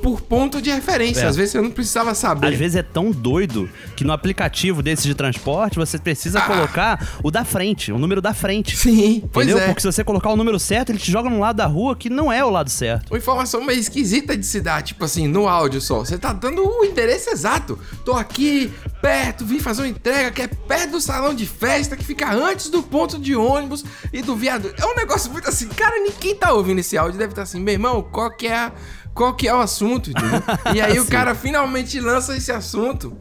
por 0.00 0.20
ponto 0.20 0.60
de 0.60 0.70
referência. 0.70 1.22
É. 1.22 1.26
Às 1.26 1.36
vezes 1.36 1.52
você 1.52 1.60
não 1.60 1.70
precisava 1.70 2.14
saber. 2.14 2.48
Às 2.48 2.54
vezes 2.56 2.76
é 2.76 2.82
tão 2.82 3.10
doido 3.10 3.68
que 3.96 4.04
no 4.04 4.12
aplicativo 4.12 4.82
desse 4.82 5.06
de 5.06 5.14
transporte 5.14 5.76
você 5.76 5.98
precisa 5.98 6.40
colocar 6.40 7.18
o 7.22 7.30
da 7.30 7.44
frente, 7.44 7.92
o 7.92 7.98
número 7.98 8.20
da 8.20 8.32
frente. 8.34 8.74
Ah. 8.74 8.78
Sim, 8.78 9.28
pois 9.32 9.46
Entendeu? 9.46 9.64
é. 9.64 9.66
Porque 9.68 9.80
se 9.80 9.86
você 9.86 10.02
colocar 10.04 10.30
o 10.30 10.36
número 10.36 10.58
certo, 10.58 10.90
ele 10.90 10.98
te 10.98 11.10
joga 11.10 11.28
num 11.30 11.40
lado 11.40 11.56
da 11.56 11.66
rua 11.66 11.94
que 11.96 12.08
não 12.10 12.32
é 12.32 12.44
o 12.44 12.50
lado 12.50 12.70
certo. 12.70 13.10
Uma 13.10 13.18
informação 13.18 13.64
meio 13.64 13.78
esquisita 13.78 14.36
de 14.36 14.44
se 14.46 14.60
dar, 14.60 14.82
tipo 14.82 15.04
assim, 15.04 15.26
no 15.28 15.46
áudio 15.48 15.80
só. 15.80 15.98
Você 16.00 16.18
tá 16.18 16.32
dando 16.32 16.62
o 16.66 16.84
endereço 16.84 17.30
exato. 17.30 17.78
Tô 18.04 18.12
aqui, 18.12 18.72
perto, 19.02 19.44
vim 19.44 19.58
fazer 19.58 19.82
uma 19.82 19.88
entrega 19.88 20.30
que 20.30 20.42
é 20.42 20.46
perto 20.48 20.92
do 20.92 21.00
salão 21.00 21.34
de 21.34 21.46
festa, 21.46 21.96
que 21.96 22.04
fica 22.04 22.32
antes 22.32 22.68
do 22.70 22.82
ponto 22.82 23.18
de 23.18 23.34
ônibus 23.36 23.84
e 24.12 24.22
do 24.22 24.34
viaduto. 24.36 24.74
É 24.80 24.86
um 24.86 24.94
negócio 24.96 25.30
muito 25.30 25.48
assim, 25.48 25.68
cara, 25.68 25.96
ninguém 26.02 26.34
tá 26.34 26.52
ouvindo 26.52 26.78
esse 26.78 26.96
áudio 26.96 27.18
deve 27.18 27.32
estar 27.32 27.42
assim, 27.42 27.60
meu 27.60 27.72
irmão, 27.74 28.02
qual 28.02 28.30
que 28.30 28.46
é, 28.46 28.54
a- 28.56 28.72
qual 29.14 29.34
que 29.34 29.48
é 29.48 29.54
o 29.54 29.60
assunto, 29.60 30.10
entendeu? 30.10 30.42
E 30.74 30.80
aí 30.80 30.98
o 30.98 31.06
cara 31.06 31.34
finalmente 31.34 32.00
lança 32.00 32.36
esse 32.36 32.52
assunto. 32.52 33.16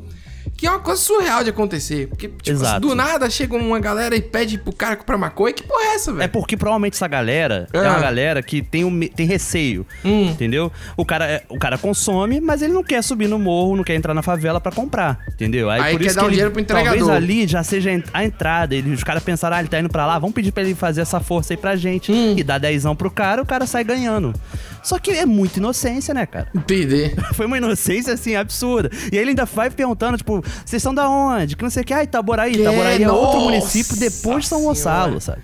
Que 0.60 0.67
é 0.67 0.69
uma 0.72 0.80
coisa 0.80 1.02
surreal 1.02 1.41
de 1.43 1.52
acontecer. 1.52 2.08
Porque, 2.08 2.28
tipo, 2.28 2.50
Exato. 2.50 2.82
do 2.82 2.93
nada 2.93 3.30
chega 3.30 3.56
uma 3.56 3.80
galera 3.80 4.13
e 4.15 4.22
pede 4.22 4.58
pro 4.58 4.74
cara 4.74 4.98
comprar 4.98 5.17
maconha. 5.17 5.54
Que 5.54 5.63
porra 5.63 5.84
é 5.84 5.95
essa, 5.95 6.12
velho? 6.12 6.24
É 6.24 6.28
porque 6.28 6.58
provavelmente 6.58 6.95
essa 6.95 7.08
galera 7.08 7.67
é, 7.72 7.78
Ah. 7.80 7.91
uma 7.91 8.00
galera 8.00 8.43
que 8.43 8.62
tem, 8.62 8.84
um, 8.84 9.00
tem 9.08 9.26
receio, 9.26 9.86
Hum. 10.04 10.26
entendeu? 10.32 10.69
O 10.98 11.06
cara, 11.06 11.26
é- 11.26 11.43
o 11.48 11.58
cara 11.58 11.78
consome, 11.78 12.41
mas 12.41 12.62
ele 12.62 12.74
não 12.74 12.84
quer 12.84 13.02
subir 13.02 13.28
no 13.28 13.39
morro, 13.39 13.78
não 13.78 13.84
quer 13.86 13.95
entrar 13.95 14.13
na 14.13 14.22
favela 14.22 14.60
pra 14.60 14.72
comprar, 14.72 15.19
entendeu? 15.34 15.69
Aí 15.69 15.93
por 15.93 16.00
quer 16.02 16.08
isso 16.08 16.15
dar 16.15 16.22
que 16.22 16.26
um 16.26 16.28
ele- 16.28 16.36
dinheiro 16.36 16.52
pro 16.52 16.62
entregador. 16.62 16.98
Talvez 16.98 17.10
ali 17.10 17.48
já 17.48 17.63
seja 17.63 17.89
a 18.13 18.26
entrada. 18.26 18.76
Ele, 18.76 18.91
os 18.93 19.04
caras 19.04 19.24
pensaram, 19.24 19.56
ah, 19.56 19.60
ele 19.62 19.69
tá 19.69 19.80
indo 19.80 19.89
pra 19.89 20.06
lá, 20.06 20.19
vamos 20.19 20.34
pedir 20.36 20.52
pra 20.52 20.62
ele 20.63 20.76
fazer 20.76 21.00
essa 21.02 21.22
força 21.22 21.54
aí 21.54 21.58
pra 21.58 21.78
gente. 21.78 22.12
Hum. 22.12 22.36
E 22.38 22.43
dá 22.43 22.58
dezão 22.58 22.95
pro 22.98 23.10
cara, 23.10 23.41
o 23.41 23.45
cara 23.45 23.65
sai 23.65 23.86
ganhando. 23.86 24.34
Só 24.84 24.98
que 25.00 25.12
é 25.12 25.26
muita 25.26 25.60
inocência, 25.60 26.13
né, 26.13 26.26
cara? 26.26 26.48
Entender. 26.56 27.13
Foi 27.34 27.45
uma 27.45 27.58
inocência, 27.58 28.13
assim, 28.13 28.36
absurda. 28.36 28.89
E 29.12 29.15
aí 29.15 29.22
ele 29.22 29.30
ainda 29.32 29.45
vai 29.45 29.69
perguntando, 29.69 30.17
tipo, 30.17 30.43
vocês 30.66 30.82
são 30.82 30.94
da 30.94 31.10
onde? 31.10 31.56
Que 31.56 31.64
não 31.64 31.70
sei 31.70 31.84
o 31.84 31.86
que. 31.86 31.94
Ah, 31.94 32.04
Itaboraí. 32.04 32.54
Que 32.54 32.62
Itaboraí 32.62 33.04
é 33.04 33.12
outro 33.12 33.42
município 33.42 33.98
depois 33.98 34.44
de 34.44 34.50
São 34.50 34.64
Gonçalo, 34.64 35.20
sabe? 35.20 35.42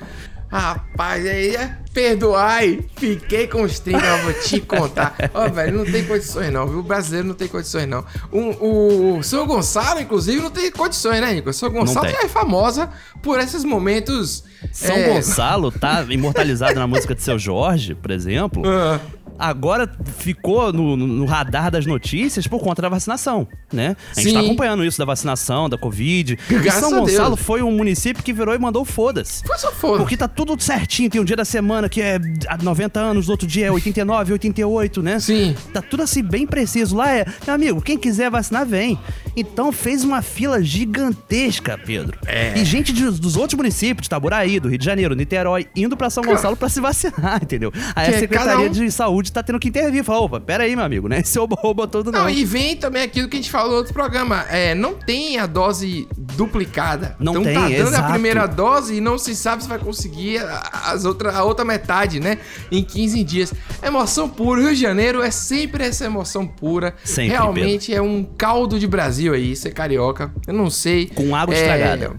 Rapaz, 0.48 1.26
aí 1.26 1.56
é. 1.56 1.78
Perdoai, 1.94 2.86
fiquei 2.98 3.48
com 3.48 3.62
os 3.62 3.80
30, 3.80 4.06
eu 4.06 4.18
vou 4.24 4.34
te 4.34 4.60
contar. 4.60 5.16
Ó, 5.34 5.50
velho, 5.50 5.78
não 5.78 5.86
tem 5.86 6.06
condições 6.06 6.52
não, 6.52 6.68
viu? 6.68 6.80
O 6.80 6.84
brasileiro 6.84 7.28
não 7.28 7.36
tem 7.36 7.48
condições 7.48 7.88
não. 7.88 8.04
Um, 8.34 9.18
o 9.18 9.24
São 9.24 9.48
Gonçalo, 9.48 10.02
inclusive, 10.02 10.42
não 10.42 10.50
tem 10.50 10.70
condições, 10.72 11.22
né, 11.22 11.34
Nico? 11.34 11.54
São 11.54 11.70
Gonçalo 11.70 12.08
é 12.08 12.28
famosa 12.28 12.90
por 13.24 13.40
esses 13.40 13.64
momentos. 13.64 14.44
São 14.74 14.96
é, 14.96 15.14
Gonçalo 15.14 15.72
tá 15.72 16.06
imortalizado 16.10 16.76
na 16.76 16.86
música 16.86 17.16
de 17.16 17.22
Seu 17.22 17.40
Jorge, 17.40 17.96
por 17.96 18.12
exemplo. 18.12 18.64
Ah. 18.66 19.00
Agora 19.38 19.92
ficou 20.18 20.72
no, 20.72 20.96
no- 20.96 21.26
radar 21.26 21.70
das 21.72 21.86
notícias 21.86 22.48
por 22.48 22.60
conta 22.62 22.82
da 22.82 22.90
vacinação, 22.90 23.48
né? 23.74 23.96
A 24.16 24.20
gente 24.22 24.30
Sim. 24.30 24.34
tá 24.36 24.40
acompanhando 24.42 24.84
isso 24.86 24.98
da 24.98 25.06
vacinação, 25.06 25.68
da 25.70 25.78
Covid. 25.78 26.38
E 26.50 26.54
Graças 26.60 26.90
São. 26.90 27.00
Gonçalo 27.02 27.36
foi 27.36 27.62
um 27.62 27.72
município 27.72 28.24
que 28.24 28.32
virou 28.32 28.54
e 28.56 28.58
mandou 28.60 28.86
foda-se. 28.86 29.44
Foi 29.46 29.58
só 29.58 29.72
foda. 29.72 29.98
Porque 30.00 30.16
tá 30.16 30.28
tudo 30.28 30.56
certinho. 30.62 31.10
Tem 31.10 31.20
um 31.20 31.26
dia 31.26 31.36
da 31.36 31.46
semana 31.46 31.90
que 31.90 32.02
é 32.02 32.18
há 32.48 32.58
90 32.58 33.00
anos, 33.00 33.26
no 33.28 33.32
outro 33.34 33.48
dia 33.48 33.68
é 33.68 33.72
89, 33.72 34.34
88, 34.34 35.02
né? 35.04 35.20
Sim. 35.20 35.56
Tá 35.74 35.82
tudo 35.82 36.04
assim 36.04 36.24
bem 36.24 36.46
preciso. 36.48 36.96
Lá 36.96 37.12
é, 37.12 37.26
meu 37.46 37.56
amigo, 37.56 37.82
quem 37.82 37.98
quiser 37.98 38.30
vacinar, 38.32 38.66
vem. 38.66 38.98
Então 39.36 39.72
fez 39.72 40.04
uma 40.04 40.22
fila 40.22 40.62
gigantesca, 41.06 41.78
Pedro. 41.78 42.18
É. 42.26 42.58
E 42.58 42.66
gente 42.66 42.92
de- 42.94 43.12
dos 43.20 43.36
outros 43.36 43.58
municípios, 43.58 44.04
de 44.04 44.08
Itaboraí, 44.08 44.60
do 44.60 44.70
Rio 44.70 44.78
de 44.78 44.86
Janeiro, 44.86 45.16
Niterói, 45.16 45.68
indo 45.76 45.96
pra 45.98 46.10
São 46.10 46.24
Gonçalo 46.24 46.56
pra 46.56 46.70
se 46.70 46.80
vacinar, 46.80 47.40
entendeu? 47.44 47.72
Aí 47.96 48.08
Que 48.10 48.14
a 48.14 48.18
é 48.18 48.20
Secretaria 48.20 48.68
um- 48.68 48.72
de 48.72 48.92
Saúde 48.92 49.25
tá 49.32 49.42
tendo 49.44 49.60
que 49.60 49.68
intervir. 49.70 50.04
Falar, 50.04 50.20
opa, 50.22 50.40
pera 50.40 50.64
aí, 50.64 50.76
meu 50.76 50.86
amigo, 50.86 51.08
né? 51.08 51.20
Esse 51.26 51.38
oba-oba 51.40 51.88
todo 51.88 52.12
não. 52.12 52.22
Não, 52.24 52.30
e 52.30 52.44
vem 52.46 52.76
também 52.76 53.04
aquilo 53.04 53.28
que 53.28 53.36
a 53.38 53.40
gente 53.40 53.52
falou 53.52 53.72
no 53.72 53.78
outro 53.78 53.94
programa. 53.94 54.46
É, 54.50 54.74
não 54.76 54.94
tem 54.94 55.38
a 55.40 55.46
dose 55.46 56.08
duplicada. 56.18 57.16
Não 57.20 57.34
então 57.34 57.44
tem, 57.44 57.54
tá 57.56 57.62
dando 57.62 57.74
exato. 57.90 58.04
a 58.08 58.12
primeira 58.12 58.46
dose 58.48 58.96
e 58.96 59.02
não 59.02 59.18
se 59.18 59.36
sabe 59.36 59.64
se 59.64 59.70
vai 59.70 59.80
conseguir 59.80 60.40
a- 60.40 60.92
as 60.92 61.06
outra, 61.06 61.32
a 61.32 61.44
outra 61.44 61.64
metade, 61.66 62.20
né? 62.20 62.38
Em 62.72 62.84
15 62.84 63.24
dias. 63.24 63.54
Emoção 63.84 64.28
pura. 64.30 64.62
Rio 64.62 64.70
de 64.76 64.82
Janeiro 64.82 65.22
é 65.22 65.32
sempre 65.32 65.84
essa 65.86 66.06
emoção 66.06 66.46
pura. 66.48 66.94
Sempre, 67.04 67.32
Realmente 67.34 67.94
é 67.94 68.02
um 68.02 68.24
caldo 68.24 68.80
de 68.80 68.88
Brasil 68.88 69.34
aí, 69.34 69.56
ser 69.56 69.72
carioca. 69.72 70.32
Eu 70.48 70.54
não 70.54 70.70
sei. 70.70 71.08
Com 71.08 71.36
água 71.36 71.54
É, 71.56 71.58
estragada. 71.60 72.16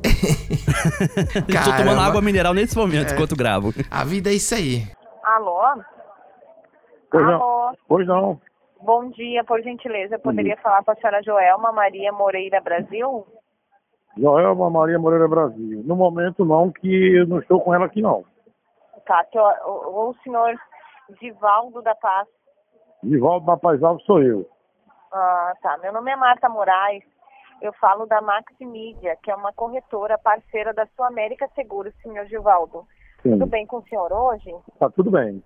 Estou 1.48 1.76
tomando 1.76 2.00
água 2.00 2.20
mineral 2.22 2.54
nesse 2.54 2.76
momento, 2.76 3.10
É. 3.10 3.14
enquanto 3.14 3.36
gravo. 3.36 3.74
A 3.90 4.04
vida 4.04 4.30
é 4.30 4.34
isso 4.34 4.54
aí. 4.54 4.86
Alô? 5.24 5.60
Pois 7.10 7.26
não. 7.26 7.42
Alô? 7.42 7.76
Pois 7.88 8.06
não. 8.06 8.40
Bom 8.82 9.10
dia, 9.10 9.44
por 9.44 9.60
gentileza. 9.62 10.14
Eu 10.14 10.20
poderia 10.20 10.56
falar 10.56 10.82
com 10.82 10.92
a 10.92 10.94
senhora 10.94 11.22
Joelma 11.22 11.70
Maria 11.72 12.12
Moreira 12.12 12.60
Brasil? 12.60 13.26
Joelma 14.16 14.70
Maria 14.70 14.98
Moreira 14.98 15.28
Brasil. 15.28 15.82
No 15.84 15.96
momento 15.96 16.44
não, 16.44 16.70
que 16.70 17.18
eu 17.18 17.26
não 17.26 17.38
estou 17.40 17.60
com 17.60 17.74
ela 17.74 17.86
aqui 17.86 18.00
não. 18.00 18.24
Tá, 19.04 19.24
que 19.24 19.38
eu, 19.38 19.42
o, 19.42 20.10
o 20.10 20.14
senhor 20.22 20.54
Divaldo 21.20 21.82
da 21.82 21.94
Paz. 21.94 22.28
Vivaldo 23.02 23.46
da 23.46 23.56
Paz 23.56 23.82
Alves 23.82 24.04
sou 24.04 24.22
eu. 24.22 24.48
Ah, 25.12 25.52
tá. 25.60 25.78
Meu 25.78 25.92
nome 25.92 26.10
é 26.10 26.16
Marta 26.16 26.48
Moraes. 26.48 27.02
Eu 27.60 27.72
falo 27.74 28.06
da 28.06 28.22
Maximídia, 28.22 29.18
que 29.22 29.30
é 29.30 29.34
uma 29.34 29.52
corretora 29.52 30.16
parceira 30.16 30.72
da 30.72 30.86
Sul 30.96 31.04
América 31.04 31.48
Seguros, 31.54 31.94
senhor 32.02 32.24
Divaldo. 32.26 32.86
Sim. 33.22 33.32
Tudo 33.32 33.46
bem 33.46 33.66
com 33.66 33.78
o 33.78 33.82
senhor 33.82 34.10
hoje? 34.10 34.54
Tá 34.78 34.88
tudo 34.88 35.10
bem. 35.10 35.42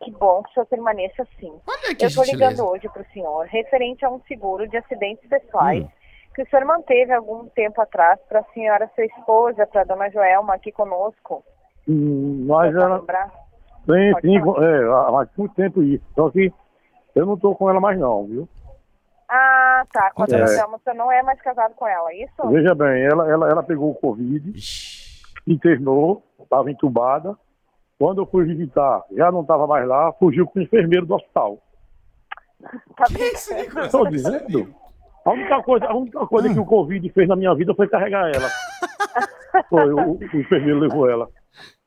Que 0.00 0.10
bom 0.12 0.42
que 0.42 0.50
o 0.50 0.54
senhor 0.54 0.66
permaneça 0.66 1.22
assim. 1.22 1.52
Olha 1.66 1.94
que 1.94 2.04
Eu 2.04 2.08
estou 2.08 2.24
ligando 2.24 2.64
hoje 2.66 2.88
para 2.88 3.02
o 3.02 3.06
senhor, 3.12 3.46
referente 3.46 4.04
a 4.04 4.10
um 4.10 4.20
seguro 4.28 4.68
de 4.68 4.76
acidentes 4.76 5.28
pessoais, 5.28 5.86
que 6.34 6.42
o 6.42 6.48
senhor 6.48 6.64
manteve 6.64 7.12
algum 7.12 7.46
tempo 7.48 7.80
atrás 7.80 8.18
para 8.28 8.40
a 8.40 8.44
senhora, 8.54 8.88
sua 8.94 9.04
esposa, 9.04 9.66
para 9.66 9.80
a 9.80 9.84
dona 9.84 10.08
Joelma 10.10 10.54
aqui 10.54 10.70
conosco. 10.70 11.42
Hum, 11.88 12.44
Pra 12.46 12.66
ela 12.68 12.96
lembrar? 12.98 13.30
tem, 13.86 14.12
Pode 14.12 14.40
falar. 14.40 14.64
é, 14.64 14.84
há 14.84 15.28
muito 15.36 15.54
tempo 15.54 15.82
isso. 15.82 16.04
Só 16.14 16.30
que 16.30 16.52
eu 17.14 17.26
não 17.26 17.34
estou 17.34 17.56
com 17.56 17.68
ela 17.68 17.80
mais 17.80 17.98
não, 17.98 18.24
viu? 18.26 18.48
Ah, 19.28 19.84
tá. 19.92 20.10
Com 20.12 20.22
a 20.22 20.26
dona 20.26 20.44
É. 20.44 20.46
Joelma, 20.46 20.76
o 20.76 20.80
senhor 20.80 20.96
não 20.96 21.10
é 21.10 21.22
mais 21.22 21.40
casado 21.42 21.74
com 21.74 21.86
ela, 21.88 22.10
é 22.12 22.22
isso? 22.24 22.48
Veja 22.48 22.74
bem, 22.74 23.04
ela, 23.04 23.28
ela, 23.30 23.50
ela 23.50 23.62
pegou 23.62 23.90
o 23.90 23.94
Covid, 23.94 24.52
internou, 25.46 26.22
estava 26.40 26.70
entubada. 26.70 27.36
Quando 27.98 28.22
eu 28.22 28.26
fui 28.26 28.44
visitar, 28.44 29.02
já 29.12 29.30
não 29.32 29.40
estava 29.42 29.66
mais 29.66 29.86
lá, 29.86 30.12
fugiu 30.12 30.46
com 30.46 30.60
o 30.60 30.62
enfermeiro 30.62 31.04
do 31.04 31.14
hospital. 31.16 31.58
Tá. 32.96 33.04
Estou 33.84 34.08
dizendo. 34.08 34.72
A 35.24 35.30
única 35.32 35.62
coisa, 35.62 35.86
a 35.86 35.94
única 35.94 36.26
coisa 36.26 36.52
que 36.52 36.60
o 36.60 36.64
Covid 36.64 37.08
fez 37.10 37.28
na 37.28 37.36
minha 37.36 37.54
vida 37.54 37.74
foi 37.74 37.88
carregar 37.88 38.30
ela. 38.34 38.48
Foi, 39.70 39.92
o, 39.92 40.12
o 40.12 40.24
enfermeiro 40.24 40.78
levou 40.78 41.10
ela. 41.10 41.26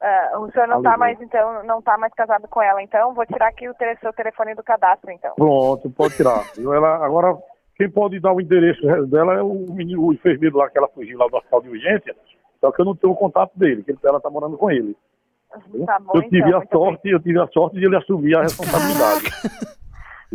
Ah, 0.01 0.39
o 0.39 0.51
senhor 0.51 0.67
não 0.67 0.81
tá 0.81 0.89
Joelma. 0.89 0.97
mais, 0.97 1.21
então, 1.21 1.63
não 1.63 1.81
tá 1.81 1.95
mais 1.97 2.13
casado 2.13 2.47
com 2.47 2.61
ela, 2.61 2.81
então? 2.81 3.13
Vou 3.13 3.25
tirar 3.25 3.47
aqui 3.47 3.69
o 3.69 3.73
tele- 3.75 3.97
seu 4.01 4.11
telefone 4.11 4.55
do 4.55 4.63
cadastro, 4.63 5.11
então. 5.11 5.33
Pronto, 5.35 5.89
pode 5.91 6.15
tirar. 6.17 6.43
Ela, 6.57 7.05
agora, 7.05 7.37
quem 7.75 7.89
pode 7.89 8.19
dar 8.19 8.33
o 8.33 8.41
endereço 8.41 8.81
dela 9.07 9.35
é 9.35 9.41
o 9.43 9.53
menino, 9.71 10.03
o 10.05 10.11
enfermeiro 10.13 10.57
lá 10.57 10.69
que 10.69 10.77
ela 10.77 10.87
fugiu 10.89 11.17
lá 11.19 11.27
do 11.27 11.37
hospital 11.37 11.61
de 11.61 11.69
urgência. 11.69 12.15
Só 12.59 12.71
que 12.71 12.81
eu 12.81 12.85
não 12.85 12.95
tenho 12.95 13.13
o 13.13 13.17
contato 13.17 13.51
dele, 13.55 13.83
que 13.83 13.95
ela 14.03 14.19
tá 14.19 14.29
morando 14.29 14.57
com 14.57 14.69
ele. 14.69 14.97
Viu? 15.71 15.85
Tá 15.85 15.99
bom, 15.99 16.13
eu 16.15 16.21
tive 16.23 16.37
então, 16.37 16.59
a 16.59 16.65
sorte, 16.67 17.09
eu 17.09 17.19
tive 17.19 17.39
a 17.39 17.47
sorte 17.47 17.79
de 17.79 17.85
ele 17.85 17.95
assumir 17.95 18.35
a 18.35 18.41
responsabilidade. 18.43 19.25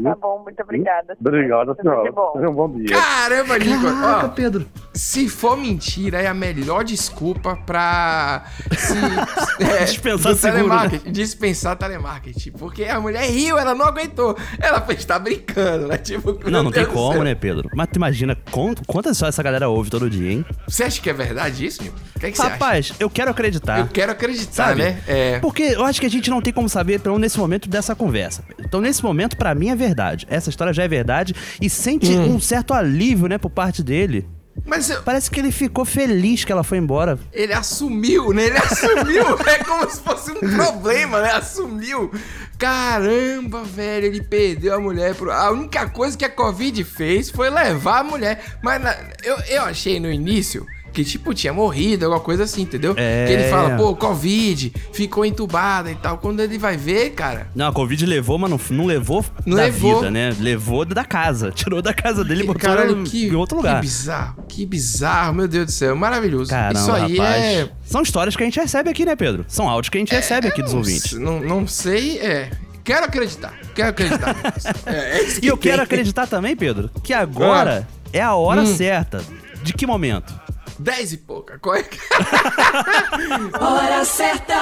Tá 0.03 0.15
bom, 0.21 0.43
muito 0.45 0.63
obrigada. 0.63 1.17
Obrigado, 1.19 1.75
Tudo 1.75 1.83
senhora. 1.83 2.13
bom. 2.13 2.33
Um 2.37 2.53
bom 2.53 2.71
dia. 2.79 2.95
Caramba, 3.01 3.59
Nicolas. 3.59 4.25
Ó, 4.25 4.29
Pedro. 4.29 4.67
Se 4.93 5.27
for 5.29 5.57
mentira, 5.57 6.21
é 6.21 6.27
a 6.27 6.35
melhor 6.35 6.85
desculpa 6.85 7.57
pra 7.67 8.45
se, 8.77 8.95
é, 9.65 9.85
Dispensar 9.85 10.37
telemarketing, 10.37 11.13
dispensar 11.13 11.77
telemarketing. 11.77 12.51
Porque 12.53 12.85
a 12.85 13.01
mulher 13.01 13.25
riu, 13.31 13.59
ela 13.59 13.75
não 13.75 13.87
aguentou. 13.87 14.37
Ela 14.61 14.81
fez, 14.83 15.05
tá 15.05 15.19
brincando, 15.19 15.89
né? 15.89 15.97
Tipo, 15.99 16.33
Não, 16.45 16.51
não 16.51 16.63
meu 16.65 16.73
tem 16.73 16.83
Deus 16.85 16.95
como, 16.95 17.13
céu. 17.15 17.25
né, 17.25 17.35
Pedro? 17.35 17.71
Mas 17.75 17.89
tu 17.91 17.97
imagina 17.97 18.37
quant- 18.51 18.81
quantas 18.87 19.17
só 19.17 19.27
essa 19.27 19.43
galera 19.43 19.69
ouve 19.69 19.89
todo 19.91 20.09
dia, 20.11 20.31
hein? 20.33 20.45
Você 20.69 20.85
acha 20.85 21.01
que 21.01 21.09
é 21.09 21.13
verdade 21.15 21.65
isso, 21.65 21.83
Nico? 21.83 21.97
O 22.17 22.21
que, 22.21 22.27
é 22.27 22.31
que 22.31 22.37
você 22.37 22.43
acha? 22.43 22.53
Rapaz, 22.53 22.93
eu 23.01 23.09
quero 23.11 23.31
acreditar. 23.31 23.81
Eu 23.81 23.87
quero 23.89 24.13
acreditar, 24.13 24.69
Sabe? 24.69 24.83
né? 24.83 25.01
É. 25.07 25.39
Porque 25.41 25.63
eu 25.63 25.85
acho 25.85 26.01
que 26.01 26.07
a 26.07 26.11
gente 26.11 26.29
não 26.31 26.41
tem 26.43 26.53
como 26.53 26.69
saber, 26.69 27.01
pelo 27.01 27.15
menos 27.15 27.27
nesse 27.33 27.39
momento 27.39 27.69
dessa 27.69 27.95
conversa. 27.95 28.43
Então, 28.59 28.81
nesse 28.81 29.03
momento, 29.03 29.37
pra 29.39 29.55
mim 29.55 29.69
é 29.71 29.75
verdade. 29.77 29.86
Essa 30.29 30.51
história 30.51 30.72
já 30.72 30.83
é 30.85 30.88
verdade 30.88 31.35
e 31.61 31.68
sente 31.70 32.12
Hum. 32.12 32.35
um 32.37 32.40
certo 32.40 32.72
alívio, 32.75 33.29
né, 33.29 33.38
por 33.38 33.51
parte 33.51 33.83
dele. 33.83 34.27
Mas 34.64 34.88
eu- 34.88 35.03
Parece 35.03 35.31
que 35.31 35.38
ele 35.38 35.53
ficou 35.53 35.85
feliz 35.85 36.42
que 36.42 36.51
ela 36.51 36.64
foi 36.64 36.79
embora. 36.79 37.18
ele 37.33 37.53
assumiu, 37.53 38.33
né? 38.33 38.46
Ele 38.46 38.57
assumiu. 38.57 39.25
é 39.46 39.59
como 39.62 39.90
se 39.90 40.01
fosse 40.01 40.31
um 40.33 40.40
problema, 40.57 41.20
né? 41.20 41.33
Assumiu. 41.33 42.11
Caramba, 42.59 43.62
velho, 43.64 44.07
ele 44.07 44.22
perdeu 44.22 44.75
a 44.75 44.81
mulher. 44.81 45.14
Pro... 45.14 45.31
A 45.31 45.51
única 45.51 45.88
coisa 45.90 46.16
que 46.16 46.25
a 46.25 46.31
Covid 46.31 46.83
fez 46.85 47.31
foi 47.31 47.51
levar 47.51 48.01
a 48.01 48.05
mulher. 48.05 48.42
Mas 48.62 48.83
na- 48.83 48.96
eu, 49.22 49.37
eu 49.49 49.62
achei 49.62 50.01
no 50.01 50.11
início 50.11 50.66
que, 50.97 51.05
tipo, 51.05 51.35
tinha 51.35 51.53
morrido, 51.53 52.07
alguma 52.07 52.23
coisa 52.23 52.45
assim, 52.45 52.63
entendeu? 52.63 52.95
É. 52.97 53.27
Que 53.27 53.33
ele 53.35 53.51
fala, 53.51 53.77
pô, 53.77 53.95
Covid, 53.95 54.73
ficou 54.95 55.27
entubada 55.27 55.91
e 55.91 55.95
tal. 55.95 56.17
Quando 56.17 56.41
ele 56.41 56.57
vai 56.57 56.75
ver, 56.79 57.11
cara. 57.11 57.49
Não, 57.55 57.69
a 57.69 57.73
Covid 57.73 58.07
levou, 58.07 58.39
mas 58.39 58.51
não, 58.51 58.59
não 58.71 58.87
levou 58.87 59.23
Não 59.45 59.59
da 59.59 59.65
levou. 59.65 59.97
vida, 59.97 60.11
né? 60.11 60.35
Levou 60.41 60.87
da 60.87 61.05
casa. 61.05 61.51
Tirou 61.55 61.83
da 61.83 61.93
casa 61.93 62.25
dele 62.25 62.45
e 62.45 62.47
botou 62.47 62.63
Caralho, 62.63 63.05
que, 63.05 63.27
em 63.27 63.35
outro 63.35 63.59
lugar. 63.59 63.75
que 63.77 63.81
bizarro, 63.83 64.45
que 64.49 64.65
bizarro, 64.65 65.35
meu 65.35 65.47
Deus 65.47 65.67
do 65.67 65.73
céu, 65.73 65.95
maravilhoso. 65.95 66.49
Caramba, 66.51 66.81
Isso 66.81 66.91
aí 66.93 67.17
rapaz. 67.19 67.43
é. 67.45 67.69
São 67.85 68.01
histórias 68.01 68.35
que 68.35 68.43
a 68.43 68.47
gente 68.47 68.59
recebe 68.59 68.89
aqui, 68.89 69.05
né, 69.05 69.15
Pedro? 69.15 69.45
São 69.49 69.69
áudios 69.69 69.91
que 69.91 69.99
a 69.99 70.01
gente 70.01 70.15
recebe 70.15 70.49
aqui 70.49 70.63
dos 70.63 70.73
não 70.73 70.79
ouvintes. 70.79 71.13
Não, 71.13 71.41
não 71.41 71.67
sei, 71.69 72.19
é. 72.21 72.51
Quero 72.83 73.05
acreditar, 73.05 73.53
quero 73.75 73.91
acreditar. 73.91 74.35
é, 74.87 75.19
é 75.21 75.27
E 75.43 75.47
eu 75.47 75.59
que 75.59 75.65
quero 75.69 75.77
tem. 75.77 75.85
acreditar 75.85 76.27
também, 76.27 76.57
Pedro, 76.57 76.89
que 77.03 77.13
agora 77.13 77.87
é 78.15 78.23
a 78.23 78.35
hora 78.35 78.63
Hum. 78.63 78.67
certa. 78.77 79.21
De 79.63 79.73
que 79.75 79.85
momento? 79.87 80.33
Dez 80.79 81.12
e 81.12 81.17
pouca. 81.17 81.59
Qual 81.59 81.75
é 81.75 81.83
que... 81.83 81.99
Hora 83.61 84.05
certa. 84.05 84.55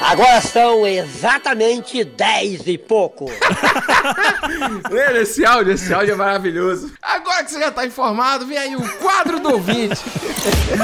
Agora 0.00 0.40
são 0.40 0.86
exatamente 0.86 2.02
10 2.04 2.66
e 2.66 2.76
pouco. 2.76 3.30
Lembra 4.90 5.22
esse 5.22 5.44
áudio? 5.46 5.72
Esse 5.72 5.94
áudio 5.94 6.12
é 6.12 6.16
maravilhoso. 6.16 6.92
Agora 7.00 7.44
que 7.44 7.52
você 7.52 7.60
já 7.60 7.70
tá 7.70 7.86
informado, 7.86 8.44
vem 8.44 8.58
aí 8.58 8.76
o 8.76 8.98
quadro 8.98 9.38
do 9.38 9.52
ouvinte. 9.52 10.02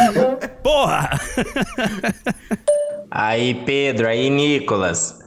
Porra! 0.63 1.11
Aí, 3.11 3.55
Pedro, 3.67 4.07
aí, 4.07 4.31
Nicolas. 4.31 5.19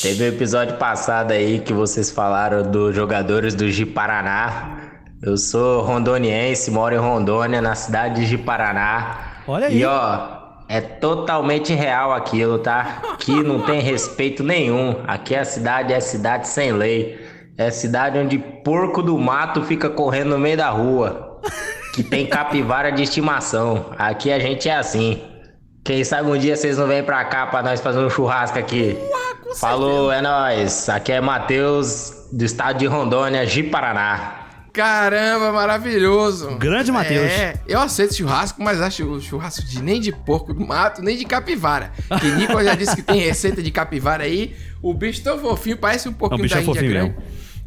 Teve 0.00 0.24
um 0.24 0.28
episódio 0.28 0.76
passado 0.76 1.32
aí 1.32 1.60
que 1.60 1.72
vocês 1.72 2.10
falaram 2.10 2.62
dos 2.62 2.96
jogadores 2.96 3.54
do 3.54 3.70
Ji-Paraná. 3.70 4.87
Eu 5.20 5.36
sou 5.36 5.82
rondoniense, 5.82 6.70
moro 6.70 6.94
em 6.94 6.98
Rondônia, 6.98 7.60
na 7.60 7.74
cidade 7.74 8.20
de 8.20 8.26
Ji-Paraná. 8.26 9.42
Olha 9.48 9.66
aí. 9.66 9.80
E 9.80 9.84
ó, 9.84 10.28
é 10.68 10.80
totalmente 10.80 11.74
real 11.74 12.12
aquilo, 12.12 12.58
tá? 12.58 13.00
Aqui 13.14 13.42
não 13.42 13.62
tem 13.62 13.80
respeito 13.80 14.44
nenhum. 14.44 15.02
Aqui 15.08 15.34
a 15.34 15.44
cidade 15.44 15.92
é 15.92 15.98
cidade 15.98 16.46
sem 16.46 16.70
lei. 16.70 17.18
É 17.56 17.68
cidade 17.68 18.16
onde 18.16 18.38
porco 18.38 19.02
do 19.02 19.18
mato 19.18 19.64
fica 19.64 19.90
correndo 19.90 20.30
no 20.30 20.38
meio 20.38 20.56
da 20.56 20.70
rua. 20.70 21.40
Que 21.94 22.04
tem 22.04 22.24
capivara 22.24 22.92
de 22.92 23.02
estimação. 23.02 23.86
Aqui 23.98 24.30
a 24.30 24.38
gente 24.38 24.68
é 24.68 24.76
assim. 24.76 25.20
Quem 25.84 26.04
sabe 26.04 26.30
um 26.30 26.38
dia 26.38 26.54
vocês 26.54 26.78
não 26.78 26.86
vêm 26.86 27.02
pra 27.02 27.24
cá 27.24 27.44
pra 27.46 27.60
nós 27.60 27.80
fazer 27.80 27.98
um 27.98 28.08
churrasco 28.08 28.56
aqui. 28.56 28.96
Falou, 29.58 30.12
é 30.12 30.22
nóis. 30.22 30.88
Aqui 30.88 31.10
é 31.10 31.20
Matheus, 31.20 32.28
do 32.32 32.44
estado 32.44 32.78
de 32.78 32.86
Rondônia, 32.86 33.44
Ji-Paraná. 33.44 34.47
Caramba, 34.72 35.52
maravilhoso. 35.52 36.56
Grande 36.56 36.92
Matheus. 36.92 37.30
É, 37.30 37.54
eu 37.66 37.80
aceito 37.80 38.14
churrasco, 38.14 38.62
mas 38.62 38.80
acho 38.80 39.04
o 39.04 39.20
churrasco 39.20 39.64
de 39.64 39.82
nem 39.82 40.00
de 40.00 40.12
porco 40.12 40.52
do 40.54 40.66
mato, 40.66 41.02
nem 41.02 41.16
de 41.16 41.24
capivara. 41.24 41.92
Que 42.20 42.26
Nicolas 42.36 42.64
já 42.64 42.74
disse 42.74 42.96
que 42.96 43.02
tem 43.02 43.20
receita 43.20 43.62
de 43.62 43.70
capivara 43.70 44.24
aí. 44.24 44.54
O 44.82 44.94
bicho 44.94 45.22
tão 45.22 45.38
fofinho, 45.38 45.76
parece 45.76 46.08
um 46.08 46.12
pouquinho 46.12 46.40
O 46.40 46.42
bicho 46.42 46.54
da 46.54 46.60
é 46.60 46.62
Índia 46.64 46.74
fofinho 46.74 46.90
grande. 46.92 47.14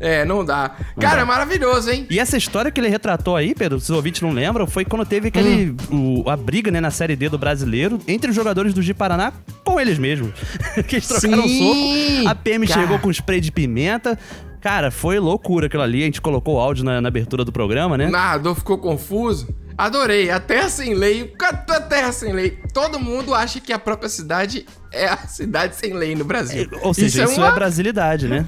É, 0.03 0.25
não 0.25 0.43
dá. 0.43 0.71
Cara, 0.99 1.17
dá. 1.17 1.21
é 1.21 1.25
maravilhoso, 1.25 1.91
hein? 1.91 2.07
E 2.09 2.17
essa 2.17 2.35
história 2.35 2.71
que 2.71 2.81
ele 2.81 2.87
retratou 2.89 3.35
aí, 3.35 3.53
Pedro, 3.53 3.79
se 3.79 3.83
os 3.91 3.95
ouvintes 3.95 4.19
não 4.21 4.31
lembram, 4.31 4.65
foi 4.65 4.83
quando 4.83 5.05
teve 5.05 5.27
aquele. 5.27 5.75
Hum. 5.91 6.23
o- 6.25 6.29
a 6.29 6.35
briga, 6.35 6.71
né, 6.71 6.81
na 6.81 6.89
Série 6.89 7.15
D 7.15 7.29
do 7.29 7.37
brasileiro 7.37 7.99
entre 8.07 8.31
os 8.31 8.35
jogadores 8.35 8.73
do 8.73 8.81
Ji-Paraná 8.81 9.31
com 9.63 9.79
eles 9.79 9.99
mesmos. 9.99 10.31
que 10.87 10.95
eles 10.95 11.07
trocaram 11.07 11.43
Sim, 11.47 12.17
soco. 12.23 12.29
A 12.29 12.33
PM 12.33 12.65
cara. 12.65 12.81
chegou 12.81 12.97
com 12.97 13.11
spray 13.11 13.39
de 13.39 13.51
pimenta. 13.51 14.17
Cara, 14.61 14.91
foi 14.91 15.19
loucura 15.19 15.65
aquilo 15.67 15.81
ali. 15.83 16.03
A 16.03 16.05
gente 16.05 16.21
colocou 16.21 16.55
o 16.55 16.59
áudio 16.59 16.83
na, 16.85 17.01
na 17.01 17.07
abertura 17.07 17.43
do 17.43 17.51
programa, 17.51 17.97
né? 17.97 18.07
O 18.07 18.11
narrador 18.11 18.55
ficou 18.55 18.77
confuso. 18.77 19.47
Adorei. 19.77 20.29
A 20.29 20.39
Terra 20.39 20.69
Sem 20.69 20.93
Lei. 20.93 21.33
A 21.41 21.79
Terra 21.81 22.11
Sem 22.11 22.31
Lei? 22.31 22.59
Todo 22.71 22.99
mundo 22.99 23.33
acha 23.33 23.59
que 23.59 23.73
a 23.73 23.79
própria 23.79 24.07
cidade 24.07 24.65
é 24.91 25.07
a 25.07 25.17
cidade 25.17 25.75
sem 25.75 25.93
lei 25.93 26.13
no 26.15 26.25
Brasil. 26.25 26.69
Ou 26.81 26.93
seja, 26.93 27.23
isso, 27.23 27.39
é, 27.39 27.43
uma- 27.43 27.51
brasilidade, 27.51 28.27
né? 28.27 28.45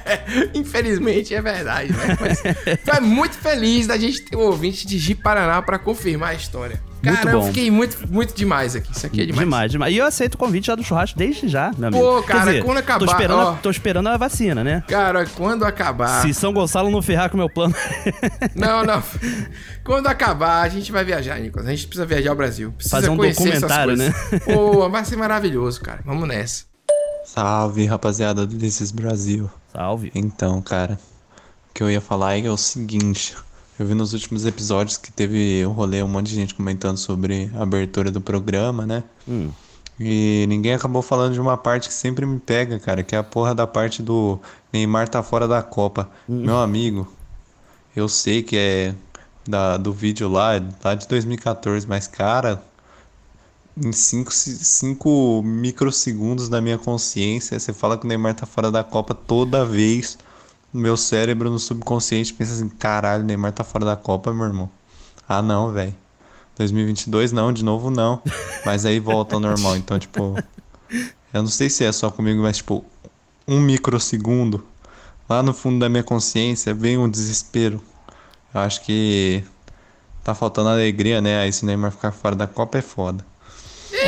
Infelizmente 0.54 1.34
é 1.34 1.40
verdade, 1.40 1.92
né? 1.92 2.18
Mas 2.20 2.42
é 2.96 3.00
muito 3.00 3.36
feliz 3.36 3.86
da 3.86 3.96
gente 3.96 4.22
ter 4.22 4.36
um 4.36 4.40
ouvinte 4.40 4.86
de 4.86 4.98
Ji 4.98 5.14
Paraná 5.14 5.62
pra 5.62 5.78
confirmar 5.78 6.30
a 6.30 6.34
história. 6.34 6.80
Muito 7.06 7.18
Cara, 7.18 7.30
eu 7.36 7.40
bom. 7.40 7.46
fiquei 7.46 7.70
muito, 7.70 8.12
muito 8.12 8.34
demais 8.34 8.74
aqui. 8.76 8.90
Isso 8.92 9.06
aqui 9.06 9.22
é 9.22 9.26
demais. 9.26 9.40
Demais, 9.44 9.72
demais. 9.72 9.94
E 9.94 9.96
eu 9.98 10.04
aceito 10.06 10.34
o 10.34 10.38
convite 10.38 10.66
já 10.66 10.74
do 10.74 10.82
churrasco 10.82 11.18
desde 11.18 11.48
já, 11.48 11.70
meu 11.76 11.88
amigo. 11.88 12.02
Pô, 12.04 12.22
cara, 12.22 12.46
dizer, 12.46 12.64
quando 12.64 12.78
acabar, 12.78 12.98
Tô 12.98 13.04
esperando, 13.12 13.38
ó. 13.40 13.50
a, 13.50 13.54
tô 13.56 13.70
esperando 13.70 14.08
a 14.08 14.16
vacina, 14.16 14.64
né? 14.64 14.82
Cara, 14.88 15.26
quando 15.26 15.64
acabar. 15.64 16.22
Se 16.22 16.34
São 16.34 16.52
Gonçalo 16.52 16.90
não 16.90 17.00
ferrar 17.02 17.30
com 17.30 17.36
o 17.36 17.38
meu 17.38 17.48
plano. 17.50 17.74
Não, 18.54 18.84
não. 18.84 19.02
Quando 19.84 20.06
acabar, 20.06 20.62
a 20.62 20.68
gente 20.68 20.90
vai 20.90 21.04
viajar, 21.04 21.38
Nicolas. 21.38 21.68
A 21.68 21.70
gente 21.70 21.86
precisa 21.86 22.06
viajar 22.06 22.30
ao 22.30 22.36
Brasil. 22.36 22.72
Precisa 22.72 22.96
Fazer 22.96 23.10
um 23.10 23.16
conhecer 23.16 23.48
essas 23.48 23.60
documentário, 23.62 23.96
né? 23.96 24.12
Pô, 24.44 24.88
vai 24.88 25.04
ser 25.04 25.16
maravilhoso, 25.16 25.80
cara. 25.80 26.00
Vamos 26.04 26.26
nessa. 26.26 26.64
Salve, 27.24 27.84
rapaziada 27.86 28.46
do 28.46 28.56
This 28.56 28.80
is 28.80 28.90
Brasil. 28.92 29.50
Salve. 29.72 30.10
Então, 30.14 30.60
cara, 30.62 30.98
o 31.70 31.74
que 31.74 31.82
eu 31.82 31.90
ia 31.90 32.00
falar 32.00 32.38
é 32.38 32.50
o 32.50 32.56
seguinte. 32.56 33.34
Eu 33.78 33.86
vi 33.86 33.94
nos 33.94 34.12
últimos 34.12 34.46
episódios 34.46 34.96
que 34.96 35.12
teve 35.12 35.64
um 35.66 35.72
rolê, 35.72 36.02
um 36.02 36.08
monte 36.08 36.28
de 36.28 36.34
gente 36.34 36.54
comentando 36.54 36.96
sobre 36.96 37.50
a 37.54 37.62
abertura 37.62 38.10
do 38.10 38.20
programa, 38.20 38.86
né? 38.86 39.04
Hum. 39.28 39.50
E 39.98 40.46
ninguém 40.48 40.74
acabou 40.74 41.02
falando 41.02 41.34
de 41.34 41.40
uma 41.40 41.56
parte 41.56 41.88
que 41.88 41.94
sempre 41.94 42.26
me 42.26 42.38
pega, 42.38 42.78
cara, 42.78 43.02
que 43.02 43.14
é 43.14 43.18
a 43.18 43.22
porra 43.22 43.54
da 43.54 43.66
parte 43.66 44.02
do 44.02 44.38
Neymar 44.72 45.08
tá 45.08 45.22
fora 45.22 45.48
da 45.48 45.62
Copa. 45.62 46.08
Meu 46.28 46.58
amigo, 46.58 47.08
eu 47.94 48.08
sei 48.08 48.42
que 48.42 48.56
é 48.56 48.94
da, 49.48 49.76
do 49.76 49.92
vídeo 49.92 50.28
lá, 50.28 50.52
lá 50.84 50.94
de 50.94 51.08
2014, 51.08 51.86
mas, 51.86 52.06
cara, 52.06 52.62
em 53.76 53.92
5 53.92 55.42
microsegundos 55.42 56.48
da 56.48 56.60
minha 56.60 56.78
consciência, 56.78 57.58
você 57.58 57.72
fala 57.72 57.96
que 57.96 58.04
o 58.04 58.08
Neymar 58.08 58.34
tá 58.34 58.46
fora 58.46 58.70
da 58.70 58.82
Copa 58.84 59.14
toda 59.14 59.64
vez. 59.64 60.18
O 60.76 60.78
meu 60.78 60.94
cérebro 60.94 61.48
no 61.50 61.58
subconsciente 61.58 62.34
pensa 62.34 62.52
assim: 62.52 62.68
caralho, 62.68 63.22
o 63.22 63.26
Neymar 63.26 63.50
tá 63.50 63.64
fora 63.64 63.82
da 63.86 63.96
Copa, 63.96 64.30
meu 64.34 64.44
irmão. 64.44 64.68
Ah, 65.26 65.40
não, 65.40 65.72
velho. 65.72 65.94
2022 66.58 67.32
não, 67.32 67.50
de 67.50 67.64
novo 67.64 67.90
não. 67.90 68.20
Mas 68.62 68.84
aí 68.84 69.00
volta 69.00 69.36
ao 69.36 69.40
normal. 69.40 69.74
Então, 69.78 69.98
tipo, 69.98 70.36
eu 71.32 71.42
não 71.42 71.48
sei 71.48 71.70
se 71.70 71.82
é 71.82 71.90
só 71.92 72.10
comigo, 72.10 72.42
mas, 72.42 72.58
tipo, 72.58 72.84
um 73.48 73.58
microsegundo 73.58 74.62
lá 75.26 75.42
no 75.42 75.54
fundo 75.54 75.78
da 75.78 75.88
minha 75.88 76.02
consciência 76.02 76.74
vem 76.74 76.98
um 76.98 77.08
desespero. 77.08 77.82
Eu 78.52 78.60
acho 78.60 78.82
que 78.82 79.42
tá 80.22 80.34
faltando 80.34 80.68
alegria, 80.68 81.22
né? 81.22 81.40
Aí 81.40 81.50
se 81.54 81.62
o 81.62 81.66
Neymar 81.66 81.90
ficar 81.90 82.12
fora 82.12 82.36
da 82.36 82.46
Copa 82.46 82.76
é 82.76 82.82
foda. 82.82 83.24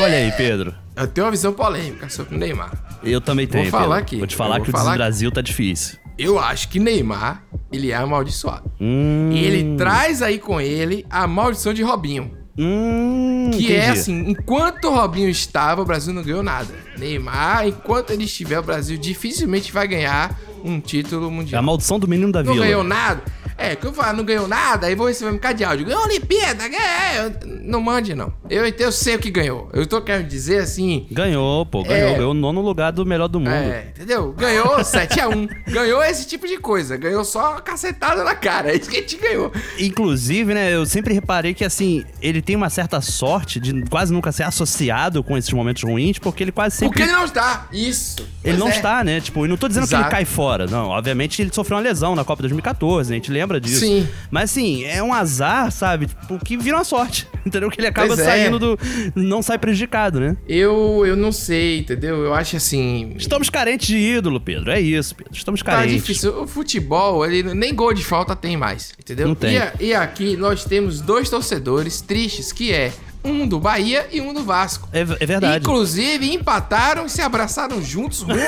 Olha 0.01 0.19
aí, 0.19 0.31
Pedro. 0.33 0.75
Eu 0.95 1.07
tenho 1.07 1.25
uma 1.27 1.31
visão 1.31 1.55
polêmica 1.55 2.11
sobre 2.11 2.35
o 2.35 2.39
Neymar. 2.39 2.73
Eu 3.03 3.23
também 3.23 3.47
Vou 3.47 3.53
tenho. 3.53 3.71
falar 3.71 3.97
Pedro. 3.97 4.03
aqui. 4.03 4.19
Vou 4.19 4.27
te 4.27 4.37
falar 4.37 4.61
que 4.61 4.71
vou 4.71 4.75
o 4.75 4.79
falar 4.79 4.91
Des 4.93 4.99
Brasil 4.99 5.33
tá 5.33 5.41
difícil. 5.41 5.99
Eu 6.19 6.39
acho 6.39 6.69
que 6.69 6.81
Neymar, 6.81 7.45
ele 7.73 7.91
é 7.93 7.95
amaldiçoado. 7.97 8.71
Hum. 8.81 9.31
E 9.33 9.39
ele 9.45 9.77
traz 9.77 10.21
aí 10.21 10.39
com 10.39 10.61
ele 10.61 11.07
a 11.09 11.27
maldição 11.27 11.73
de 11.73 11.83
Robinho. 11.83 12.37
Hum, 12.61 13.51
que 13.53 13.73
é 13.73 13.85
entendi. 13.85 14.01
assim, 14.01 14.25
enquanto 14.31 14.87
o 14.87 14.95
Robinho 14.95 15.29
estava, 15.29 15.81
o 15.81 15.85
Brasil 15.85 16.13
não 16.13 16.25
ganhou 16.25 16.43
nada. 16.43 16.75
Neymar, 16.99 17.69
enquanto 17.69 18.11
ele 18.11 18.25
estiver, 18.25 18.59
o 18.59 18.63
Brasil 18.65 18.99
dificilmente 18.99 19.71
vai 19.71 19.87
ganhar 19.87 20.37
um 20.65 20.81
título 20.81 21.27
É 21.27 21.29
a 21.29 21.31
mundial. 21.31 21.63
maldição 21.63 22.01
do 22.01 22.09
menino 22.09 22.33
da 22.33 22.43
Não 22.43 22.53
vila. 22.55 22.65
ganhou 22.67 22.83
nada. 22.83 23.23
É, 23.59 23.75
que 23.75 23.85
eu 23.85 23.93
falo, 23.93 24.19
não 24.19 24.25
ganhou 24.25 24.47
nada, 24.47 24.87
aí 24.87 24.95
vou 24.95 25.09
receber 25.09 25.33
um 25.33 25.35
bocado 25.35 25.59
de 25.59 25.65
áudio. 25.65 25.85
Ganhou 25.85 26.01
a 26.01 26.05
Olimpíada, 26.07 26.69
ganhou. 26.69 27.33
Não 27.65 27.81
mande, 27.81 28.15
não. 28.15 28.33
Eu, 28.49 28.65
eu 28.65 28.93
sei 28.93 29.17
o 29.17 29.19
que 29.19 29.33
ganhou. 29.33 29.69
Eu 29.73 29.85
tô 29.85 30.01
querendo 30.01 30.29
dizer 30.29 30.61
assim. 30.61 31.09
Ganhou, 31.11 31.67
pô, 31.67 31.83
ganhou. 31.83 32.11
É. 32.11 32.15
Ganhou 32.15 32.31
o 32.31 32.35
nono 32.35 32.61
lugar 32.61 32.93
do 32.93 33.05
melhor 33.05 33.27
do 33.27 33.41
mundo. 33.41 33.51
É, 33.51 33.89
entendeu? 33.95 34.33
Ganhou 34.33 34.77
7x1. 34.81 35.49
ganhou 35.73 36.03
esse 36.05 36.27
tipo 36.27 36.47
de 36.47 36.57
coisa. 36.59 36.97
Ganhou 36.97 37.25
só 37.25 37.57
cacetada 37.57 38.23
na 38.23 38.35
cara. 38.35 38.71
É 38.71 38.77
isso 38.77 38.89
que 38.89 38.97
a 38.97 39.01
gente 39.01 39.17
ganhou. 39.17 39.53
Inclusive, 39.79 40.55
né, 40.55 40.73
eu 40.73 40.87
sempre 40.87 41.13
reparei 41.13 41.53
que, 41.53 41.65
assim, 41.65 42.05
ele 42.23 42.41
tem 42.41 42.55
uma 42.55 42.71
certa 42.71 43.01
sorte 43.01 43.59
de 43.59 43.83
quase 43.91 44.13
nunca 44.13 44.31
ser 44.31 44.45
associado 44.45 45.23
com 45.25 45.37
esses 45.37 45.53
momentos 45.53 45.83
ruins, 45.83 46.19
porque 46.19 46.45
ele 46.45 46.53
quase 46.53 46.77
sempre... 46.77 46.91
Porque 46.97 47.03
ele 47.03 47.13
não 47.13 47.25
está. 47.25 47.67
Isso. 47.73 48.25
Ele 48.45 48.57
não 48.57 48.69
é. 48.69 48.71
está, 48.71 49.03
né? 49.03 49.21
Tipo, 49.21 49.45
e 49.45 49.49
não 49.49 49.57
tô 49.57 49.67
dizendo 49.67 49.87
que 49.89 49.95
ele 49.95 50.01
Exato. 50.01 50.15
cai 50.15 50.25
fora. 50.25 50.67
Não, 50.67 50.89
obviamente 50.89 51.43
ele 51.43 51.53
sofreu 51.53 51.77
uma 51.77 51.83
lesão 51.83 52.15
na 52.15 52.25
Copa 52.25 52.43
2014, 52.43 53.11
né? 53.11 53.17
A 53.17 53.19
gente 53.19 53.31
lembra 53.31 53.48
disso. 53.61 53.81
Sim. 53.81 54.07
Mas 54.31 54.51
assim, 54.51 54.85
é 54.85 55.03
um 55.03 55.13
azar, 55.13 55.71
sabe? 55.73 56.07
Tipo, 56.07 56.39
que 56.45 56.57
vira 56.57 56.77
uma 56.77 56.85
sorte. 56.85 57.27
Entendeu? 57.47 57.71
Que 57.71 57.81
ele 57.81 57.87
acaba 57.87 58.09
Pois 58.09 58.19
é. 58.21 58.25
saindo 58.25 58.59
do. 58.59 58.79
Não 59.15 59.41
sai 59.41 59.57
prejudicado, 59.59 60.21
né? 60.21 60.37
Eu, 60.47 61.05
eu 61.07 61.17
não 61.17 61.33
sei, 61.33 61.79
entendeu? 61.79 62.23
Eu 62.25 62.35
acho 62.35 62.57
assim. 62.57 63.15
Estamos 63.17 63.49
carentes 63.49 63.87
de 63.87 63.97
ídolo, 63.97 64.39
Pedro. 64.39 64.71
É 64.71 64.79
isso, 64.79 65.15
Pedro. 65.17 65.33
Estamos 65.33 65.63
Tá 65.63 65.73
carentes. 65.73 65.95
difícil. 66.05 66.43
O 66.43 66.47
futebol, 66.47 67.25
ele 67.25 67.55
nem 67.55 67.75
gol 67.75 67.95
de 67.95 68.05
falta 68.05 68.37
tem 68.37 68.55
mais, 68.57 68.93
entendeu? 68.99 69.29
Não 69.29 69.35
tem. 69.35 69.55
E, 69.55 69.59
a- 69.59 69.73
e 69.81 69.95
aqui 69.95 70.37
nós 70.37 70.65
temos 70.65 71.01
dois 71.01 71.31
torcedores 71.31 72.03
tristes, 72.03 72.53
que 72.53 72.71
é 72.71 72.93
um 73.25 73.47
do 73.47 73.59
Bahia 73.59 74.07
e 74.13 74.21
um 74.21 74.33
do 74.33 74.45
Vasco. 74.45 74.89
É, 74.93 75.01
é 75.01 75.27
verdade. 75.27 75.65
Inclusive, 75.65 76.33
empataram 76.33 77.07
e 77.07 77.11
se 77.11 77.21
abraçaram 77.21 77.83
juntos 77.83 78.23
rumo 78.23 78.41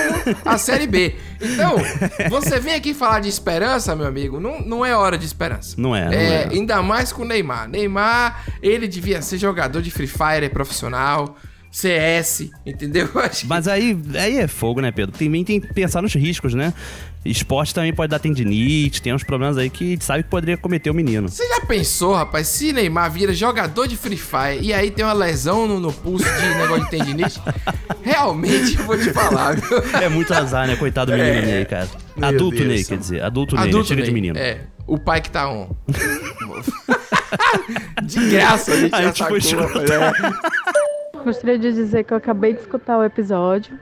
à 0.45 0.57
Série 0.59 0.87
B. 0.87 1.17
Então, 1.41 1.77
você 2.29 2.61
vem 2.61 2.75
aqui 2.75 2.95
falar 2.95 3.21
de 3.21 3.29
esperança, 3.29 3.95
meu 3.97 4.07
amigo, 4.07 4.39
não, 4.41 4.61
não 4.61 4.85
é 4.85 4.95
hora 4.95 5.19
de 5.19 5.25
esperança. 5.25 5.75
Não 5.79 5.95
é, 5.95 6.05
não 6.05 6.13
é. 6.13 6.49
Ainda 6.51 6.83
mais 6.83 7.13
com 7.13 7.23
o 7.23 7.25
Neymar. 7.25 7.69
Neymar, 7.69 8.45
ele 8.63 8.87
devia 8.87 9.21
ser 9.23 9.39
jogador 9.39 9.83
de 9.83 9.91
Free 9.91 10.07
Fire 10.07 10.49
profissional, 10.51 11.37
CS, 11.71 12.51
entendeu? 12.67 13.09
Mas 13.47 13.69
aí, 13.69 13.97
aí 14.19 14.39
é 14.39 14.49
fogo, 14.49 14.81
né, 14.81 14.91
Pedro? 14.91 15.17
Também 15.17 15.45
tem 15.45 15.61
que 15.61 15.73
pensar 15.73 16.03
nos 16.03 16.15
riscos, 16.15 16.53
né? 16.53 16.75
Esporte 17.23 17.75
também 17.75 17.93
pode 17.93 18.11
dar 18.11 18.19
tendinite, 18.19 19.03
tem 19.03 19.13
uns 19.13 19.23
problemas 19.23 19.59
aí 19.59 19.69
que 19.69 19.85
a 19.85 19.89
gente 19.89 20.05
sabe 20.05 20.23
que 20.23 20.31
poderia 20.31 20.57
cometer 20.57 20.89
o 20.91 20.95
menino. 20.95 21.29
Você 21.29 21.47
já 21.47 21.61
pensou, 21.67 22.15
rapaz, 22.15 22.49
se 22.49 22.73
Neymar 22.73 23.11
vira 23.11 23.35
jogador 23.35 23.87
de 23.87 23.95
Free 23.97 24.17
Fire 24.17 24.59
e 24.63 24.73
aí 24.73 24.91
tem 24.91 25.05
uma 25.05 25.13
lesão 25.13 25.67
no, 25.69 25.79
no 25.79 25.93
pulso 25.93 26.25
de 26.25 26.55
negócio 26.59 26.85
de 26.85 26.91
tendinite? 26.91 27.39
Realmente, 28.03 28.79
eu 28.79 28.85
vou 28.85 28.97
te 28.97 29.13
falar, 29.13 29.57
viu? 29.57 29.79
É 30.01 30.09
muito 30.09 30.33
azar, 30.33 30.67
né? 30.67 30.77
Coitado 30.77 31.13
do 31.13 31.19
menino 31.19 31.37
É. 31.39 31.43
Ney, 31.43 31.65
cara. 31.67 31.89
Meu 32.17 32.29
Adulto 32.31 32.57
Deus. 32.57 32.69
Ney, 32.69 32.85
quer 32.85 32.97
dizer. 32.97 33.23
Adulto, 33.23 33.55
Ney, 33.55 33.65
né? 33.65 33.71
Adulto 33.71 33.89
Chega 33.89 34.03
de 34.03 34.11
Ney, 34.11 34.15
menino. 34.15 34.39
É, 34.39 34.61
o 34.87 34.99
pai 34.99 35.21
que 35.21 35.31
tá 35.31 35.47
on. 35.51 35.69
de 38.03 38.31
graça, 38.31 38.73
a 38.73 38.77
gente 38.77 38.95
A 38.97 39.03
já 39.03 39.07
gente 39.09 39.25
foi 39.27 39.41
sacou, 39.41 39.67
escroto. 39.67 39.79
rapaz, 39.79 39.91
é. 39.91 41.23
Gostaria 41.23 41.59
de 41.59 41.73
dizer 41.75 42.05
que 42.05 42.15
eu 42.15 42.17
acabei 42.17 42.55
de 42.55 42.61
escutar 42.61 42.97
o 42.99 43.05
episódio. 43.05 43.79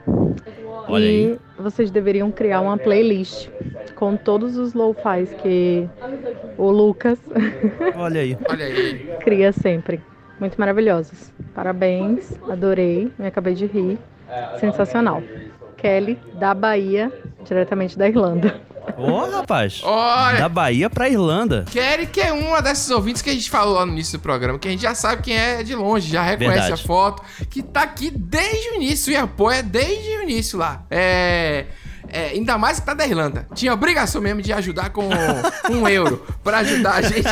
Olha 0.89 1.05
e 1.05 1.07
aí. 1.07 1.39
vocês 1.57 1.91
deveriam 1.91 2.31
criar 2.31 2.61
uma 2.61 2.77
playlist 2.77 3.49
com 3.95 4.15
todos 4.15 4.57
os 4.57 4.73
lo-fis 4.73 5.33
que 5.41 5.87
o 6.57 6.69
Lucas 6.69 7.19
Olha 7.95 8.21
aí. 8.21 8.37
Olha 8.49 8.65
aí. 8.65 9.09
cria 9.19 9.51
sempre. 9.51 10.01
Muito 10.39 10.57
maravilhosos. 10.57 11.31
Parabéns, 11.53 12.39
adorei, 12.49 13.11
me 13.19 13.27
acabei 13.27 13.53
de 13.53 13.65
rir. 13.65 13.97
Sensacional. 14.59 15.21
Kelly, 15.75 16.17
da 16.33 16.53
Bahia, 16.53 17.11
diretamente 17.43 17.97
da 17.97 18.07
Irlanda. 18.07 18.61
Ô, 18.99 19.29
rapaz. 19.29 19.81
Olha. 19.83 20.39
Da 20.39 20.49
Bahia 20.49 20.89
pra 20.89 21.09
Irlanda. 21.09 21.65
Kelly, 21.71 22.07
que 22.07 22.19
é 22.21 22.31
uma 22.33 22.61
dessas 22.61 22.89
ouvintes 22.89 23.21
que 23.21 23.29
a 23.29 23.33
gente 23.33 23.49
falou 23.49 23.75
lá 23.75 23.85
no 23.85 23.93
início 23.93 24.17
do 24.17 24.21
programa, 24.21 24.59
que 24.59 24.67
a 24.67 24.71
gente 24.71 24.81
já 24.81 24.93
sabe 24.93 25.21
quem 25.21 25.37
é 25.37 25.63
de 25.63 25.75
longe, 25.75 26.09
já 26.11 26.21
reconhece 26.21 26.59
Verdade. 26.59 26.81
a 26.81 26.85
foto, 26.85 27.23
que 27.49 27.61
tá 27.63 27.83
aqui 27.83 28.11
desde 28.11 28.69
o 28.71 28.75
início 28.75 29.11
e 29.11 29.15
apoia 29.15 29.63
desde 29.63 30.17
o 30.17 30.23
início 30.23 30.57
lá. 30.59 30.83
É. 30.89 31.65
é, 32.07 32.29
ainda 32.29 32.57
mais 32.57 32.79
que 32.79 32.85
tá 32.85 32.93
da 32.93 33.05
Irlanda. 33.05 33.47
Tinha 33.55 33.73
obrigação 33.73 34.21
mesmo 34.21 34.41
de 34.41 34.51
ajudar 34.53 34.89
com 34.89 35.07
um 35.69 35.87
euro 35.87 36.25
pra 36.43 36.59
ajudar 36.59 36.95
a 36.95 37.01
gente. 37.01 37.29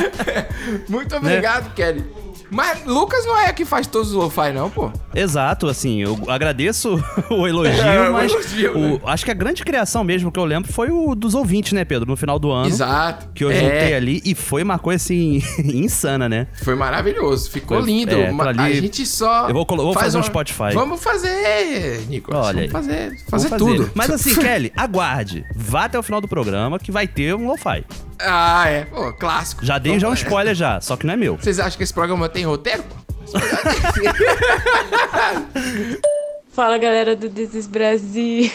Muito 0.88 1.16
obrigado, 1.16 1.74
Kelly. 1.74 2.29
Mas 2.50 2.84
Lucas 2.84 3.24
não 3.26 3.38
é 3.38 3.52
que 3.52 3.64
faz 3.64 3.86
todos 3.86 4.08
os 4.10 4.14
lo-fi, 4.14 4.52
não, 4.52 4.68
pô. 4.70 4.90
Exato, 5.14 5.66
assim, 5.68 6.02
eu 6.02 6.18
agradeço 6.28 7.02
o 7.30 7.46
elogio, 7.46 7.80
É, 7.82 8.08
o 8.08 8.12
mas 8.12 8.32
elogio, 8.32 8.76
o- 8.76 8.80
né? 8.94 9.00
acho 9.06 9.24
que 9.24 9.30
a 9.30 9.34
grande 9.34 9.62
criação 9.64 10.02
mesmo 10.04 10.30
que 10.32 10.38
eu 10.38 10.44
lembro 10.44 10.72
foi 10.72 10.90
o 10.90 11.14
dos 11.14 11.34
ouvintes, 11.34 11.72
né, 11.72 11.84
Pedro? 11.84 12.08
No 12.08 12.16
final 12.16 12.38
do 12.38 12.50
ano. 12.50 12.68
Exato. 12.68 13.28
Que 13.34 13.44
eu 13.44 13.50
É. 13.50 13.54
juntei 13.54 13.94
ali 13.94 14.20
e 14.24 14.34
foi 14.34 14.62
uma 14.62 14.78
coisa 14.78 15.02
assim, 15.02 15.42
insana, 15.62 16.28
né? 16.28 16.46
Foi 16.62 16.74
maravilhoso, 16.74 17.50
ficou 17.50 17.78
Foi- 17.78 17.86
lindo. 17.86 18.14
é, 18.14 18.30
Ma- 18.32 18.44
aquilo 18.50 18.64
ali- 18.64 18.78
A 18.78 18.80
gente 18.82 19.06
só. 19.06 19.48
Eu 19.48 19.54
vou 19.54 19.66
vou 19.66 19.92
faz 19.92 20.06
fazer 20.06 20.16
um 20.18 20.20
uma- 20.20 20.26
Spotify. 20.26 20.74
Vamos 20.74 21.02
fazer, 21.02 22.00
Nicolas. 22.08 22.46
Olha. 22.46 22.68
Vamos 22.68 22.72
fazer, 22.72 23.08
Vamos 23.08 23.22
fazer 23.30 23.56
tudo. 23.56 23.90
Mas 23.94 24.10
assim, 24.10 24.34
Kelly, 24.40 24.72
aguarde. 24.76 25.44
Vá 25.54 25.84
até 25.84 25.98
o 25.98 26.02
final 26.02 26.20
do 26.20 26.28
programa 26.28 26.78
que 26.78 26.90
vai 26.90 27.06
ter 27.06 27.34
um 27.34 27.46
lo-fi. 27.46 27.84
Ah, 28.22 28.68
é. 28.68 28.84
Pô, 28.84 29.12
clássico. 29.12 29.64
Já 29.64 29.78
dei 29.78 29.98
já 29.98 30.08
um 30.08 30.12
É. 30.12 30.14
spoiler 30.14 30.54
já, 30.54 30.80
só 30.80 30.96
que 30.96 31.06
não 31.06 31.14
é 31.14 31.16
meu. 31.16 31.36
Vocês 31.36 31.58
acham 31.58 31.76
que 31.76 31.84
esse 31.84 31.94
programa 31.94 32.28
tem 32.28 32.44
roteiro? 32.44 32.84
Fala 36.52 36.78
galera 36.78 37.14
do 37.16 37.28
Desis 37.28 37.66
Brasil. 37.66 38.50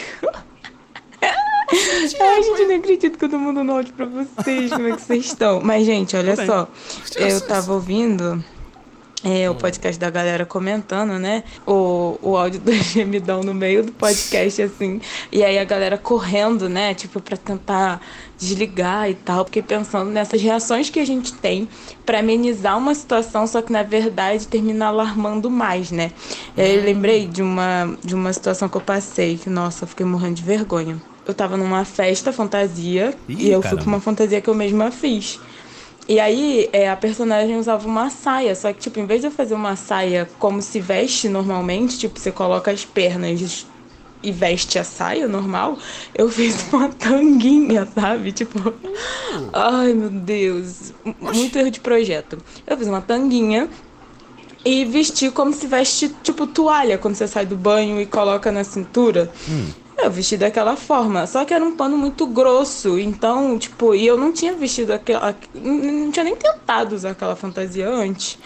Ai, 1.22 2.42
gente, 2.42 2.60
eu 2.62 2.68
não 2.68 2.76
acredito 2.76 3.18
que 3.18 3.24
eu 3.24 3.28
tô 3.28 3.38
mandando 3.38 3.72
áudio 3.72 3.92
pra 3.94 4.06
vocês. 4.06 4.70
Como 4.70 4.88
é 4.88 4.92
que 4.92 5.02
vocês 5.02 5.26
estão? 5.26 5.60
Mas, 5.62 5.84
gente, 5.84 6.16
olha 6.16 6.36
Tudo 6.36 6.46
bem. 6.46 6.46
só. 6.46 6.68
Eu 7.18 7.40
tava 7.40 7.72
ouvindo 7.72 8.42
é, 9.24 9.50
o 9.50 9.54
podcast 9.54 9.98
da 9.98 10.08
galera 10.10 10.46
comentando, 10.46 11.18
né? 11.18 11.42
O, 11.66 12.18
o 12.22 12.36
áudio 12.36 12.60
do 12.60 12.72
gemidão 12.72 13.42
no 13.42 13.52
meio 13.52 13.82
do 13.82 13.92
podcast, 13.92 14.62
assim. 14.62 15.00
E 15.32 15.42
aí 15.42 15.58
a 15.58 15.64
galera 15.64 15.98
correndo, 15.98 16.68
né? 16.68 16.94
Tipo, 16.94 17.20
pra 17.20 17.36
tentar 17.36 18.00
desligar 18.38 19.10
e 19.10 19.14
tal. 19.14 19.44
Porque 19.44 19.62
pensando 19.62 20.10
nessas 20.10 20.40
reações 20.40 20.90
que 20.90 20.98
a 21.00 21.04
gente 21.04 21.32
tem 21.34 21.68
pra 22.04 22.20
amenizar 22.20 22.76
uma 22.78 22.94
situação, 22.94 23.46
só 23.46 23.62
que 23.62 23.72
na 23.72 23.82
verdade 23.82 24.46
termina 24.46 24.86
alarmando 24.86 25.50
mais, 25.50 25.90
né? 25.90 26.12
E 26.56 26.60
aí 26.60 26.76
eu 26.76 26.84
lembrei 26.84 27.26
de 27.26 27.42
uma, 27.42 27.96
de 28.04 28.14
uma 28.14 28.32
situação 28.32 28.68
que 28.68 28.76
eu 28.76 28.80
passei, 28.80 29.36
que, 29.36 29.50
nossa, 29.50 29.84
eu 29.84 29.88
fiquei 29.88 30.06
morrendo 30.06 30.34
de 30.34 30.42
vergonha. 30.42 31.00
Eu 31.26 31.34
tava 31.34 31.56
numa 31.56 31.84
festa 31.84 32.32
fantasia 32.32 33.14
Ih, 33.28 33.46
e 33.46 33.50
eu 33.50 33.60
fui 33.60 33.70
caramba. 33.70 33.84
com 33.84 33.90
uma 33.90 34.00
fantasia 34.00 34.40
que 34.40 34.48
eu 34.48 34.54
mesma 34.54 34.90
fiz. 34.90 35.40
E 36.08 36.20
aí, 36.20 36.68
é, 36.72 36.88
a 36.88 36.96
personagem 36.96 37.56
usava 37.56 37.86
uma 37.88 38.10
saia, 38.10 38.54
só 38.54 38.72
que, 38.72 38.78
tipo, 38.78 39.00
em 39.00 39.06
vez 39.06 39.20
de 39.22 39.26
eu 39.26 39.30
fazer 39.32 39.54
uma 39.54 39.74
saia 39.74 40.30
como 40.38 40.62
se 40.62 40.78
veste 40.78 41.28
normalmente, 41.28 41.98
tipo, 41.98 42.20
você 42.20 42.30
coloca 42.30 42.70
as 42.70 42.84
pernas 42.84 43.66
e 44.22 44.32
veste 44.32 44.78
a 44.78 44.84
saia 44.84 45.28
normal, 45.28 45.78
eu 46.14 46.28
fiz 46.28 46.66
uma 46.72 46.88
tanguinha, 46.88 47.86
sabe? 47.94 48.32
Tipo, 48.32 48.74
ai 49.52 49.92
meu 49.92 50.10
Deus, 50.10 50.92
muito 51.20 51.58
erro 51.58 51.70
de 51.70 51.80
projeto. 51.80 52.38
Eu 52.66 52.76
fiz 52.76 52.88
uma 52.88 53.00
tanguinha 53.00 53.68
e 54.64 54.84
vesti 54.84 55.30
como 55.30 55.52
se 55.52 55.66
veste, 55.66 56.08
tipo, 56.24 56.46
toalha, 56.46 56.98
quando 56.98 57.14
você 57.14 57.28
sai 57.28 57.46
do 57.46 57.56
banho 57.56 58.00
e 58.00 58.06
coloca 58.06 58.50
na 58.50 58.64
cintura. 58.64 59.30
Eu 59.96 60.10
vesti 60.10 60.36
daquela 60.36 60.76
forma, 60.76 61.26
só 61.26 61.44
que 61.44 61.54
era 61.54 61.64
um 61.64 61.76
pano 61.76 61.96
muito 61.96 62.26
grosso, 62.26 62.98
então, 62.98 63.58
tipo, 63.58 63.94
e 63.94 64.06
eu 64.06 64.18
não 64.18 64.32
tinha 64.32 64.52
vestido 64.54 64.92
aquela. 64.92 65.34
Não 65.54 66.10
tinha 66.10 66.24
nem 66.24 66.36
tentado 66.36 66.94
usar 66.94 67.10
aquela 67.10 67.34
fantasia 67.36 67.88
antes. 67.88 68.38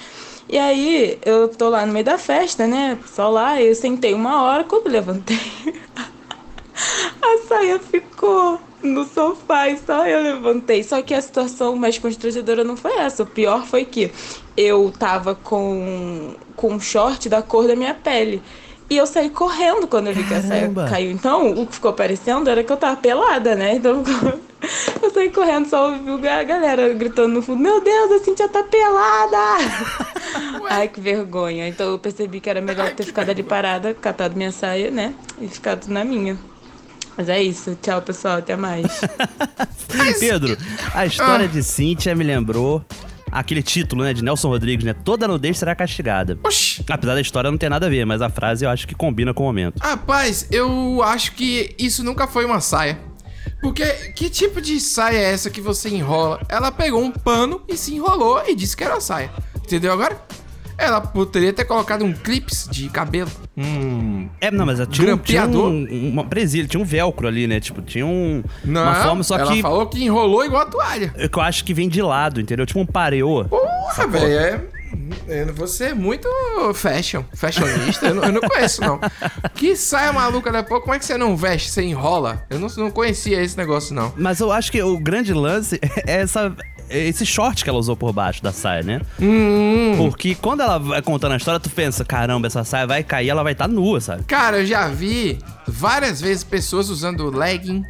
E 0.53 0.59
aí, 0.59 1.17
eu 1.25 1.47
tô 1.47 1.69
lá 1.69 1.87
no 1.87 1.93
meio 1.93 2.05
da 2.05 2.19
festa, 2.19 2.67
né? 2.67 2.99
Só 3.07 3.29
lá, 3.29 3.63
eu 3.63 3.73
sentei 3.73 4.13
uma 4.13 4.43
hora, 4.43 4.65
quando 4.65 4.89
levantei, 4.89 5.39
a 7.23 7.39
saia 7.47 7.79
ficou 7.79 8.61
no 8.83 9.05
sofá 9.05 9.69
e 9.69 9.79
só 9.79 10.05
eu 10.09 10.21
levantei. 10.21 10.83
Só 10.83 11.03
que 11.03 11.15
a 11.15 11.23
situação 11.23 11.77
mais 11.77 11.99
constrangedora 11.99 12.65
não 12.65 12.77
foi 12.77 12.97
essa. 12.99 13.23
O 13.23 13.27
pior 13.27 13.65
foi 13.65 13.85
que 13.85 14.11
eu 14.57 14.93
tava 14.99 15.37
com, 15.37 16.35
com 16.57 16.73
um 16.75 16.81
short 16.81 17.29
da 17.29 17.43
cor 17.43 17.69
da 17.69 17.77
minha 17.77 17.95
pele. 17.95 18.43
E 18.91 18.97
eu 18.97 19.07
saí 19.07 19.31
correndo 19.31 19.87
quando 19.87 20.09
eu 20.09 20.15
vi 20.15 20.25
que 20.25 20.35
a 20.35 20.43
saia 20.43 20.69
caiu. 20.89 21.13
Então, 21.13 21.53
o 21.53 21.65
que 21.65 21.75
ficou 21.75 21.93
parecendo 21.93 22.51
era 22.51 22.65
que 22.65 22.73
eu 22.73 22.77
tava 22.77 22.97
pelada, 22.97 23.55
né? 23.55 23.77
Então, 23.77 24.03
eu 25.01 25.11
saí 25.13 25.31
correndo, 25.31 25.69
só 25.69 25.93
ouvi 25.93 26.27
a 26.27 26.43
galera 26.43 26.93
gritando 26.93 27.35
no 27.35 27.41
fundo: 27.41 27.63
Meu 27.63 27.81
Deus, 27.81 28.11
a 28.11 28.25
Cintia 28.25 28.49
tá 28.49 28.65
pelada! 28.65 29.37
Ai, 30.69 30.89
que 30.89 31.01
vergonha. 31.01 31.69
Então, 31.69 31.91
eu 31.91 32.01
percebi 32.01 32.41
que 32.41 32.51
era 32.51 32.61
melhor 32.61 32.91
ter 32.91 33.05
ficado 33.05 33.31
ali 33.31 33.45
parada, 33.45 33.95
catado 33.95 34.37
minha 34.37 34.51
saia, 34.51 34.91
né? 34.91 35.15
E 35.41 35.47
ficado 35.47 35.87
na 35.87 36.05
minha. 36.05 36.37
Mas 37.17 37.29
é 37.29 37.41
isso. 37.41 37.79
Tchau, 37.81 38.03
pessoal. 38.03 38.39
Até 38.39 38.57
mais. 38.57 38.87
Pedro, 40.19 40.57
a 40.95 41.07
história 41.07 41.47
de 41.47 41.63
Cíntia 41.63 42.13
me 42.15 42.25
lembrou 42.25 42.85
aquele 43.31 43.63
título, 43.63 44.05
né, 44.05 44.13
de 44.13 44.23
Nelson 44.23 44.49
Rodrigues, 44.49 44.85
né? 44.85 44.95
Toda 44.95 45.29
nudez 45.29 45.59
será 45.59 45.75
castigada. 45.75 46.39
Apesar 46.89 47.15
da 47.15 47.21
história 47.21 47.51
não 47.51 47.59
ter 47.59 47.69
nada 47.69 47.87
a 47.87 47.89
ver, 47.89 48.05
mas 48.05 48.23
a 48.23 48.29
frase 48.29 48.65
eu 48.65 48.71
acho 48.71 48.87
que 48.87 48.95
combina 48.95 49.33
com 49.33 49.43
o 49.43 49.47
momento. 49.47 49.79
Rapaz, 49.81 50.47
eu 50.51 51.03
acho 51.03 51.33
que 51.33 51.75
isso 51.79 52.03
nunca 52.03 52.27
foi 52.27 52.45
uma 52.45 52.61
saia. 52.61 52.99
Porque 53.61 53.85
que 54.15 54.31
tipo 54.31 54.61
de 54.61 54.81
saia 54.81 55.19
é 55.19 55.33
essa 55.33 55.51
que 55.51 55.61
você 55.61 55.89
enrola? 55.91 56.41
Ela 56.49 56.73
pegou 56.73 57.03
um 57.03 57.11
pano 57.11 57.63
e 57.69 57.77
se 57.77 57.95
enrolou 57.95 58.43
e 58.47 58.55
disse 58.55 58.77
que 58.77 58.85
era 58.85 58.95
uma 58.95 59.01
saia. 59.01 59.31
Entendeu 59.57 59.93
agora? 59.93 60.21
Ela 60.81 61.01
poderia 61.01 61.53
ter 61.53 61.65
colocado 61.65 62.05
um 62.05 62.13
clips 62.13 62.67
de 62.71 62.89
cabelo. 62.89 63.31
Um. 63.57 64.29
É, 64.41 64.51
não, 64.51 64.65
mas 64.65 64.79
tinha, 64.89 65.15
um- 65.15 65.19
tinha 65.19 65.47
um, 65.47 65.85
uma 66.11 66.25
presilha, 66.25 66.67
tinha 66.67 66.81
um 66.81 66.85
velcro 66.87 67.29
ali, 67.29 67.47
né? 67.47 67.61
Tipo, 67.61 67.83
tinha 67.83 68.07
um, 68.07 68.43
Não, 68.65 68.83
uma 68.83 68.95
forma, 68.95 69.23
só 69.23 69.37
ela 69.39 69.53
que... 69.53 69.61
falou 69.61 69.87
que 69.87 70.03
enrolou 70.03 70.45
igual 70.45 70.63
a 70.63 70.67
toalha. 70.67 71.13
Eu 71.17 71.29
eu 71.41 71.41
acho 71.43 71.65
que 71.65 71.73
vem 71.73 71.89
de 71.89 72.03
lado, 72.03 72.41
entendeu? 72.41 72.65
Tipo 72.67 72.81
um 72.81 72.87
pareô. 72.87 73.45
Porra, 73.47 74.07
velho, 74.07 74.39
é. 74.39 74.61
é, 75.29 75.45
Você 75.53 75.85
é 75.87 75.95
muito 75.95 76.29
fashion, 76.75 77.23
fashionista. 77.35 78.07
Eu 78.07 78.15
não, 78.15 78.25
eu 78.25 78.33
não 78.33 78.41
conheço, 78.43 78.81
não. 78.83 79.01
Que 79.55 79.75
saia 79.77 80.13
maluca 80.13 80.51
depois, 80.53 80.83
como 80.83 80.95
é 80.95 80.99
que 80.99 81.05
você 81.05 81.17
não 81.17 81.37
veste? 81.37 81.71
Você 81.71 81.83
enrola? 81.83 82.45
Eu 82.51 82.59
não, 82.59 82.69
não 82.77 82.91
conhecia 82.91 83.43
esse 83.43 83.57
negócio, 83.57 83.95
não. 83.95 84.13
Mas 84.17 84.41
eu 84.41 84.51
acho 84.53 84.71
que 84.73 84.83
o 84.83 84.99
grande 84.99 85.33
lance 85.33 85.79
é 86.07 86.21
essa... 86.21 86.55
Esse 86.91 87.25
short 87.25 87.63
que 87.63 87.71
ela 87.71 87.79
usou 87.79 87.97
por 87.97 88.13
baixo 88.13 88.43
da 88.43 88.53
saia, 88.53 88.83
né? 88.83 89.01
Hum. 89.21 89.95
Porque 89.97 90.35
quando 90.35 90.61
ela 90.61 90.79
vai 90.79 91.03
contando 91.03 91.33
a 91.33 91.37
história, 91.37 91.61
tu 91.61 91.71
pensa, 91.71 92.05
caramba, 92.05 92.47
essa 92.47 92.65
saia 92.65 92.87
vai 92.87 93.03
cair, 93.03 93.29
ela 93.29 93.43
vai 93.43 93.53
estar 93.53 93.69
nua, 93.69 94.01
sabe? 94.01 94.25
Cara, 94.25 94.59
eu 94.59 94.67
já 94.67 94.89
vi 94.89 95.39
várias 95.67 96.21
vezes 96.21 96.45
pessoas 96.45 96.89
usando 96.89 97.31
legging 97.31 97.85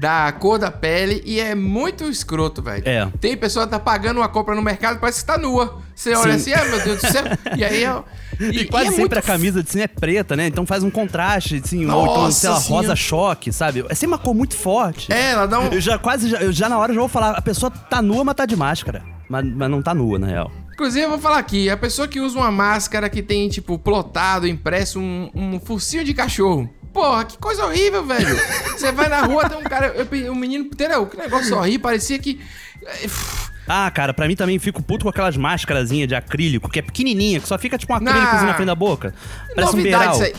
da 0.00 0.30
cor 0.32 0.58
da 0.58 0.70
pele 0.70 1.22
e 1.24 1.40
é 1.40 1.54
muito 1.54 2.04
escroto, 2.04 2.60
velho. 2.60 2.82
É. 2.86 3.08
Tem 3.20 3.36
pessoa 3.36 3.64
que 3.64 3.70
tá 3.70 3.78
pagando 3.78 4.18
uma 4.18 4.28
compra 4.28 4.54
no 4.54 4.60
mercado, 4.60 4.98
parece 4.98 5.20
que 5.20 5.26
tá 5.26 5.38
nua. 5.38 5.80
Você 5.94 6.14
olha 6.14 6.38
Sim. 6.38 6.52
assim, 6.52 6.62
ah, 6.62 6.64
meu 6.66 6.84
Deus 6.84 7.00
do 7.00 7.10
céu. 7.10 7.24
E 7.56 7.64
aí, 7.64 7.84
ó. 8.40 8.44
E, 8.44 8.66
quase 8.66 8.86
é 8.86 8.90
sempre 8.90 9.00
muito 9.00 9.18
a 9.18 9.22
camisa 9.22 9.62
de 9.62 9.70
cima 9.70 9.84
é 9.84 9.88
preta, 9.88 10.36
né? 10.36 10.46
Então 10.46 10.66
faz 10.66 10.82
um 10.82 10.90
contraste, 10.90 11.60
assim, 11.64 11.86
ou 11.86 12.02
então, 12.02 12.22
Nossa 12.22 12.40
sei 12.40 12.50
lá, 12.50 12.60
Senhora. 12.60 12.82
rosa 12.82 12.96
choque, 12.96 13.52
sabe? 13.52 13.84
É 13.88 13.94
sempre 13.94 14.14
uma 14.14 14.18
cor 14.18 14.34
muito 14.34 14.56
forte. 14.56 15.12
É, 15.12 15.32
ela 15.32 15.46
dá 15.46 15.60
um. 15.60 15.68
Eu 15.68 15.80
já 15.80 15.98
quase, 15.98 16.28
já, 16.28 16.38
eu 16.38 16.52
já 16.52 16.68
na 16.68 16.78
hora 16.78 16.92
já 16.92 17.00
vou 17.00 17.08
falar, 17.08 17.30
a 17.30 17.42
pessoa 17.42 17.70
tá 17.70 18.00
nua, 18.00 18.24
mas 18.24 18.34
tá 18.34 18.46
de 18.46 18.56
máscara. 18.56 19.02
Mas, 19.28 19.44
mas 19.44 19.70
não 19.70 19.82
tá 19.82 19.94
nua, 19.94 20.18
na 20.18 20.26
real. 20.26 20.50
Inclusive, 20.74 21.04
eu 21.04 21.10
vou 21.10 21.18
falar 21.18 21.38
aqui, 21.38 21.70
a 21.70 21.76
pessoa 21.76 22.08
que 22.08 22.20
usa 22.20 22.36
uma 22.36 22.50
máscara 22.50 23.08
que 23.08 23.22
tem, 23.22 23.48
tipo, 23.48 23.78
plotado, 23.78 24.46
impresso, 24.46 24.98
um, 24.98 25.30
um 25.34 25.60
focinho 25.60 26.04
de 26.04 26.12
cachorro. 26.12 26.68
Porra, 26.92 27.24
que 27.24 27.38
coisa 27.38 27.64
horrível, 27.64 28.04
velho. 28.04 28.36
Você 28.76 28.90
vai 28.90 29.08
na 29.08 29.22
rua, 29.22 29.48
tem 29.48 29.58
um 29.58 29.62
cara, 29.62 29.88
eu, 29.88 30.32
um 30.32 30.34
menino, 30.34 30.64
entendeu? 30.64 31.06
Que 31.06 31.16
negócio 31.16 31.56
horrível, 31.56 31.80
parecia 31.80 32.18
que... 32.18 32.40
Ah, 33.66 33.90
cara, 33.90 34.12
pra 34.12 34.26
mim 34.28 34.36
também 34.36 34.58
fico 34.58 34.82
puto 34.82 35.04
com 35.04 35.08
aquelas 35.10 35.36
máscarazinhas 35.36 36.08
de 36.08 36.14
acrílico, 36.14 36.70
que 36.70 36.78
é 36.78 36.82
pequenininha, 36.82 37.40
que 37.40 37.48
só 37.48 37.58
fica 37.58 37.78
tipo 37.78 37.92
um 37.92 37.96
acrílicozinho 37.96 38.46
na 38.46 38.54
frente 38.54 38.66
da 38.66 38.74
boca. 38.74 39.14
Parece 39.54 39.74
um 39.76 39.82
beiral. 39.82 40.12
isso 40.14 40.22
aí. 40.22 40.34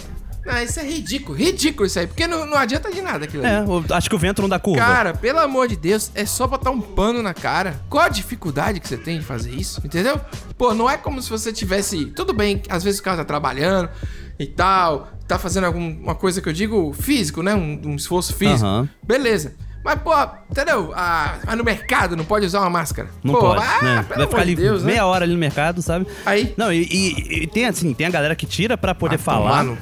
Não, 0.45 0.61
isso 0.61 0.79
é 0.79 0.83
ridículo, 0.83 1.35
ridículo 1.35 1.87
isso 1.87 1.97
aí, 1.97 2.05
porque 2.05 2.27
não, 2.27 2.45
não 2.45 2.55
adianta 2.55 2.91
de 2.91 3.01
nada 3.01 3.25
aquilo 3.25 3.43
É, 3.43 3.57
ali. 3.57 3.67
acho 3.91 4.07
que 4.07 4.15
o 4.15 4.19
vento 4.19 4.43
não 4.43 4.49
dá 4.49 4.59
curva. 4.59 4.79
Cara, 4.79 5.11
pelo 5.15 5.39
amor 5.39 5.67
de 5.67 5.75
Deus, 5.75 6.11
é 6.13 6.23
só 6.23 6.45
botar 6.45 6.69
um 6.69 6.79
pano 6.79 7.23
na 7.23 7.33
cara. 7.33 7.81
Qual 7.89 8.03
a 8.03 8.09
dificuldade 8.09 8.79
que 8.79 8.87
você 8.87 8.95
tem 8.95 9.17
de 9.17 9.25
fazer 9.25 9.49
isso? 9.49 9.81
Entendeu? 9.83 10.21
Pô, 10.55 10.75
não 10.75 10.87
é 10.87 10.97
como 10.97 11.19
se 11.19 11.31
você 11.31 11.51
tivesse. 11.51 12.05
Tudo 12.15 12.31
bem, 12.31 12.61
às 12.69 12.83
vezes 12.83 12.99
o 12.99 13.03
cara 13.03 13.17
tá 13.17 13.25
trabalhando 13.25 13.89
e 14.37 14.45
tal, 14.45 15.07
tá 15.27 15.39
fazendo 15.39 15.63
alguma 15.63 16.13
coisa 16.13 16.39
que 16.39 16.47
eu 16.47 16.53
digo 16.53 16.93
físico, 16.93 17.41
né? 17.41 17.55
Um, 17.55 17.81
um 17.83 17.95
esforço 17.95 18.31
físico. 18.35 18.63
Aham. 18.67 18.87
Beleza. 19.01 19.55
Mas, 19.85 20.01
pô, 20.01 20.11
entendeu? 20.49 20.91
Ah, 20.95 21.37
no 21.55 21.63
mercado, 21.63 22.15
não 22.15 22.25
pode 22.25 22.43
usar 22.47 22.59
uma 22.61 22.69
máscara. 22.71 23.07
Não 23.23 23.35
pô, 23.35 23.39
pode, 23.41 23.63
ah, 23.63 23.81
né? 23.83 24.05
Vai 24.09 24.25
ficar 24.25 24.41
ali 24.41 24.55
Deus, 24.55 24.81
né? 24.83 24.93
meia 24.93 25.05
hora 25.05 25.23
ali 25.25 25.33
no 25.33 25.39
mercado, 25.39 25.79
sabe? 25.83 26.07
Aí. 26.25 26.55
Não, 26.57 26.73
e, 26.73 26.81
e- 26.89 27.43
e 27.43 27.47
tem 27.47 27.67
assim, 27.67 27.93
tem 27.93 28.07
a 28.07 28.09
galera 28.09 28.35
que 28.35 28.47
tira 28.47 28.75
pra 28.75 28.95
poder 28.95 29.17
Ah, 29.17 29.19
falar. 29.19 29.49
tomar 29.59 29.63
no- 29.63 29.77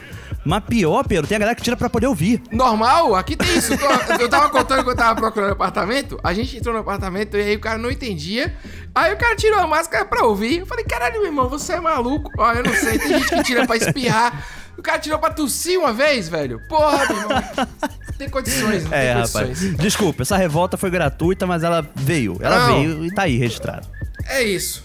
Mas 0.46 0.62
pior, 0.66 1.08
Pedro, 1.08 1.26
tem 1.26 1.38
a 1.38 1.40
galera 1.40 1.56
que 1.56 1.62
tira 1.64 1.78
pra 1.78 1.90
poder 1.90 2.08
ouvir. 2.08 2.42
Normal, 2.52 3.16
aqui 3.16 3.38
tem 3.38 3.48
isso. 3.58 3.72
Eu 4.20 4.28
tava 4.28 4.50
contando 4.50 4.84
que 4.84 4.90
eu 4.90 4.96
tava 4.96 5.16
procurando 5.16 5.54
apartamento. 5.54 6.20
A 6.22 6.34
gente 6.34 6.58
entrou 6.58 6.74
no 6.74 6.82
apartamento 6.82 7.38
e 7.38 7.42
aí 7.42 7.56
o 7.56 7.60
cara 7.62 7.78
não 7.78 7.90
entendia. 7.90 8.54
Aí 8.94 9.14
o 9.14 9.18
cara 9.18 9.38
tirou 9.38 9.58
a 9.62 9.68
máscara 9.68 10.04
pra 10.04 10.26
ouvir. 10.26 10.60
Eu 10.60 10.66
falei, 10.66 10.84
caralho, 10.84 11.14
meu 11.22 11.28
irmão, 11.28 11.48
você 11.48 11.72
é 11.74 11.80
maluco. 11.80 12.30
Ó, 12.38 12.52
eu 12.52 12.62
não 12.64 12.74
sei, 12.74 13.00
tem 13.00 13.08
gente 13.20 13.30
que 13.30 13.44
tira 13.44 13.66
pra 13.66 13.78
espirrar. 13.78 14.46
O 14.78 14.82
cara 14.82 15.00
tirou 15.00 15.20
pra 15.20 15.30
tossir 15.32 15.80
uma 15.80 15.94
vez, 15.94 16.28
velho. 16.28 16.60
Porra, 16.68 17.06
meu 17.08 17.18
irmão. 17.22 17.44
Não 17.58 18.14
tem 18.18 18.30
condições, 18.30 18.84
não 18.84 18.90
tem 18.92 19.00
É, 19.00 19.14
condições. 19.16 19.62
rapaz. 19.62 19.78
Desculpa, 19.78 20.22
essa 20.24 20.36
revolta 20.38 20.78
foi 20.78 20.90
gratuita, 20.90 21.46
mas 21.46 21.64
ela 21.64 21.88
veio. 21.96 22.38
Ela 22.42 22.68
Não. 22.68 22.76
veio 22.76 23.06
e 23.06 23.14
tá 23.14 23.24
aí 23.24 23.38
registrado. 23.38 23.88
É 24.28 24.42
isso. 24.44 24.84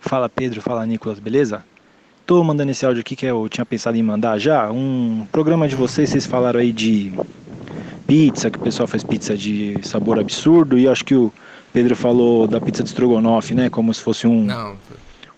Fala 0.00 0.28
Pedro, 0.28 0.62
fala 0.62 0.84
Nicolas, 0.86 1.18
beleza? 1.18 1.62
Tô 2.24 2.42
mandando 2.44 2.70
esse 2.70 2.86
áudio 2.86 3.00
aqui 3.00 3.16
que 3.16 3.26
eu 3.26 3.48
tinha 3.48 3.66
pensado 3.66 3.96
em 3.96 4.02
mandar 4.02 4.38
já. 4.38 4.70
Um 4.70 5.26
programa 5.32 5.66
de 5.68 5.74
vocês, 5.74 6.08
vocês 6.10 6.24
falaram 6.26 6.60
aí 6.60 6.72
de 6.72 7.12
pizza, 8.06 8.50
que 8.50 8.58
o 8.58 8.60
pessoal 8.60 8.86
faz 8.86 9.02
pizza 9.04 9.36
de 9.36 9.76
sabor 9.82 10.18
absurdo, 10.18 10.78
e 10.78 10.84
eu 10.84 10.92
acho 10.92 11.04
que 11.04 11.14
o 11.14 11.32
Pedro 11.72 11.94
falou 11.96 12.46
da 12.46 12.60
pizza 12.60 12.82
de 12.82 12.88
estrogonofe, 12.88 13.54
né? 13.54 13.68
Como 13.68 13.92
se 13.92 14.00
fosse 14.00 14.26
um 14.26 14.44
Não. 14.44 14.76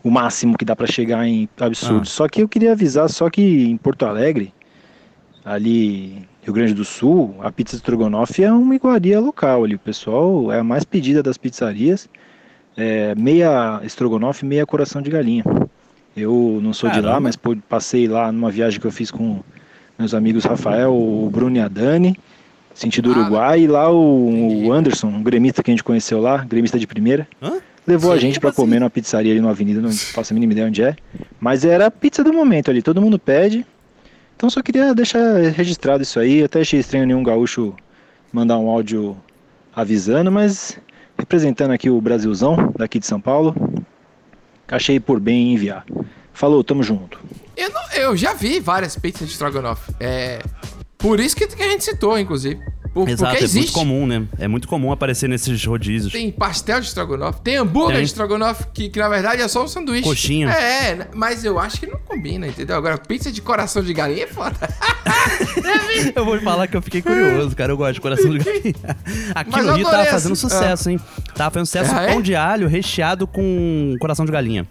O 0.02 0.10
máximo 0.10 0.56
que 0.56 0.64
dá 0.64 0.74
pra 0.74 0.86
chegar 0.86 1.26
em 1.26 1.48
absurdo. 1.58 2.02
Ah. 2.02 2.06
Só 2.06 2.28
que 2.28 2.42
eu 2.42 2.48
queria 2.48 2.72
avisar 2.72 3.08
só 3.08 3.30
que 3.30 3.42
em 3.42 3.76
Porto 3.76 4.04
Alegre, 4.04 4.52
ali 5.44 6.26
Rio 6.42 6.52
Grande 6.52 6.74
do 6.74 6.84
Sul, 6.84 7.36
a 7.40 7.52
pizza 7.52 7.76
estrogonofe 7.76 8.42
é 8.42 8.52
uma 8.52 8.74
iguaria 8.74 9.20
local 9.20 9.64
ali. 9.64 9.76
O 9.76 9.78
pessoal 9.78 10.50
é 10.52 10.58
a 10.58 10.64
mais 10.64 10.84
pedida 10.84 11.22
das 11.22 11.38
pizzarias. 11.38 12.08
É 12.76 13.14
meia 13.14 13.80
estrogonofe, 13.84 14.44
meia 14.44 14.66
coração 14.66 15.02
de 15.02 15.10
galinha. 15.10 15.44
Eu 16.16 16.58
não 16.62 16.72
sou 16.72 16.90
de 16.90 16.96
lá, 16.96 17.12
Caramba. 17.12 17.20
mas 17.20 17.38
passei 17.68 18.08
lá 18.08 18.30
numa 18.32 18.50
viagem 18.50 18.80
que 18.80 18.86
eu 18.86 18.90
fiz 18.90 19.10
com 19.10 19.40
meus 19.98 20.14
amigos 20.14 20.44
Rafael, 20.44 20.92
o 20.92 21.30
Bruno 21.30 21.56
e 21.56 21.60
a 21.60 21.68
Dani, 21.68 22.16
sentido 22.74 23.10
Uruguai, 23.10 23.60
e 23.60 23.66
lá 23.66 23.90
o, 23.90 24.64
o 24.66 24.72
Anderson, 24.72 25.08
um 25.08 25.22
gremista 25.22 25.62
que 25.62 25.70
a 25.70 25.72
gente 25.72 25.84
conheceu 25.84 26.20
lá, 26.20 26.38
gremista 26.44 26.78
de 26.78 26.86
primeira. 26.86 27.28
Hã? 27.40 27.60
Levou 27.86 28.12
a 28.12 28.14
Sim, 28.16 28.20
gente 28.22 28.40
pra 28.40 28.50
assim? 28.50 28.56
comer 28.56 28.80
numa 28.80 28.90
pizzaria 28.90 29.32
ali 29.32 29.40
numa 29.40 29.50
avenida, 29.52 29.80
não 29.80 29.90
faço 29.92 30.32
a 30.32 30.34
mínima 30.34 30.52
ideia 30.52 30.68
onde 30.68 30.82
é. 30.82 30.96
Mas 31.40 31.64
era 31.64 31.86
a 31.86 31.90
pizza 31.90 32.22
do 32.22 32.32
momento 32.32 32.70
ali, 32.70 32.82
todo 32.82 33.00
mundo 33.00 33.18
pede. 33.18 33.66
Então 34.36 34.48
só 34.50 34.60
queria 34.62 34.94
deixar 34.94 35.20
registrado 35.52 36.02
isso 36.02 36.18
aí. 36.18 36.42
Até 36.42 36.60
achei 36.60 36.80
estranho 36.80 37.06
nenhum 37.06 37.22
gaúcho 37.22 37.74
mandar 38.32 38.58
um 38.58 38.68
áudio 38.68 39.16
avisando, 39.74 40.30
mas 40.32 40.78
representando 41.18 41.70
aqui 41.70 41.88
o 41.90 42.00
Brasilzão 42.00 42.72
daqui 42.76 42.98
de 42.98 43.06
São 43.06 43.20
Paulo, 43.20 43.54
achei 44.68 44.98
por 44.98 45.20
bem 45.20 45.52
enviar. 45.52 45.84
Falou, 46.32 46.64
tamo 46.64 46.82
junto. 46.82 47.18
Eu, 47.56 47.70
não- 47.70 47.92
eu 47.94 48.16
já 48.16 48.32
vi 48.32 48.58
várias 48.58 48.96
pizzas 48.96 49.28
de 49.28 49.34
Strogonoff. 49.34 49.92
É. 50.00 50.40
Por 50.96 51.20
isso 51.20 51.36
que, 51.36 51.46
que 51.46 51.62
a 51.62 51.68
gente 51.68 51.84
citou, 51.84 52.18
inclusive. 52.18 52.60
Por- 52.94 53.08
Exato, 53.08 53.30
porque 53.32 53.44
é 53.44 53.48
muito 53.48 53.56
existe. 53.58 53.72
comum, 53.72 54.06
né? 54.06 54.26
É 54.38 54.46
muito 54.46 54.68
comum 54.68 54.92
aparecer 54.92 55.28
nesses 55.28 55.64
rodízios. 55.64 56.12
Tem 56.12 56.30
pastel 56.30 56.78
de 56.80 56.86
estrogonofe, 56.88 57.40
tem 57.40 57.56
hambúrguer 57.56 57.96
Tem. 57.96 58.04
de 58.04 58.10
estrogonofe, 58.10 58.64
que, 58.74 58.90
que 58.90 58.98
na 58.98 59.08
verdade 59.08 59.40
é 59.40 59.48
só 59.48 59.64
um 59.64 59.68
sanduíche. 59.68 60.02
Coxinha. 60.04 60.48
É, 60.50 60.94
né? 60.94 61.06
mas 61.14 61.42
eu 61.44 61.58
acho 61.58 61.80
que 61.80 61.86
não 61.86 61.98
combina, 61.98 62.46
entendeu? 62.46 62.76
Agora, 62.76 62.98
pizza 62.98 63.32
de 63.32 63.40
coração 63.40 63.82
de 63.82 63.94
galinha 63.94 64.24
é 64.24 64.26
foda. 64.26 64.56
Eu 66.14 66.24
vou 66.24 66.40
falar 66.40 66.66
que 66.66 66.76
eu 66.76 66.82
fiquei 66.82 67.00
curioso, 67.02 67.54
cara. 67.54 67.72
Eu 67.72 67.76
gosto 67.76 67.94
de 67.94 68.00
coração 68.00 68.30
de 68.30 68.38
galinha. 68.38 68.74
Aqui 69.34 69.50
Mas 69.52 69.66
no 69.66 69.74
Rio 69.74 69.88
tava 69.88 70.04
fazendo 70.06 70.32
essa- 70.32 70.48
sucesso, 70.48 70.90
hein? 70.90 71.00
Tava 71.34 71.50
fazendo 71.50 71.66
sucesso 71.66 71.94
Ah, 71.94 72.02
é? 72.02 72.12
pão 72.12 72.20
de 72.22 72.34
alho 72.34 72.66
recheado 72.68 73.26
com 73.26 73.94
coração 74.00 74.24
de 74.24 74.32
galinha. 74.32 74.66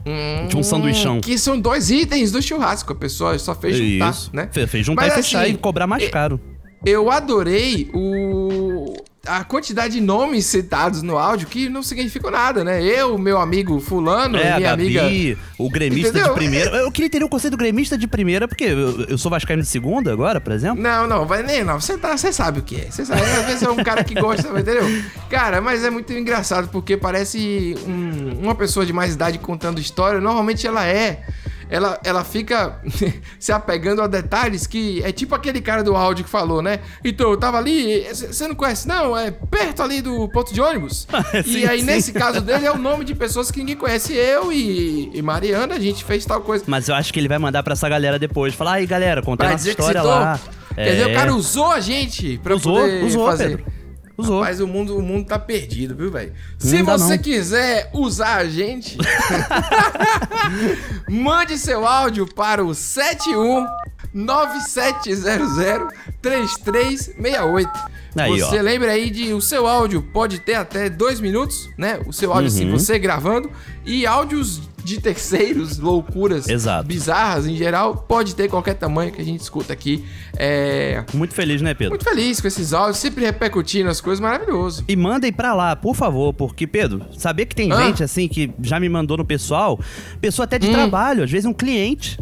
Tinha 0.49 0.59
um 0.59 0.63
sanduichão. 0.63 1.21
Que 1.21 1.37
são 1.37 1.59
dois 1.59 1.89
itens 1.89 2.31
do 2.31 2.41
churrasco. 2.41 2.91
A 2.93 2.95
pessoa 2.95 3.37
só 3.39 3.55
fez 3.55 3.77
juntar, 3.77 4.11
Isso. 4.11 4.29
né? 4.33 4.49
Fe- 4.51 4.67
Fez 4.67 4.85
juntar 4.85 5.03
Mas, 5.03 5.13
e 5.13 5.15
fechar 5.17 5.43
assim, 5.43 5.53
e 5.53 5.57
cobrar 5.57 5.87
mais 5.87 6.07
caro. 6.09 6.39
Eu 6.85 7.11
adorei 7.11 7.89
o 7.93 8.93
a 9.23 9.43
quantidade 9.43 9.93
de 9.93 10.01
nomes 10.01 10.47
citados 10.47 11.03
no 11.03 11.15
áudio 11.15 11.47
que 11.47 11.69
não 11.69 11.83
significam 11.83 12.31
nada, 12.31 12.63
né? 12.63 12.83
Eu, 12.83 13.19
meu 13.19 13.39
amigo 13.39 13.79
fulano, 13.79 14.35
É, 14.35 14.57
minha 14.57 14.59
Gabi, 14.71 14.97
amiga 14.99 15.39
o 15.59 15.69
gremista 15.69 16.09
Entendeu? 16.09 16.29
de 16.29 16.33
primeira. 16.33 16.71
Eu 16.81 16.91
queria 16.91 17.05
entender 17.05 17.23
o 17.25 17.29
conceito 17.29 17.51
do 17.51 17.57
gremista 17.57 17.95
de 17.95 18.07
primeira, 18.07 18.47
porque 18.47 18.63
eu, 18.63 19.01
eu 19.03 19.17
sou 19.19 19.29
vascaíno 19.29 19.61
de 19.61 19.67
segunda 19.67 20.11
agora, 20.11 20.41
por 20.41 20.51
exemplo. 20.51 20.81
Não, 20.81 21.05
não, 21.07 21.27
vai 21.27 21.43
nem 21.43 21.63
não. 21.63 21.79
Você 21.79 21.99
tá, 21.99 22.17
você 22.17 22.33
sabe 22.33 22.61
o 22.61 22.63
que 22.63 22.77
é. 22.77 22.89
Você 22.89 23.05
sabe, 23.05 23.21
às 23.21 23.45
vezes 23.45 23.61
é 23.61 23.69
um 23.69 23.75
cara 23.83 24.03
que 24.03 24.15
gosta, 24.19 24.47
entendeu? 24.59 24.83
Cara, 25.29 25.61
mas 25.61 25.83
é 25.83 25.91
muito 25.91 26.11
engraçado 26.13 26.69
porque 26.69 26.97
parece 26.97 27.75
um- 27.87 28.39
uma 28.41 28.55
pessoa 28.55 28.87
de 28.87 28.91
mais 28.91 29.13
idade 29.13 29.37
contando 29.37 29.79
história. 29.79 30.19
Normalmente 30.19 30.65
ela 30.65 30.83
é. 30.87 31.21
Ela, 31.71 31.97
ela 32.03 32.23
fica 32.25 32.79
se 33.39 33.51
apegando 33.51 34.01
a 34.01 34.07
detalhes 34.07 34.67
que 34.67 35.01
é 35.03 35.11
tipo 35.11 35.33
aquele 35.33 35.61
cara 35.61 35.83
do 35.83 35.95
áudio 35.95 36.25
que 36.25 36.29
falou, 36.29 36.61
né? 36.61 36.81
Então, 37.03 37.31
eu 37.31 37.37
tava 37.37 37.57
ali, 37.57 38.05
você 38.13 38.47
não 38.47 38.53
conhece, 38.55 38.87
não? 38.87 39.17
É 39.17 39.31
perto 39.31 39.81
ali 39.81 40.01
do 40.01 40.27
ponto 40.27 40.53
de 40.53 40.59
ônibus. 40.59 41.07
Sim, 41.45 41.59
e 41.59 41.65
aí, 41.67 41.79
sim. 41.79 41.85
nesse 41.85 42.11
caso 42.11 42.41
dele, 42.41 42.65
é 42.65 42.71
o 42.71 42.77
nome 42.81 43.05
de 43.05 43.15
pessoas 43.15 43.49
que 43.49 43.59
ninguém 43.59 43.77
conhece. 43.77 44.13
Eu 44.13 44.51
e, 44.51 45.09
e 45.13 45.21
Mariana, 45.21 45.75
a 45.75 45.79
gente 45.79 46.03
fez 46.03 46.25
tal 46.25 46.41
coisa. 46.41 46.65
Mas 46.67 46.89
eu 46.89 46.95
acho 46.95 47.13
que 47.13 47.19
ele 47.19 47.29
vai 47.29 47.39
mandar 47.39 47.63
pra 47.63 47.73
essa 47.73 47.87
galera 47.87 48.19
depois. 48.19 48.53
Falar, 48.53 48.73
aí 48.73 48.85
galera, 48.85 49.21
dizer 49.55 49.73
que 49.75 49.81
história 49.81 50.01
lá. 50.03 50.39
Quer 50.75 50.91
dizer, 50.91 51.09
É. 51.09 51.13
o 51.13 51.15
cara 51.15 51.33
usou 51.33 51.71
a 51.71 51.79
gente 51.79 52.37
pra 52.43 52.55
Usou, 52.55 52.75
poder 52.75 53.03
usou, 53.03 53.25
fazer. 53.27 53.57
Pedro. 53.57 53.80
Usou. 54.17 54.41
Mas 54.41 54.59
o 54.59 54.67
mundo, 54.67 54.97
o 54.97 55.01
mundo 55.01 55.25
tá 55.27 55.39
perdido, 55.39 55.95
viu, 55.95 56.11
velho? 56.11 56.33
Se 56.57 56.81
você 56.83 57.15
não. 57.15 57.23
quiser 57.23 57.89
usar 57.93 58.37
a 58.37 58.45
gente, 58.47 58.97
mande 61.09 61.57
seu 61.57 61.85
áudio 61.87 62.27
para 62.27 62.63
o 62.63 62.73
71 62.73 63.65
9700 64.13 65.93
3368. 66.21 67.69
Aí, 68.17 68.41
você 68.41 68.59
ó. 68.59 68.61
lembra 68.61 68.91
aí 68.91 69.09
de 69.09 69.33
o 69.33 69.39
seu 69.39 69.65
áudio 69.65 70.01
pode 70.01 70.39
ter 70.39 70.55
até 70.55 70.89
dois 70.89 71.21
minutos, 71.21 71.69
né? 71.77 72.01
O 72.05 72.11
seu 72.11 72.33
áudio 72.33 72.47
assim, 72.47 72.65
Uhum. 72.65 72.77
você 72.77 72.99
gravando. 72.99 73.49
E 73.85 74.05
áudios 74.05 74.61
de 74.83 74.99
terceiros, 74.99 75.77
loucuras 75.77 76.47
Exato. 76.49 76.87
bizarras 76.87 77.45
em 77.47 77.55
geral, 77.55 77.95
pode 78.07 78.35
ter 78.35 78.49
qualquer 78.49 78.73
tamanho 78.75 79.11
que 79.11 79.21
a 79.21 79.25
gente 79.25 79.41
escuta 79.41 79.71
aqui. 79.73 80.03
É. 80.37 81.03
Muito 81.13 81.33
feliz, 81.33 81.61
né, 81.61 81.73
Pedro? 81.73 81.91
Muito 81.91 82.03
feliz 82.03 82.41
com 82.41 82.47
esses 82.47 82.73
áudios, 82.73 82.97
sempre 82.97 83.23
repercutindo 83.25 83.89
as 83.89 84.01
coisas, 84.01 84.19
maravilhoso. 84.19 84.83
E 84.87 84.95
mandem 84.95 85.31
pra 85.31 85.53
lá, 85.53 85.75
por 85.75 85.95
favor, 85.95 86.33
porque, 86.33 86.65
Pedro, 86.65 87.05
saber 87.17 87.45
que 87.45 87.55
tem 87.55 87.71
Ah. 87.71 87.83
gente 87.83 88.03
assim 88.03 88.27
que 88.27 88.51
já 88.61 88.79
me 88.79 88.89
mandou 88.89 89.17
no 89.17 89.25
pessoal, 89.25 89.79
pessoa 90.19 90.43
até 90.45 90.57
de 90.59 90.67
Hum. 90.67 90.73
trabalho, 90.73 91.23
às 91.23 91.31
vezes 91.31 91.45
um 91.45 91.53
cliente. 91.53 92.19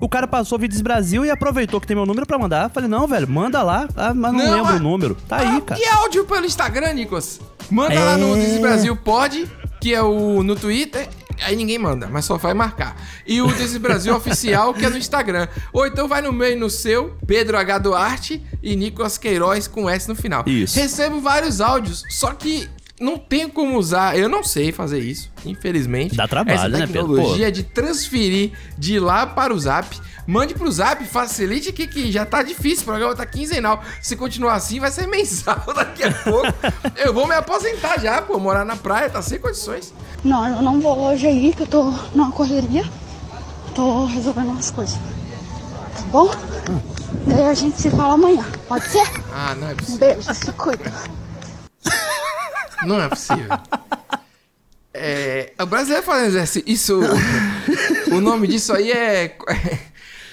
O 0.00 0.08
cara 0.08 0.28
passou 0.28 0.56
o 0.56 0.60
Vídeos 0.60 0.80
Brasil 0.80 1.24
e 1.26 1.30
aproveitou 1.30 1.80
que 1.80 1.86
tem 1.86 1.96
meu 1.96 2.06
número 2.06 2.24
pra 2.24 2.38
mandar. 2.38 2.70
Falei, 2.70 2.88
não, 2.88 3.08
velho, 3.08 3.28
manda 3.28 3.60
lá. 3.64 3.88
Ah, 3.96 4.14
mas 4.14 4.32
não, 4.32 4.44
Não, 4.44 4.54
lembro 4.56 4.72
ah, 4.72 4.76
o 4.76 4.78
número. 4.78 5.16
Tá 5.26 5.38
aí, 5.38 5.60
cara. 5.60 5.80
E 5.80 5.84
áudio 5.88 6.24
pelo 6.24 6.46
Instagram, 6.46 6.92
Nicolas? 6.92 7.40
Manda 7.68 7.98
lá 7.98 8.16
no 8.16 8.36
É. 8.36 8.38
Desi 8.38 8.60
Brasil 8.60 8.94
Pode, 8.96 9.48
que 9.80 9.92
é 9.92 10.00
o 10.00 10.44
no 10.44 10.54
Twitter. 10.54 11.08
Aí 11.42 11.56
ninguém 11.56 11.78
manda, 11.78 12.08
mas 12.08 12.24
só 12.24 12.36
vai 12.36 12.54
marcar. 12.54 12.96
E 13.26 13.40
o 13.40 13.48
Desi 13.48 13.78
Brasil 13.78 14.14
Oficial, 14.14 14.74
que 14.74 14.84
é 14.84 14.90
no 14.90 14.98
Instagram. 14.98 15.48
Ou 15.72 15.86
então 15.86 16.08
vai 16.08 16.20
no 16.22 16.32
meio 16.32 16.58
no 16.58 16.70
seu, 16.70 17.16
Pedro 17.26 17.56
H. 17.56 17.78
Duarte 17.78 18.44
e 18.62 18.76
Nicolas 18.76 19.18
Queiroz 19.18 19.66
com 19.68 19.88
S 19.88 20.08
no 20.08 20.14
final. 20.14 20.44
Isso. 20.46 20.78
Recebo 20.78 21.20
vários 21.20 21.60
áudios, 21.60 22.02
só 22.10 22.32
que 22.32 22.68
não 23.00 23.16
tenho 23.18 23.48
como 23.50 23.76
usar. 23.78 24.16
Eu 24.18 24.28
não 24.28 24.42
sei 24.42 24.72
fazer 24.72 24.98
isso, 24.98 25.30
infelizmente. 25.44 26.16
Dá 26.16 26.26
trabalho, 26.26 26.58
Essa 26.58 26.68
né, 26.68 26.86
Pedro? 26.86 26.92
tecnologia 27.14 27.50
de 27.52 27.62
transferir 27.62 28.52
de 28.76 28.98
lá 28.98 29.26
para 29.26 29.52
o 29.54 29.58
Zap. 29.58 29.98
Mande 30.26 30.52
pro 30.54 30.70
Zap, 30.70 31.02
facilite 31.06 31.72
que, 31.72 31.86
que 31.86 32.12
já 32.12 32.26
tá 32.26 32.42
difícil, 32.42 32.82
o 32.82 32.84
programa 32.86 33.14
tá 33.16 33.24
quinzenal. 33.24 33.82
Se 34.02 34.14
continuar 34.14 34.54
assim, 34.56 34.78
vai 34.78 34.90
ser 34.90 35.06
mensal 35.08 35.62
daqui 35.74 36.02
a 36.04 36.12
pouco. 36.12 36.48
eu 36.96 37.14
vou 37.14 37.26
me 37.26 37.34
aposentar 37.34 37.98
já, 37.98 38.20
pô, 38.20 38.38
morar 38.38 38.64
na 38.64 38.76
praia, 38.76 39.08
tá 39.08 39.22
sem 39.22 39.38
condições. 39.38 39.92
Não, 40.22 40.46
eu 40.46 40.60
não 40.62 40.80
vou 40.80 40.98
hoje 40.98 41.26
aí, 41.26 41.52
que 41.54 41.62
eu 41.62 41.66
tô 41.66 41.84
numa 42.14 42.30
correria. 42.32 42.84
Tô 43.74 44.04
resolvendo 44.06 44.48
umas 44.50 44.70
coisas. 44.70 44.96
Tá 44.96 46.02
bom? 46.10 46.30
Daí 47.26 47.44
a 47.44 47.54
gente 47.54 47.80
se 47.80 47.88
fala 47.90 48.14
amanhã. 48.14 48.44
Pode 48.66 48.84
ser? 48.86 49.06
Ah, 49.32 49.54
não 49.54 49.68
é 49.68 49.72
Um 49.72 49.76
possível. 49.76 49.98
beijo, 50.14 50.34
se 50.34 50.52
cuida. 50.52 50.92
Não 52.84 53.00
é 53.00 53.08
possível. 53.08 53.48
É, 54.94 55.52
o 55.60 55.66
brasileiro 55.66 56.04
fazendo 56.04 56.26
exercício. 56.28 56.64
Isso. 56.66 57.00
o 58.10 58.20
nome 58.20 58.46
disso 58.48 58.72
aí 58.72 58.90
é. 58.90 59.36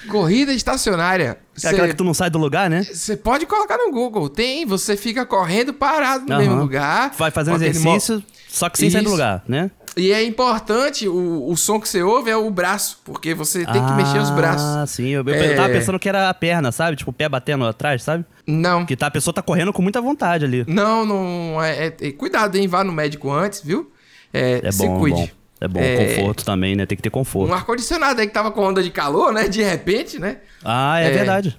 Corrida 0.09 0.53
estacionária. 0.53 1.37
É 1.63 1.67
aquela 1.67 1.87
que 1.87 1.95
tu 1.95 2.03
não 2.03 2.13
sai 2.13 2.29
do 2.29 2.37
lugar, 2.37 2.69
né? 2.69 2.83
Você 2.83 3.17
pode 3.17 3.45
colocar 3.45 3.77
no 3.77 3.91
Google. 3.91 4.29
Tem, 4.29 4.65
você 4.65 4.95
fica 4.95 5.25
correndo 5.25 5.73
parado 5.73 6.25
no 6.25 6.33
Aham. 6.33 6.41
mesmo 6.41 6.55
lugar. 6.55 7.11
Vai 7.17 7.31
fazendo 7.31 7.57
mo- 7.59 7.65
exercício, 7.65 8.23
só 8.47 8.69
que 8.69 8.77
sem 8.77 8.89
sair 8.91 9.01
do 9.01 9.05
Isso. 9.05 9.11
lugar, 9.13 9.43
né? 9.47 9.71
E 9.97 10.11
é 10.11 10.21
importante, 10.23 11.07
o, 11.07 11.49
o 11.49 11.55
som 11.55 11.79
que 11.79 11.87
você 11.87 12.03
ouve 12.03 12.29
é 12.29 12.35
o 12.35 12.49
braço, 12.49 12.99
porque 13.05 13.33
você 13.33 13.65
tem 13.65 13.85
que 13.85 13.91
mexer 13.93 14.17
os 14.19 14.29
braços. 14.29 14.65
Ah, 14.75 14.85
sim. 14.85 15.07
Eu, 15.09 15.23
eu 15.25 15.33
É. 15.33 15.55
tava 15.55 15.69
pensando 15.69 15.97
que 15.97 16.09
era 16.09 16.29
a 16.29 16.33
perna, 16.33 16.69
sabe? 16.71 16.97
Tipo, 16.97 17.11
o 17.11 17.13
pé 17.13 17.29
batendo 17.29 17.65
atrás, 17.65 18.03
sabe? 18.03 18.25
Não. 18.45 18.85
Que 18.85 18.95
tá, 18.97 19.07
a 19.07 19.11
pessoa 19.11 19.33
tá 19.33 19.41
correndo 19.41 19.71
com 19.71 19.81
muita 19.81 20.01
vontade 20.01 20.43
ali. 20.43 20.65
Não, 20.67 21.05
não. 21.05 21.63
É, 21.63 21.87
é- 21.87 21.95
é- 22.01 22.11
cuidado, 22.11 22.55
hein? 22.57 22.67
Vá 22.67 22.83
no 22.83 22.91
médico 22.91 23.31
antes, 23.31 23.61
viu? 23.63 23.89
É, 24.33 24.59
É 24.63 24.71
se 24.71 24.85
bom, 24.85 24.99
cuide. 24.99 25.17
bom. 25.21 25.29
É 25.61 25.67
bom, 25.69 25.79
É, 25.79 26.15
conforto 26.17 26.43
também, 26.43 26.75
né? 26.75 26.85
Tem 26.85 26.97
que 26.97 27.01
ter 27.01 27.09
conforto. 27.09 27.49
Um 27.49 27.53
ar-condicionado 27.53 28.19
aí 28.19 28.27
que 28.27 28.33
tava 28.33 28.51
com 28.51 28.61
onda 28.61 28.83
de 28.83 28.91
calor, 28.91 29.31
né? 29.31 29.47
De 29.47 29.63
repente, 29.63 30.19
né? 30.19 30.39
Ah, 30.61 30.99
é, 30.99 31.07
É. 31.07 31.11
verdade. 31.11 31.57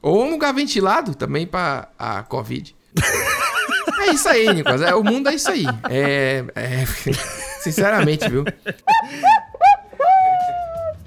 Ou 0.00 0.24
um 0.24 0.30
lugar 0.30 0.54
ventilado 0.54 1.16
também 1.16 1.48
pra 1.48 1.88
a 1.98 2.22
Covid. 2.22 2.76
é 4.06 4.10
isso 4.12 4.28
aí, 4.28 4.52
Nicolas. 4.54 4.82
É, 4.82 4.94
o 4.94 5.02
mundo 5.02 5.28
é 5.28 5.34
isso 5.34 5.50
aí. 5.50 5.64
É. 5.90 6.44
é- 6.54 6.84
sinceramente, 7.62 8.28
viu? 8.28 8.44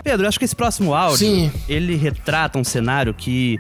Pedro, 0.03 0.25
eu 0.25 0.29
acho 0.29 0.37
que 0.37 0.45
esse 0.45 0.55
próximo 0.55 0.93
áudio, 0.93 1.17
Sim. 1.17 1.51
ele 1.67 1.95
retrata 1.95 2.59
um 2.59 2.63
cenário 2.63 3.13
que 3.13 3.57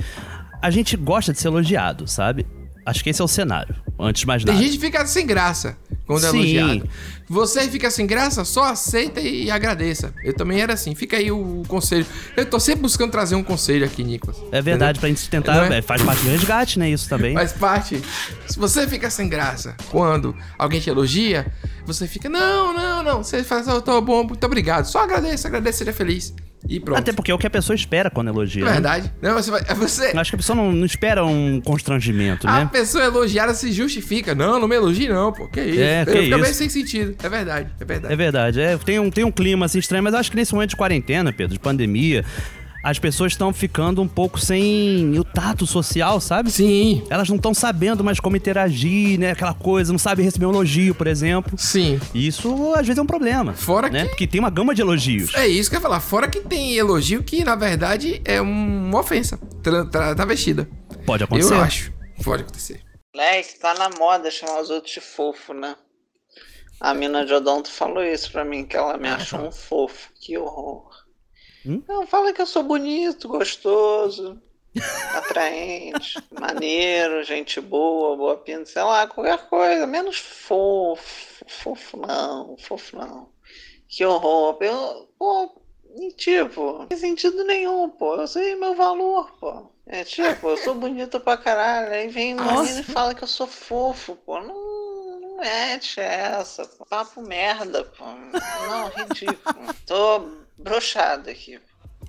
a 0.61 0.69
gente 0.69 0.95
gosta 0.95 1.33
de 1.33 1.39
ser 1.39 1.47
elogiado, 1.47 2.07
sabe? 2.07 2.45
Acho 2.85 3.03
que 3.03 3.09
esse 3.09 3.19
é 3.21 3.25
o 3.25 3.27
cenário, 3.27 3.75
antes 3.99 4.19
de 4.21 4.27
mais 4.27 4.43
Tem 4.43 4.53
nada. 4.53 4.63
gente 4.65 4.77
que 4.77 4.85
fica 4.85 5.05
sem 5.07 5.25
graça 5.25 5.75
quando 6.05 6.25
é 6.25 6.29
Sim. 6.29 6.37
elogiado. 6.37 6.89
Você 7.27 7.67
fica 7.67 7.89
sem 7.89 8.05
graça, 8.05 8.45
só 8.45 8.65
aceita 8.65 9.19
e 9.19 9.49
agradeça. 9.49 10.13
Eu 10.23 10.33
também 10.33 10.61
era 10.61 10.73
assim. 10.73 10.93
Fica 10.93 11.17
aí 11.17 11.31
o 11.31 11.63
conselho. 11.67 12.05
Eu 12.37 12.45
tô 12.45 12.59
sempre 12.59 12.81
buscando 12.83 13.09
trazer 13.09 13.33
um 13.33 13.41
conselho 13.43 13.83
aqui, 13.83 14.03
Nicolas. 14.03 14.37
É 14.51 14.61
verdade, 14.61 14.99
Entendeu? 14.99 14.99
pra 14.99 15.09
gente 15.09 15.29
tentar. 15.29 15.73
É? 15.73 15.79
é, 15.79 15.81
Faz 15.81 16.03
parte 16.03 16.21
do 16.23 16.29
resgate, 16.29 16.77
né? 16.77 16.91
Isso 16.91 17.09
também. 17.09 17.33
Faz 17.33 17.53
parte. 17.53 17.99
Se 18.47 18.59
você 18.59 18.87
fica 18.87 19.09
sem 19.09 19.27
graça 19.27 19.75
quando 19.89 20.35
alguém 20.59 20.79
te 20.79 20.87
elogia, 20.91 21.51
você 21.87 22.07
fica, 22.07 22.29
não, 22.29 22.71
não, 22.71 23.01
não. 23.01 23.23
Você 23.23 23.43
faz, 23.43 23.67
oh, 23.67 23.81
tô 23.81 23.99
bom, 24.01 24.23
muito 24.23 24.45
obrigado. 24.45 24.85
Só 24.85 24.99
agradeça, 24.99 25.47
agradeça, 25.47 25.79
seja 25.79 25.93
feliz. 25.93 26.31
E 26.67 26.79
pronto. 26.79 26.97
Até 26.97 27.13
porque 27.13 27.31
é 27.31 27.33
o 27.33 27.37
que 27.37 27.47
a 27.47 27.49
pessoa 27.49 27.75
espera 27.75 28.09
quando 28.09 28.29
elogia. 28.29 28.63
É 28.63 28.65
né? 28.65 28.71
verdade. 28.73 29.11
Não, 29.21 29.33
você 29.33 29.51
vai. 29.51 29.63
Você, 29.63 30.11
Eu 30.13 30.19
Acho 30.19 30.31
que 30.31 30.35
a 30.35 30.39
pessoa 30.39 30.55
não, 30.55 30.71
não 30.71 30.85
espera 30.85 31.25
um 31.25 31.61
constrangimento, 31.61 32.47
a 32.47 32.59
né? 32.59 32.69
pessoa 32.71 33.03
elogiada 33.03 33.53
se 33.53 33.71
justifica. 33.71 34.33
Não, 34.33 34.59
não 34.59 34.67
me 34.67 34.75
elogie, 34.75 35.07
não, 35.07 35.31
pô. 35.31 35.47
Que 35.47 35.61
isso? 35.61 35.81
É, 35.81 36.05
que 36.05 36.11
Eu 36.11 36.23
fico 36.23 36.41
bem 36.41 36.53
sem 36.53 36.69
sentido. 36.69 37.15
É 37.21 37.29
verdade, 37.29 37.69
é 37.79 37.85
verdade. 37.85 38.13
É 38.13 38.17
verdade. 38.17 38.61
É, 38.61 38.77
tem, 38.77 38.99
um, 38.99 39.09
tem 39.09 39.23
um 39.23 39.31
clima 39.31 39.65
assim 39.65 39.79
estranho, 39.79 40.03
mas 40.03 40.13
acho 40.13 40.29
que 40.29 40.37
nesse 40.37 40.53
momento 40.53 40.71
de 40.71 40.75
quarentena, 40.75 41.31
Pedro, 41.31 41.53
de 41.53 41.59
pandemia, 41.59 42.25
as 42.87 42.99
pessoas 42.99 43.31
estão 43.31 43.51
ficando 43.51 43.99
um 43.99 44.07
pouco 44.07 44.39
sem 44.39 45.17
o 45.17 45.23
tato 45.23 45.65
social, 45.65 46.21
sabe? 46.21 46.51
Sim. 46.51 47.03
Elas 47.09 47.27
não 47.27 47.37
estão 47.37 47.51
sabendo 47.51 48.03
mais 48.03 48.19
como 48.19 48.37
interagir, 48.37 49.19
né? 49.19 49.31
Aquela 49.31 49.55
coisa, 49.55 49.91
não 49.91 49.97
sabe 49.97 50.21
receber 50.21 50.45
um 50.45 50.51
elogio, 50.51 50.93
por 50.93 51.07
exemplo. 51.07 51.57
Sim. 51.57 51.99
Isso 52.13 52.73
às 52.75 52.85
vezes 52.85 52.99
é 52.99 53.01
um 53.01 53.07
problema. 53.07 53.53
Fora 53.53 53.89
né? 53.89 54.03
que- 54.03 54.09
Porque 54.09 54.27
tem 54.27 54.39
uma 54.39 54.51
gama 54.51 54.75
de 54.75 54.81
elogios. 54.81 55.33
É 55.33 55.47
isso 55.47 55.67
que 55.67 55.75
eu 55.75 55.79
ia 55.79 55.81
falar. 55.81 55.99
Fora 55.99 56.27
que 56.29 56.41
tem 56.41 56.75
elogio 56.75 57.23
que, 57.23 57.43
na 57.43 57.55
verdade, 57.55 58.21
é 58.23 58.39
uma 58.39 58.99
ofensa. 58.99 59.39
Tra 59.63 59.83
tra 59.85 60.13
travestida. 60.13 60.69
Pode 61.07 61.23
acontecer. 61.23 61.53
Eu 61.55 61.61
acho. 61.61 61.91
Pode 62.23 62.43
acontecer. 62.43 62.81
Moleque, 63.15 63.57
tá 63.59 63.73
na 63.73 63.89
moda 63.97 64.29
chamar 64.29 64.61
os 64.61 64.69
outros 64.69 64.93
de 64.93 65.01
fofo, 65.01 65.53
né? 65.55 65.75
A 66.79 66.93
mina 66.93 67.25
de 67.25 67.33
Odonto 67.33 67.71
falou 67.71 68.03
isso 68.03 68.31
pra 68.31 68.45
mim, 68.45 68.63
que 68.63 68.77
ela 68.77 68.95
me 68.97 69.07
achou 69.07 69.39
um 69.47 69.51
fofo. 69.51 70.09
Que 70.21 70.37
horror. 70.37 70.94
Hum? 71.65 71.81
Não, 71.87 72.05
fala 72.05 72.31
que 72.31 72.41
eu 72.41 72.45
sou 72.45 72.63
bonito, 72.63 73.27
gostoso, 73.27 74.41
atraente, 75.13 76.21
maneiro, 76.39 77.23
gente 77.23 77.59
boa, 77.59 78.15
boa 78.15 78.37
pinta, 78.37 78.65
sei 78.65 78.83
lá, 78.83 79.07
qualquer 79.07 79.47
coisa, 79.49 79.87
menos 79.87 80.17
fofo. 80.17 81.45
Fofo 81.47 81.97
não, 81.97 82.57
fofo 82.57 82.97
não. 82.97 83.29
Que 83.87 84.05
horror. 84.05 84.57
Eu, 84.61 85.09
pô, 85.17 85.61
e 85.97 86.11
tipo, 86.11 86.79
não 86.79 86.87
tem 86.87 86.97
sentido 86.97 87.43
nenhum, 87.43 87.89
pô. 87.89 88.15
Eu 88.15 88.27
sei 88.27 88.55
meu 88.55 88.75
valor, 88.75 89.31
pô. 89.39 89.71
É 89.85 90.03
tipo, 90.03 90.49
eu 90.49 90.57
sou 90.57 90.75
bonito 90.75 91.19
pra 91.19 91.37
caralho. 91.37 91.93
Aí 91.93 92.07
vem 92.07 92.33
uma 92.33 92.43
Nossa. 92.43 92.63
menina 92.63 92.81
e 92.81 92.83
fala 92.83 93.15
que 93.15 93.23
eu 93.23 93.27
sou 93.27 93.47
fofo, 93.47 94.15
pô. 94.25 94.41
Não 94.41 94.55
mete 95.37 95.99
essa. 95.99 96.65
Pô. 96.65 96.85
Papo 96.85 97.21
merda, 97.21 97.83
pô. 97.83 98.05
Não, 98.05 98.89
ridículo. 98.89 99.73
Tô 99.85 100.29
broxado 100.57 101.29
aqui. 101.29 101.59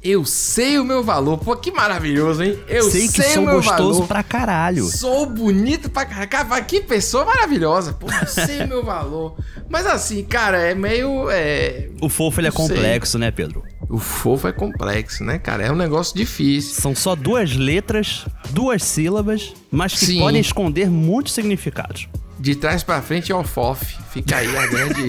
Eu 0.03 0.25
sei 0.25 0.79
o 0.79 0.85
meu 0.85 1.03
valor. 1.03 1.39
Pô, 1.39 1.57
que 1.57 1.73
maravilhoso, 1.73 2.43
hein? 2.43 2.59
Eu 2.69 2.91
sei 2.91 3.09
sei, 3.09 3.25
que 3.25 3.33
sou 3.33 3.43
o 3.43 3.47
meu 3.47 3.57
gostoso 3.57 3.93
valor. 3.95 4.07
pra 4.07 4.23
caralho. 4.23 4.85
Sou 4.85 5.27
bonito 5.27 5.91
pra 5.91 6.05
caralho. 6.05 6.29
Cara, 6.29 6.61
que 6.63 6.81
pessoa 6.81 7.25
maravilhosa. 7.25 7.93
Pô, 7.95 8.07
eu 8.11 8.27
sei 8.27 8.65
o 8.65 8.69
meu 8.69 8.85
valor. 8.85 9.37
Mas 9.69 9.87
assim, 9.87 10.23
cara, 10.23 10.59
é 10.59 10.75
meio. 10.75 11.31
É... 11.31 11.89
O 12.01 12.09
fofo 12.09 12.41
ele 12.41 12.49
é 12.49 12.51
sei. 12.51 12.61
complexo, 12.61 13.19
né, 13.19 13.31
Pedro? 13.31 13.63
O 13.89 13.99
fofo 13.99 14.47
é 14.47 14.53
complexo, 14.53 15.25
né, 15.25 15.39
cara? 15.39 15.65
É 15.65 15.73
um 15.73 15.77
negócio 15.77 16.15
difícil. 16.15 16.75
São 16.75 16.95
só 16.95 17.15
duas 17.17 17.57
letras, 17.57 18.27
duas 18.51 18.83
sílabas, 18.83 19.55
mas 19.71 19.95
que 19.95 20.07
Sim. 20.07 20.21
podem 20.21 20.41
esconder 20.41 20.91
muitos 20.91 21.33
significados. 21.33 22.09
De 22.39 22.55
trás 22.55 22.83
pra 22.83 23.01
frente 23.01 23.33
é 23.33 23.35
o 23.35 23.43
FOF. 23.43 23.99
Fica 24.11 24.37
aí 24.37 24.57
a 24.57 24.67
grande. 24.67 25.09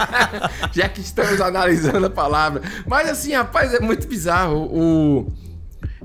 Já 0.72 0.88
que 0.88 1.00
estamos 1.00 1.40
analisando 1.40 2.06
a 2.06 2.10
palavra. 2.10 2.62
Mas 2.86 3.08
assim, 3.08 3.32
rapaz, 3.32 3.72
é 3.72 3.80
muito 3.80 4.06
bizarro. 4.06 4.66
O. 4.70 5.32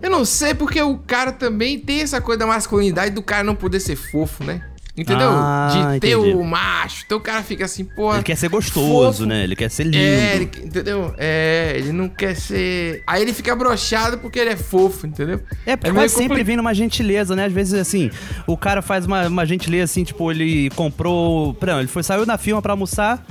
Eu 0.02 0.10
não 0.10 0.24
sei 0.24 0.54
porque 0.54 0.82
o 0.82 0.98
cara 0.98 1.32
também 1.32 1.80
tem 1.80 2.02
essa 2.02 2.22
coisa 2.22 2.40
da 2.40 2.48
masculinidade 2.48 3.14
do 3.14 3.22
cara 3.22 3.44
não 3.44 3.56
poder 3.56 3.80
ser 3.80 3.96
fofo, 3.96 4.44
né? 4.44 4.62
Entendeu? 4.98 5.30
Ah, 5.30 5.90
de 5.94 6.00
ter 6.00 6.16
o 6.16 6.42
macho. 6.44 7.04
Então 7.06 7.18
o 7.18 7.22
cara 7.22 7.44
fica 7.44 7.66
assim, 7.66 7.84
pô. 7.84 8.14
Ele 8.14 8.24
quer 8.24 8.38
ser 8.38 8.48
gostoso, 8.50 9.18
fofo. 9.18 9.26
né? 9.26 9.44
Ele 9.44 9.54
quer 9.56 9.70
ser 9.70 9.84
lindo. 9.84 9.98
É, 9.98 10.36
ele, 10.36 10.44
entendeu? 10.64 11.14
É, 11.18 11.74
ele 11.76 11.92
não 11.92 12.08
quer 12.08 12.34
ser. 12.36 13.04
Aí 13.06 13.22
ele 13.22 13.34
fica 13.34 13.54
broxado 13.56 14.18
porque 14.20 14.40
ele 14.40 14.52
é 14.52 14.56
fofo, 14.56 15.06
entendeu? 15.06 15.42
É, 15.66 15.76
porque 15.76 15.92
quase 15.92 16.14
sempre 16.14 16.30
compli- 16.30 16.44
vem 16.46 16.56
numa 16.56 16.74
gentileza, 16.74 17.36
né? 17.36 17.46
Às 17.46 17.52
vezes, 17.52 17.74
assim, 17.74 18.10
o 18.48 18.56
cara 18.56 18.82
faz 18.82 19.06
uma, 19.06 19.28
uma 19.28 19.46
gentileza, 19.46 19.84
assim, 19.92 20.06
tipo, 20.06 20.32
ele 20.32 20.70
comprou. 20.72 21.50
Exemplo, 21.62 21.80
ele 21.82 21.88
foi, 21.90 22.02
saiu 22.04 22.26
na 22.26 22.38
firma 22.38 22.62
pra 22.62 22.72
almoçar. 22.72 23.26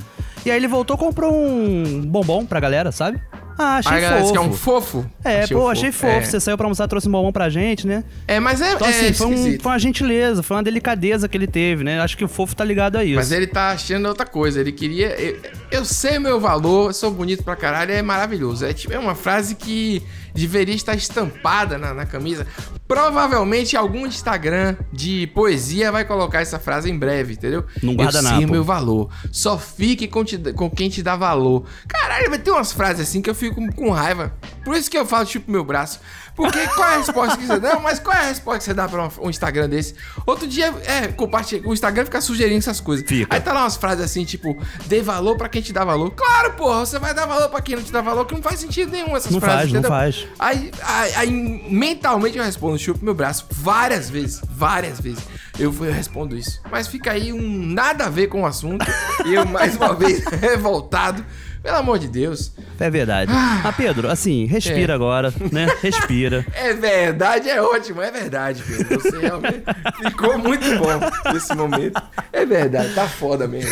E 0.45 0.51
aí 0.51 0.57
ele 0.57 0.67
voltou 0.67 0.95
e 0.95 0.99
comprou 0.99 1.33
um 1.35 2.01
bombom 2.05 2.45
pra 2.45 2.59
galera, 2.59 2.91
sabe? 2.91 3.19
Ah, 3.57 3.77
achei 3.77 3.91
Aí 4.05 4.19
fofo. 4.19 4.31
que 4.33 4.37
é 4.37 4.41
um 4.41 4.53
fofo? 4.53 5.05
É, 5.23 5.41
Achei 5.43 5.55
pô, 5.55 5.61
fofo, 5.63 5.71
achei 5.71 5.91
fofo. 5.91 6.07
é. 6.13 6.21
Você 6.21 6.39
saiu 6.39 6.57
pra 6.57 6.65
almoçar, 6.65 6.87
trouxe 6.87 7.07
um 7.07 7.11
bombom 7.11 7.31
pra 7.31 7.47
gente, 7.49 7.87
né? 7.87 8.03
É, 8.27 8.39
mas 8.39 8.59
é. 8.61 8.73
Então, 8.73 8.85
é 8.87 8.89
assim, 8.89 9.13
foi, 9.13 9.27
um- 9.27 9.59
foi 9.59 9.71
uma 9.71 9.79
gentileza, 9.79 10.43
foi 10.43 10.57
uma 10.57 10.63
delicadeza 10.63 11.29
que 11.29 11.37
ele 11.37 11.47
teve, 11.47 11.83
né? 11.83 12.01
Acho 12.01 12.17
que 12.17 12.25
o 12.25 12.27
fofo 12.27 12.55
tá 12.55 12.63
ligado 12.65 12.97
a 12.97 13.03
isso. 13.05 13.15
Mas 13.15 13.31
ele 13.31 13.47
tá 13.47 13.69
achando 13.71 14.07
outra 14.07 14.25
coisa. 14.25 14.59
Ele 14.59 14.71
queria. 14.73 15.07
Eu, 15.19 15.37
eu 15.71 15.85
sei 15.85 16.17
o 16.17 16.21
meu 16.21 16.39
valor, 16.39 16.93
sou 16.93 17.11
bonito 17.11 17.43
pra 17.43 17.55
caralho, 17.55 17.91
é 17.93 18.01
maravilhoso. 18.01 18.65
É, 18.65 18.73
tipo, 18.73 18.93
é 18.93 18.99
uma 18.99 19.15
frase 19.15 19.55
que 19.55 20.03
deveria 20.35 20.75
estar 20.75 20.93
estampada 20.95 21.77
na, 21.77 21.93
na 21.93 22.05
camisa. 22.05 22.45
Provavelmente 22.87 23.75
algum 23.75 24.05
Instagram 24.05 24.75
de 24.93 25.27
poesia 25.27 25.91
vai 25.91 26.05
colocar 26.05 26.41
essa 26.41 26.59
frase 26.59 26.89
em 26.89 26.97
breve, 26.97 27.33
entendeu? 27.33 27.65
Num 27.81 27.93
eu 27.93 27.97
guardanapo. 27.97 28.35
sei 28.37 28.45
o 28.45 28.49
meu 28.51 28.63
valor. 28.63 29.09
Só 29.31 29.57
fique 29.57 30.07
com, 30.07 30.23
te- 30.23 30.53
com 30.53 30.69
quem 30.69 30.87
te 30.89 31.01
dá 31.01 31.15
valor. 31.15 31.65
Caralho, 31.87 32.29
vai 32.29 32.37
ter 32.39 32.51
umas 32.51 32.71
frases 32.71 33.07
assim 33.07 33.21
que 33.21 33.29
eu 33.29 33.33
fico 33.35 33.59
com, 33.73 33.89
raiva. 33.89 34.33
Por 34.63 34.75
isso 34.75 34.89
que 34.89 34.97
eu 34.97 35.05
falo 35.05 35.25
tipo 35.25 35.51
meu 35.51 35.63
braço. 35.63 35.99
Porque 36.35 36.67
qual 36.67 36.89
é 36.89 36.95
a 36.95 36.97
resposta 36.97 37.37
que 37.37 37.45
você 37.47 37.59
dá? 37.59 37.73
Não, 37.75 37.81
mas 37.81 37.97
qual 37.97 38.15
é 38.15 38.19
a 38.19 38.27
resposta 38.27 38.57
que 38.59 38.63
você 38.65 38.73
dá 38.73 38.87
pra 38.89 39.09
um, 39.21 39.29
Instagram 39.29 39.69
desse? 39.69 39.95
Outro 40.25 40.45
dia, 40.45 40.73
é, 40.85 41.07
compartilha. 41.07 41.61
O 41.67 41.73
Instagram 41.73 42.03
fica 42.05 42.19
sugerindo 42.19 42.57
essas 42.57 42.81
coisas. 42.81 43.05
Aí 43.29 43.39
tá 43.39 43.53
lá 43.53 43.61
umas 43.61 43.77
frases 43.77 44.03
assim, 44.03 44.25
tipo, 44.25 44.55
dê 44.85 45.01
valor 45.01 45.37
pra 45.37 45.47
quem 45.47 45.61
te 45.61 45.71
dá 45.71 45.85
valor. 45.85 46.11
Claro, 46.11 46.53
porra, 46.53 46.85
você 46.85 46.99
vai 46.99 47.13
dar 47.13 47.25
valor 47.25 47.47
pra 47.49 47.61
quem 47.61 47.77
não 47.77 47.83
te 47.83 47.91
dá 47.91 48.01
valor, 48.01 48.25
que 48.25 48.35
não 48.35 48.41
faz 48.41 48.59
sentido 48.59 48.91
nenhum 48.91 49.15
essas 49.15 49.31
Não 49.31 49.39
frases. 49.39 49.59
faz, 49.61 49.71
não 49.71 49.79
entendeu? 49.79 49.89
faz. 49.97 50.24
Aí, 50.37 50.71
aí, 50.81 51.13
aí, 51.15 51.31
mentalmente 51.31 52.37
eu 52.37 52.43
respondo, 52.43 52.77
chupo 52.77 53.03
meu 53.03 53.13
braço 53.13 53.47
várias 53.51 54.09
vezes, 54.09 54.41
várias 54.49 54.99
vezes. 54.99 55.23
Eu, 55.57 55.73
eu 55.73 55.91
respondo 55.91 56.35
isso. 56.35 56.61
Mas 56.69 56.87
fica 56.87 57.11
aí 57.11 57.31
um 57.31 57.65
nada 57.65 58.05
a 58.05 58.09
ver 58.09 58.27
com 58.27 58.41
o 58.41 58.45
assunto. 58.45 58.85
e 59.25 59.33
eu, 59.33 59.45
mais 59.45 59.75
uma 59.75 59.93
vez, 59.93 60.23
revoltado. 60.41 61.25
Pelo 61.65 61.77
amor 61.77 61.97
de 61.97 62.07
Deus. 62.07 62.51
É 62.79 62.91
verdade. 62.91 63.31
Ah, 63.33 63.73
Pedro, 63.75 64.07
assim, 64.07 64.45
respira 64.45 64.93
É. 64.93 64.95
agora, 64.95 65.33
né? 65.51 65.65
Respira. 65.81 66.45
É 66.53 66.73
verdade, 66.73 67.49
é 67.49 67.59
ótimo, 67.59 68.03
é 68.03 68.11
verdade, 68.11 68.61
Pedro. 68.61 68.99
Você 69.01 69.17
realmente 69.17 69.63
ficou 70.03 70.37
muito 70.37 70.63
bom 70.77 71.31
nesse 71.33 71.55
momento. 71.55 71.99
É 72.31 72.45
verdade, 72.45 72.93
tá 72.93 73.07
foda 73.07 73.47
mesmo. 73.47 73.71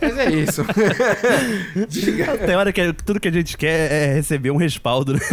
Mas 0.00 0.16
é 0.18 0.30
isso. 0.30 0.64
Diga. 1.88 2.38
Tem 2.38 2.56
hora 2.56 2.72
que 2.72 2.92
tudo 3.04 3.20
que 3.20 3.28
a 3.28 3.32
gente 3.32 3.54
quer 3.58 3.92
é 3.92 4.14
receber 4.14 4.50
um 4.50 4.56
respaldo, 4.56 5.12
né? 5.12 5.20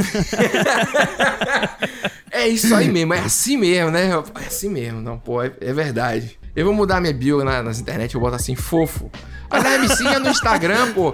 É 2.36 2.48
isso 2.48 2.74
aí 2.76 2.90
mesmo, 2.90 3.14
é 3.14 3.20
assim 3.20 3.56
mesmo, 3.58 3.92
né? 3.92 4.10
É 4.10 4.48
assim 4.48 4.68
mesmo, 4.68 5.00
não, 5.00 5.20
pô, 5.20 5.44
é, 5.44 5.52
é 5.62 5.72
verdade. 5.72 6.38
Eu 6.56 6.66
vou 6.66 6.74
mudar 6.74 7.00
minha 7.00 7.14
bio 7.14 7.44
na, 7.44 7.62
nas 7.62 7.80
internet, 7.80 8.16
eu 8.16 8.20
vou 8.20 8.28
botar 8.28 8.42
assim, 8.42 8.56
fofo. 8.56 9.10
Me 9.80 9.88
siga 9.96 10.20
no 10.20 10.30
Instagram, 10.30 10.94
pô. 10.94 11.14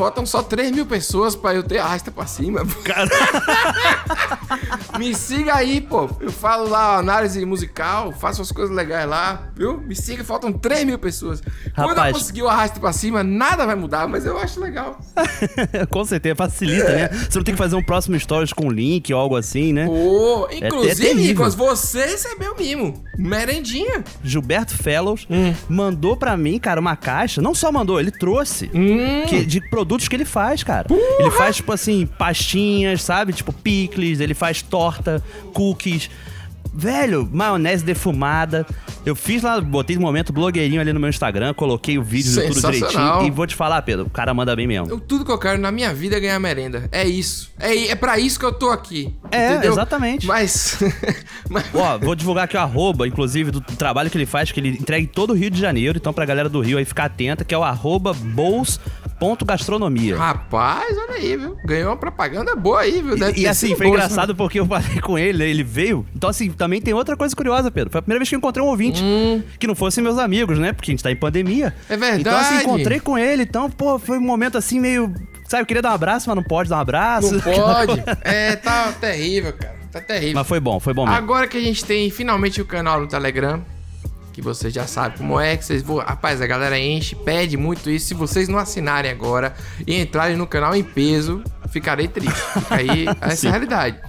Faltam 0.00 0.24
só 0.24 0.42
3 0.42 0.72
mil 0.72 0.86
pessoas 0.86 1.36
pra 1.36 1.54
eu 1.54 1.62
ter 1.62 1.76
arrasta 1.76 2.10
pra 2.10 2.24
cima. 2.26 2.62
me 4.98 5.14
siga 5.14 5.56
aí, 5.56 5.78
pô. 5.78 6.08
Eu 6.20 6.32
falo 6.32 6.70
lá 6.70 6.96
análise 6.96 7.44
musical, 7.44 8.10
faço 8.12 8.40
as 8.40 8.50
coisas 8.50 8.74
legais 8.74 9.06
lá, 9.06 9.50
viu? 9.54 9.76
Me 9.78 9.94
siga, 9.94 10.24
faltam 10.24 10.50
3 10.54 10.86
mil 10.86 10.98
pessoas. 10.98 11.42
Quando 11.74 11.90
eu 11.90 11.96
Rapaz. 11.96 12.16
conseguir 12.16 12.42
o 12.42 12.48
arrasta 12.48 12.80
pra 12.80 12.94
cima, 12.94 13.22
nada 13.22 13.66
vai 13.66 13.74
mudar, 13.74 14.08
mas 14.08 14.24
eu 14.24 14.38
acho 14.38 14.58
legal. 14.58 14.98
com 15.90 16.02
certeza, 16.06 16.34
facilita, 16.34 16.88
né? 16.92 17.08
Você 17.08 17.36
não 17.38 17.44
tem 17.44 17.52
que 17.54 17.58
fazer 17.58 17.76
um 17.76 17.82
próximo 17.82 18.18
stories 18.18 18.54
com 18.54 18.70
link 18.70 19.12
ou 19.12 19.20
algo 19.20 19.36
assim, 19.36 19.74
né? 19.74 19.84
Pô, 19.84 20.48
É- 20.50 20.54
é 20.54 20.66
inclusive, 20.66 20.96
terrível. 20.96 21.24
Nicolas, 21.26 21.54
você 21.54 22.06
recebeu 22.06 22.56
mimo. 22.56 23.04
Merendinha. 23.18 24.02
Gilberto 24.24 24.74
Fellows 24.74 25.26
Hum. 25.30 25.54
mandou 25.68 26.16
pra 26.16 26.38
mim, 26.38 26.58
cara, 26.58 26.80
uma 26.80 26.96
caixa. 26.96 27.42
Não 27.42 27.54
só 27.54 27.70
mandou, 27.70 28.00
ele 28.00 28.10
trouxe. 28.10 28.70
Hum. 28.74 29.26
que- 29.28 29.50
de 29.50 29.60
produtos 29.68 29.89
que 30.08 30.14
ele 30.16 30.24
faz, 30.24 30.62
cara. 30.62 30.86
Ele 31.18 31.30
faz, 31.30 31.56
tipo 31.56 31.72
assim, 31.72 32.06
pastinhas, 32.06 33.02
sabe? 33.02 33.32
Tipo 33.32 33.52
picles, 33.52 34.20
ele 34.20 34.34
faz 34.34 34.62
torta, 34.62 35.22
cookies. 35.52 36.10
Velho, 36.72 37.28
maionese 37.32 37.84
defumada. 37.84 38.64
Eu 39.04 39.16
fiz 39.16 39.42
lá, 39.42 39.60
botei 39.60 39.96
um 39.96 40.00
momento 40.00 40.32
blogueirinho 40.32 40.80
ali 40.80 40.92
no 40.92 41.00
meu 41.00 41.08
Instagram, 41.08 41.52
coloquei 41.52 41.98
o 41.98 42.02
vídeo 42.02 42.30
de 42.30 42.46
tudo 42.46 42.60
direitinho. 42.70 43.22
E 43.26 43.30
vou 43.30 43.44
te 43.44 43.56
falar, 43.56 43.82
Pedro, 43.82 44.06
o 44.06 44.10
cara 44.10 44.32
manda 44.32 44.54
bem 44.54 44.68
mesmo. 44.68 44.88
Eu- 44.88 45.00
tudo 45.00 45.24
que 45.24 45.32
eu 45.32 45.38
quero 45.38 45.58
na 45.58 45.72
minha 45.72 45.92
vida 45.92 46.16
é 46.16 46.20
ganhar 46.20 46.38
merenda. 46.38 46.88
É 46.92 47.04
isso. 47.04 47.50
É, 47.58 47.88
é 47.88 47.94
para 47.96 48.20
isso 48.20 48.38
que 48.38 48.44
eu 48.44 48.52
tô 48.52 48.70
aqui. 48.70 49.12
É, 49.32 49.52
entendeu? 49.54 49.72
exatamente. 49.72 50.26
Mas. 50.28 50.78
Ó, 51.74 51.98
vou 51.98 52.14
divulgar 52.14 52.44
aqui 52.44 52.56
o 52.56 52.60
arroba, 52.60 53.08
inclusive, 53.08 53.50
do 53.50 53.60
trabalho 53.60 54.08
que 54.08 54.16
ele 54.16 54.26
faz, 54.26 54.52
que 54.52 54.60
ele 54.60 54.68
entrega 54.68 55.02
em 55.02 55.06
todo 55.08 55.30
o 55.30 55.34
Rio 55.34 55.50
de 55.50 55.58
Janeiro. 55.60 55.98
Então, 55.98 56.12
pra 56.12 56.24
galera 56.24 56.48
do 56.48 56.60
Rio 56.60 56.78
aí 56.78 56.84
ficar 56.84 57.06
atenta, 57.06 57.44
que 57.44 57.52
é 57.54 57.58
o 57.58 57.64
arroba 57.64 58.14
bols.gastronomia. 59.20 60.16
Rapaz, 60.16 60.96
olha 60.96 61.14
aí, 61.16 61.36
viu? 61.36 61.56
Ganhou 61.64 61.90
uma 61.90 61.96
propaganda 61.96 62.56
boa 62.56 62.80
aí, 62.80 63.02
viu? 63.02 63.16
Deve 63.16 63.38
E, 63.38 63.42
e 63.42 63.46
assim, 63.46 63.76
foi 63.76 63.86
boa 63.86 63.98
engraçado 63.98 64.34
porque 64.34 64.58
eu 64.58 64.66
falei 64.66 65.00
com 65.00 65.18
ele, 65.18 65.44
ele 65.44 65.62
veio. 65.62 66.06
Então, 66.16 66.30
assim, 66.30 66.50
também 66.50 66.80
tem 66.80 66.94
outra 66.94 67.16
coisa 67.16 67.36
curiosa, 67.36 67.70
Pedro. 67.70 67.90
Foi 67.90 67.98
a 67.98 68.02
primeira 68.02 68.18
vez 68.18 68.28
que 68.28 68.34
eu 68.34 68.38
encontrei 68.38 68.64
um 68.64 68.68
ouvinte 68.68 69.02
que 69.58 69.66
não 69.66 69.74
fossem 69.74 70.02
meus 70.02 70.18
amigos, 70.18 70.58
né? 70.58 70.72
Porque 70.72 70.90
a 70.90 70.92
gente 70.92 71.02
tá 71.02 71.10
em 71.12 71.16
pandemia. 71.16 71.74
É 71.88 71.96
verdade. 71.96 72.20
Então, 72.22 72.36
assim, 72.38 72.56
encontrei 72.56 72.98
com 72.98 73.18
ele. 73.18 73.42
Então, 73.42 73.70
pô, 73.70 73.98
foi 73.98 74.16
um 74.18 74.22
momento 74.22 74.56
assim 74.56 74.80
meio. 74.80 75.12
Sabe, 75.46 75.62
eu 75.62 75.66
queria 75.66 75.82
dar 75.82 75.90
um 75.90 75.94
abraço, 75.94 76.28
mas 76.28 76.36
não 76.36 76.42
pode 76.44 76.70
dar 76.70 76.78
um 76.78 76.80
abraço. 76.80 77.34
Não 77.34 77.40
pode. 77.42 78.02
É, 78.22 78.56
tá 78.56 78.92
terrível, 78.92 79.52
cara. 79.52 79.78
Tá 79.92 80.00
terrível. 80.00 80.34
Mas 80.36 80.46
foi 80.46 80.60
bom, 80.60 80.78
foi 80.78 80.94
bom 80.94 81.04
mesmo. 81.04 81.18
Agora 81.18 81.48
que 81.48 81.58
a 81.58 81.60
gente 81.60 81.84
tem 81.84 82.10
finalmente 82.10 82.60
o 82.60 82.64
canal 82.64 83.00
no 83.00 83.08
Telegram, 83.08 83.62
que 84.32 84.40
vocês 84.40 84.72
já 84.72 84.86
sabem 84.86 85.18
como 85.18 85.38
é, 85.38 85.56
que 85.56 85.64
vocês 85.64 85.82
vão. 85.82 85.98
Rapaz, 85.98 86.40
a 86.40 86.46
galera 86.46 86.78
enche, 86.78 87.14
pede 87.14 87.56
muito 87.56 87.90
isso. 87.90 88.08
Se 88.08 88.14
vocês 88.14 88.48
não 88.48 88.58
assinarem 88.58 89.10
agora 89.10 89.54
e 89.86 90.00
entrarem 90.00 90.36
no 90.36 90.46
canal 90.46 90.74
em 90.74 90.82
peso, 90.82 91.42
ficarei 91.70 92.08
triste. 92.08 92.40
Fica 92.54 92.74
aí 92.76 93.06
essa 93.20 93.46
é 93.46 93.48
a 93.48 93.52
realidade. 93.52 94.00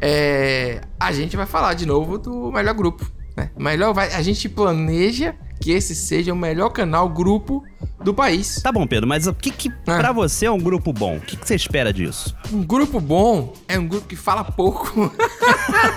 É, 0.00 0.80
a 0.98 1.12
gente 1.12 1.36
vai 1.36 1.46
falar 1.46 1.74
de 1.74 1.86
novo 1.86 2.18
do 2.18 2.50
melhor 2.52 2.74
grupo. 2.74 3.10
Né? 3.36 3.50
Melhor 3.58 3.92
vai, 3.92 4.12
a 4.12 4.22
gente 4.22 4.48
planeja 4.48 5.34
que 5.60 5.70
esse 5.70 5.94
seja 5.94 6.32
o 6.32 6.36
melhor 6.36 6.70
canal 6.70 7.08
grupo 7.08 7.64
do 8.02 8.12
país. 8.12 8.60
Tá 8.62 8.70
bom, 8.70 8.86
Pedro, 8.86 9.08
mas 9.08 9.26
o 9.26 9.34
que 9.34 9.50
que 9.50 9.70
pra 9.70 10.12
você 10.12 10.46
é 10.46 10.50
um 10.50 10.58
grupo 10.58 10.92
bom? 10.92 11.16
O 11.16 11.20
que 11.20 11.36
que 11.36 11.46
você 11.46 11.54
espera 11.54 11.92
disso? 11.92 12.36
Um 12.52 12.62
grupo 12.62 13.00
bom 13.00 13.54
é 13.66 13.78
um 13.78 13.88
grupo 13.88 14.06
que 14.06 14.16
fala 14.16 14.44
pouco. 14.44 15.10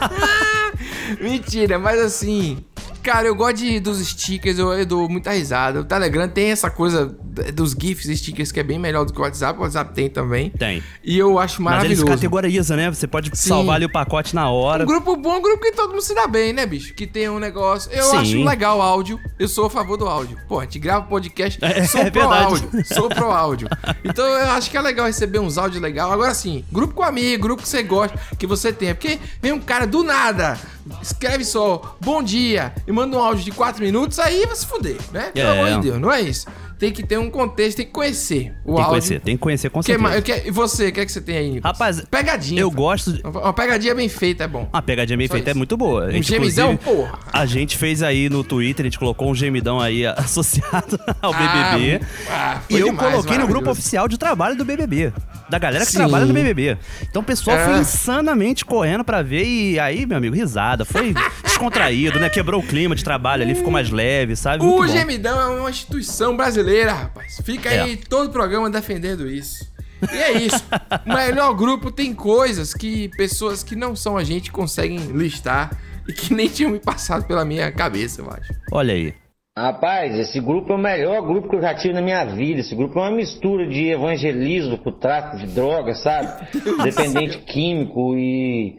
Mentira, 1.20 1.78
mas 1.78 2.00
assim. 2.00 2.64
Cara, 3.08 3.26
eu 3.26 3.36
gosto 3.36 3.56
de, 3.60 3.80
dos 3.80 4.06
stickers, 4.06 4.60
eu, 4.60 4.74
eu 4.74 4.86
dou 4.86 5.08
muita 5.08 5.32
risada. 5.32 5.80
O 5.80 5.86
Telegram 5.86 6.28
tem 6.28 6.52
essa 6.52 6.70
coisa 6.70 7.06
dos 7.54 7.72
GIFs 7.72 8.10
e 8.10 8.18
stickers 8.18 8.52
que 8.52 8.60
é 8.60 8.64
bem 8.64 8.78
melhor 8.78 9.06
do 9.06 9.14
que 9.14 9.20
o 9.20 9.22
WhatsApp. 9.22 9.58
O 9.58 9.62
WhatsApp 9.62 9.94
tem 9.94 10.10
também. 10.10 10.50
Tem. 10.50 10.84
E 11.06 11.18
eu 11.18 11.40
acho 11.40 11.62
Mas 11.62 11.76
maravilhoso. 11.76 12.02
eles 12.02 12.16
categorizam, 12.16 12.76
né? 12.76 12.90
Você 12.90 13.08
pode 13.08 13.30
Sim. 13.30 13.48
salvar 13.48 13.78
ali 13.78 13.86
o 13.86 13.90
pacote 13.90 14.36
na 14.36 14.50
hora. 14.50 14.84
Um 14.84 14.88
grupo 14.88 15.16
bom, 15.16 15.36
é 15.36 15.38
um 15.38 15.42
grupo 15.42 15.64
que 15.64 15.72
todo 15.72 15.92
mundo 15.92 16.02
se 16.02 16.14
dá 16.14 16.28
bem, 16.28 16.52
né, 16.52 16.66
bicho? 16.66 16.94
Que 16.94 17.08
tem 17.08 17.30
um 17.30 17.40
negócio. 17.40 17.90
Eu 17.94 18.04
Sim. 18.04 18.18
acho 18.18 18.44
legal 18.44 18.80
o 18.80 18.82
áudio. 18.82 19.18
Eu 19.40 19.48
sou 19.48 19.68
a 19.68 19.70
favor 19.70 19.96
do 19.96 20.06
áudio. 20.06 20.38
Pô, 20.46 20.60
a 20.60 20.64
gente 20.64 20.78
grava 20.78 21.06
podcast, 21.06 21.64
É, 21.64 21.86
sou 21.86 22.02
é 22.02 22.12
pro 22.12 22.20
verdade. 22.20 22.44
áudio. 22.44 22.86
Sou 22.94 23.08
pro 23.08 23.32
áudio. 23.32 23.70
Então 24.04 24.26
eu 24.26 24.52
acho 24.52 24.70
que 24.70 24.76
é 24.76 24.82
legal 24.82 25.06
receber 25.06 25.40
uns 25.40 25.58
áudios 25.58 25.82
legais. 25.82 26.12
Agora 26.12 26.34
sim, 26.34 26.66
grupo 26.70 26.94
com 26.94 27.04
amigo, 27.04 27.44
grupo 27.44 27.64
que 27.64 27.70
você 27.70 27.84
gosta, 27.84 28.20
que 28.38 28.46
você 28.46 28.74
tem. 28.74 28.94
Porque 28.94 29.18
vem 29.42 29.54
um 29.54 29.62
cara 29.62 29.88
do 29.88 30.04
nada, 30.04 30.60
escreve 31.02 31.46
só 31.46 31.96
bom 32.02 32.22
dia 32.22 32.74
e 32.86 32.97
manda 32.98 33.16
um 33.16 33.20
áudio 33.22 33.44
de 33.46 33.52
4 33.52 33.84
minutos, 33.84 34.18
aí 34.20 34.46
vai 34.46 34.56
se 34.56 34.66
fuder, 34.66 34.98
né? 35.12 35.32
Pelo 35.34 35.48
É. 35.50 35.52
amor 35.52 35.80
de 35.80 35.88
Deus, 35.90 36.02
não 36.02 36.12
é 36.12 36.20
isso. 36.22 36.48
Tem 36.80 36.92
que 36.92 37.02
ter 37.02 37.18
um 37.18 37.30
contexto, 37.30 37.78
tem 37.78 37.86
que 37.88 37.92
conhecer 37.92 38.54
o 38.64 38.68
Tem 38.68 38.76
que 38.76 38.82
áudio. 38.82 38.88
conhecer, 38.90 39.20
tem 39.22 39.36
que 39.36 39.42
conhecer 39.42 39.70
com 39.72 39.82
certeza. 39.82 40.22
que- 40.22 40.48
E 40.48 40.52
você, 40.52 40.90
o 40.90 40.92
que 40.92 41.00
é 41.00 41.06
que 41.06 41.12
você 41.12 41.22
tem 41.22 41.38
aí, 41.38 41.50
Nicolas? 41.52 41.64
Rapaz, 41.78 42.02
pegadinha. 42.10 42.62
eu 42.62 42.70
gosto 42.70 43.14
de... 43.14 43.22
Uma 43.26 43.52
pegadinha 43.54 43.96
bem 43.96 44.08
feita 44.08 44.44
é 44.44 44.48
bom. 44.48 44.70
Uma 44.72 44.82
pegadinha 44.82 45.18
bem 45.18 45.28
Só 45.28 45.34
feita 45.34 45.50
é 45.50 45.52
isso. 45.52 45.58
muito 45.58 45.76
boa. 45.76 46.04
A 46.06 46.08
Um 46.10 46.12
gente, 46.12 46.28
gemidão, 46.30 46.74
inclusive, 46.74 46.98
porra. 47.08 47.20
A 47.34 47.46
gente 47.48 47.76
fez 47.78 48.04
aí 48.04 48.30
no 48.30 48.44
Twitter, 48.44 48.86
a 48.86 48.88
gente 48.90 49.00
colocou 49.00 49.30
um 49.32 49.34
gemidão 49.36 49.80
aí 49.80 50.06
associado 50.16 51.00
ao 51.22 51.34
Ah, 51.34 51.38
BBB. 51.74 52.06
ah, 52.30 52.62
e 52.70 52.74
foi 52.74 52.82
eu 52.82 52.86
demais, 52.88 53.10
coloquei 53.12 53.38
no 53.40 53.48
grupo 53.48 53.70
oficial 53.72 54.08
de 54.08 54.18
trabalho 54.18 54.56
do 54.56 54.64
BBB. 54.64 55.12
Da 55.50 55.58
galera 55.58 55.86
que 55.86 55.92
Sim. 55.94 56.00
trabalha 56.00 56.26
no 56.26 56.34
BBB. 56.34 56.78
Então 57.10 57.22
o 57.22 57.26
pessoal 57.26 57.58
É. 57.58 57.66
foi 57.66 57.78
insanamente 57.80 58.66
correndo 58.66 59.04
pra 59.04 59.22
ver 59.22 59.46
e 59.46 59.80
aí, 59.80 60.06
meu 60.06 60.18
amigo, 60.18 60.36
risada. 60.36 60.84
Foi 60.86 61.16
descontraído, 61.44 62.20
né? 62.20 62.30
Quebrou 62.30 62.62
o 62.62 62.64
clima 62.64 62.94
de 62.96 63.04
trabalho 63.04 63.44
ali, 63.44 63.56
ficou 63.56 63.72
mais 63.72 63.90
leve, 63.90 64.36
sabe? 64.36 64.64
Muito 64.64 64.84
O 64.84 64.86
bom. 64.86 64.92
Gemidão 64.92 65.40
é 65.40 65.60
uma 65.62 65.70
instituição 65.70 66.36
brasileira, 66.36 66.67
rapaz. 66.94 67.42
Fica 67.44 67.70
É. 67.70 67.82
aí 67.82 67.98
todo 67.98 68.28
o 68.28 68.32
programa 68.32 68.70
defendendo 68.70 69.28
isso. 69.30 69.66
E 70.14 70.16
é 70.18 70.32
isso. 70.34 70.64
o 71.06 71.14
melhor 71.14 71.54
grupo 71.56 71.92
tem 71.92 72.14
coisas 72.14 72.74
que 72.74 73.10
pessoas 73.18 73.64
que 73.64 73.76
não 73.76 73.96
são 73.96 74.18
a 74.18 74.24
gente 74.24 74.52
conseguem 74.52 74.98
listar 74.98 75.72
e 76.08 76.14
que 76.14 76.34
nem 76.34 76.48
tinham 76.48 76.72
me 76.72 76.80
passado 76.80 77.26
pela 77.26 77.44
minha 77.44 77.72
cabeça, 77.72 78.22
eu 78.22 78.30
acho. 78.30 78.54
Olha 78.72 78.94
aí. 78.94 79.14
Rapaz, 79.58 80.14
esse 80.20 80.40
grupo 80.40 80.72
é 80.72 80.76
o 80.76 80.80
melhor 80.80 81.20
grupo 81.24 81.50
que 81.50 81.56
eu 81.56 81.62
já 81.62 81.74
tive 81.74 81.92
na 81.96 82.02
minha 82.02 82.24
vida. 82.26 82.60
Esse 82.60 82.76
grupo 82.76 83.00
é 83.00 83.02
uma 83.02 83.12
mistura 83.18 83.66
de 83.68 83.90
evangelismo 83.90 84.78
com 84.78 84.92
tráfico 84.92 85.38
de 85.38 85.48
drogas, 85.48 86.00
sabe? 86.04 86.48
Dependente 86.84 87.40
químico 87.40 88.16
e 88.16 88.78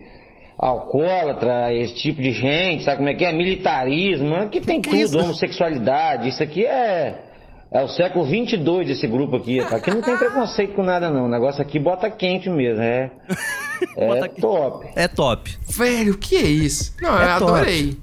alcoólatra, 0.56 1.72
esse 1.74 1.94
tipo 1.94 2.22
de 2.22 2.32
gente, 2.32 2.84
sabe 2.84 2.98
como 2.98 3.08
é 3.08 3.14
que 3.14 3.24
é? 3.24 3.32
Militarismo, 3.32 4.36
aqui 4.36 4.60
tem 4.60 4.80
tudo, 4.80 5.18
homossexualidade. 5.18 6.28
Isso 6.28 6.42
aqui 6.42 6.64
é. 6.64 7.27
É 7.70 7.82
o 7.84 7.88
século 7.88 8.24
22 8.24 8.88
esse 8.90 9.06
grupo 9.06 9.36
aqui. 9.36 9.60
Aqui 9.60 9.90
não 9.90 10.00
tem 10.00 10.16
preconceito 10.18 10.74
com 10.74 10.82
nada, 10.82 11.10
não. 11.10 11.26
O 11.26 11.28
negócio 11.28 11.60
aqui 11.60 11.78
bota 11.78 12.10
quente 12.10 12.48
mesmo, 12.48 12.82
é. 12.82 13.10
É 13.96 14.28
top. 14.28 14.88
É 14.96 15.06
top. 15.06 15.56
Velho, 15.68 16.14
o 16.14 16.18
que 16.18 16.34
é 16.36 16.42
isso? 16.42 16.92
Não, 17.00 17.16
É 17.20 17.34
eu 17.36 17.38
top. 17.38 17.52
adorei. 17.52 17.96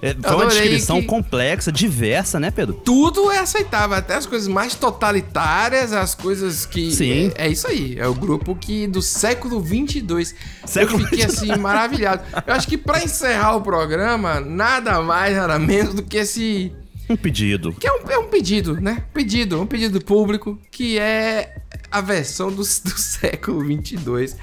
É, 0.00 0.12
foi 0.14 0.20
uma 0.34 0.42
Adorei 0.46 0.48
descrição 0.62 1.00
que- 1.00 1.06
complexa, 1.06 1.70
diversa, 1.70 2.40
né, 2.40 2.50
Pedro? 2.50 2.74
Tudo 2.74 3.30
é 3.30 3.38
aceitável, 3.38 3.96
até 3.96 4.16
as 4.16 4.26
coisas 4.26 4.48
mais 4.48 4.74
totalitárias, 4.74 5.92
as 5.92 6.12
coisas 6.16 6.66
que. 6.66 6.90
Sim. 6.90 7.30
É, 7.36 7.46
é 7.46 7.48
isso 7.48 7.68
aí, 7.68 7.96
é 7.96 8.06
o 8.08 8.14
grupo 8.14 8.56
que 8.56 8.88
do 8.88 9.00
século 9.00 9.60
22. 9.60 10.34
Século 10.66 11.00
eu 11.02 11.04
fiquei 11.06 11.24
assim, 11.24 11.54
maravilhado. 11.56 12.24
Eu 12.44 12.52
acho 12.54 12.66
que 12.66 12.76
pra 12.76 13.02
encerrar 13.04 13.54
o 13.54 13.60
programa, 13.60 14.40
nada 14.40 15.00
mais, 15.00 15.36
nada 15.36 15.56
menos 15.58 15.94
do 15.94 16.02
que 16.02 16.16
esse. 16.16 16.72
Um 17.08 17.16
pedido. 17.16 17.72
Que 17.72 17.86
é 17.86 17.92
um, 17.92 18.10
é 18.10 18.18
um 18.18 18.28
pedido, 18.28 18.80
né? 18.80 19.04
Pedido, 19.12 19.60
um 19.60 19.66
pedido 19.66 20.02
público, 20.02 20.58
que 20.70 20.98
é 20.98 21.56
a 21.90 22.00
versão 22.00 22.50
do, 22.50 22.56
do 22.62 22.62
século 22.62 23.64
22, 23.64 24.36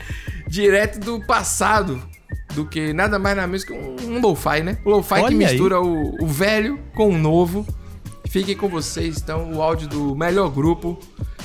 direto 0.47 0.99
do 0.99 1.25
passado, 1.25 2.01
do 2.53 2.65
que 2.65 2.93
nada 2.93 3.17
mais 3.17 3.35
menos 3.35 3.63
que 3.63 3.73
um, 3.73 3.95
um 4.03 4.21
lo-fi, 4.21 4.61
né? 4.61 4.77
O 4.85 4.89
lo-fi 4.89 5.25
que 5.27 5.35
mistura 5.35 5.81
o, 5.81 6.23
o 6.23 6.27
velho 6.27 6.79
com 6.95 7.09
o 7.09 7.17
novo. 7.17 7.65
Fiquem 8.29 8.55
com 8.55 8.69
vocês, 8.69 9.17
então, 9.17 9.51
o 9.53 9.59
áudio 9.59 9.87
do 9.87 10.15
melhor 10.15 10.51
grupo. 10.51 10.99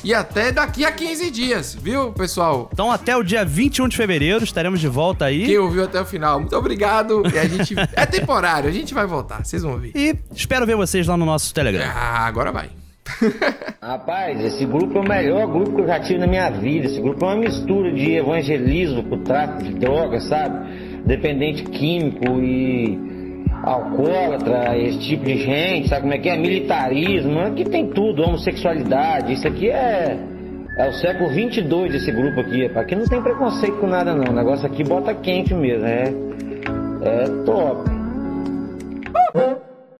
E 0.04 0.12
até 0.12 0.52
daqui 0.52 0.84
a 0.84 0.92
15 0.92 1.30
dias, 1.30 1.74
viu, 1.74 2.12
pessoal? 2.12 2.68
Então 2.70 2.92
até 2.92 3.16
o 3.16 3.22
dia 3.22 3.42
21 3.42 3.88
de 3.88 3.96
fevereiro 3.96 4.44
estaremos 4.44 4.78
de 4.78 4.86
volta 4.86 5.24
aí. 5.24 5.46
Quem 5.46 5.56
ouviu 5.56 5.84
até 5.84 5.98
o 5.98 6.04
final, 6.04 6.40
muito 6.40 6.54
obrigado. 6.54 7.22
E 7.32 7.38
a 7.38 7.48
gente. 7.48 7.74
é 7.96 8.04
temporário, 8.04 8.68
a 8.68 8.72
gente 8.72 8.92
vai 8.92 9.06
voltar, 9.06 9.42
vocês 9.42 9.62
vão 9.62 9.78
ver. 9.78 9.92
E 9.94 10.14
espero 10.34 10.66
ver 10.66 10.76
vocês 10.76 11.06
lá 11.06 11.16
no 11.16 11.24
nosso 11.24 11.54
Telegram. 11.54 11.86
Ah, 11.86 12.26
agora 12.26 12.52
vai. 12.52 12.68
Rapaz, 13.80 14.38
esse 14.44 14.66
grupo 14.66 14.98
é 14.98 15.00
o 15.00 15.08
melhor 15.08 15.46
grupo 15.46 15.76
que 15.76 15.80
eu 15.80 15.86
já 15.86 15.98
tive 16.00 16.18
na 16.18 16.26
minha 16.26 16.50
vida. 16.50 16.86
Esse 16.86 17.00
grupo 17.00 17.24
é 17.24 17.28
uma 17.28 17.36
mistura 17.36 17.90
de 17.94 18.12
evangelismo 18.12 19.04
com 19.04 19.24
tráfico 19.24 19.62
de 19.62 19.74
drogas, 19.78 20.24
sabe? 20.24 21.02
Dependente 21.06 21.62
químico 21.62 22.40
e 22.42 23.13
alcoólatra, 23.64 24.76
esse 24.76 24.98
tipo 24.98 25.24
de 25.24 25.38
gente, 25.38 25.88
sabe 25.88 26.02
como 26.02 26.14
é 26.14 26.18
que 26.18 26.28
é? 26.28 26.36
Militarismo, 26.36 27.40
aqui 27.40 27.64
tem 27.64 27.88
tudo, 27.88 28.22
homossexualidade. 28.22 29.32
Isso 29.32 29.48
aqui 29.48 29.70
é. 29.70 30.18
É 30.76 30.88
o 30.88 30.92
século 30.92 31.30
22 31.30 31.94
esse 31.94 32.10
grupo 32.10 32.40
aqui. 32.40 32.66
Aqui 32.66 32.96
não 32.96 33.04
tem 33.04 33.22
preconceito 33.22 33.76
com 33.78 33.86
nada, 33.86 34.12
não. 34.14 34.32
O 34.32 34.34
negócio 34.34 34.66
aqui 34.66 34.82
bota 34.82 35.14
quente 35.14 35.54
mesmo, 35.54 35.86
é. 35.86 36.12
É 37.02 37.44
top. 37.44 37.94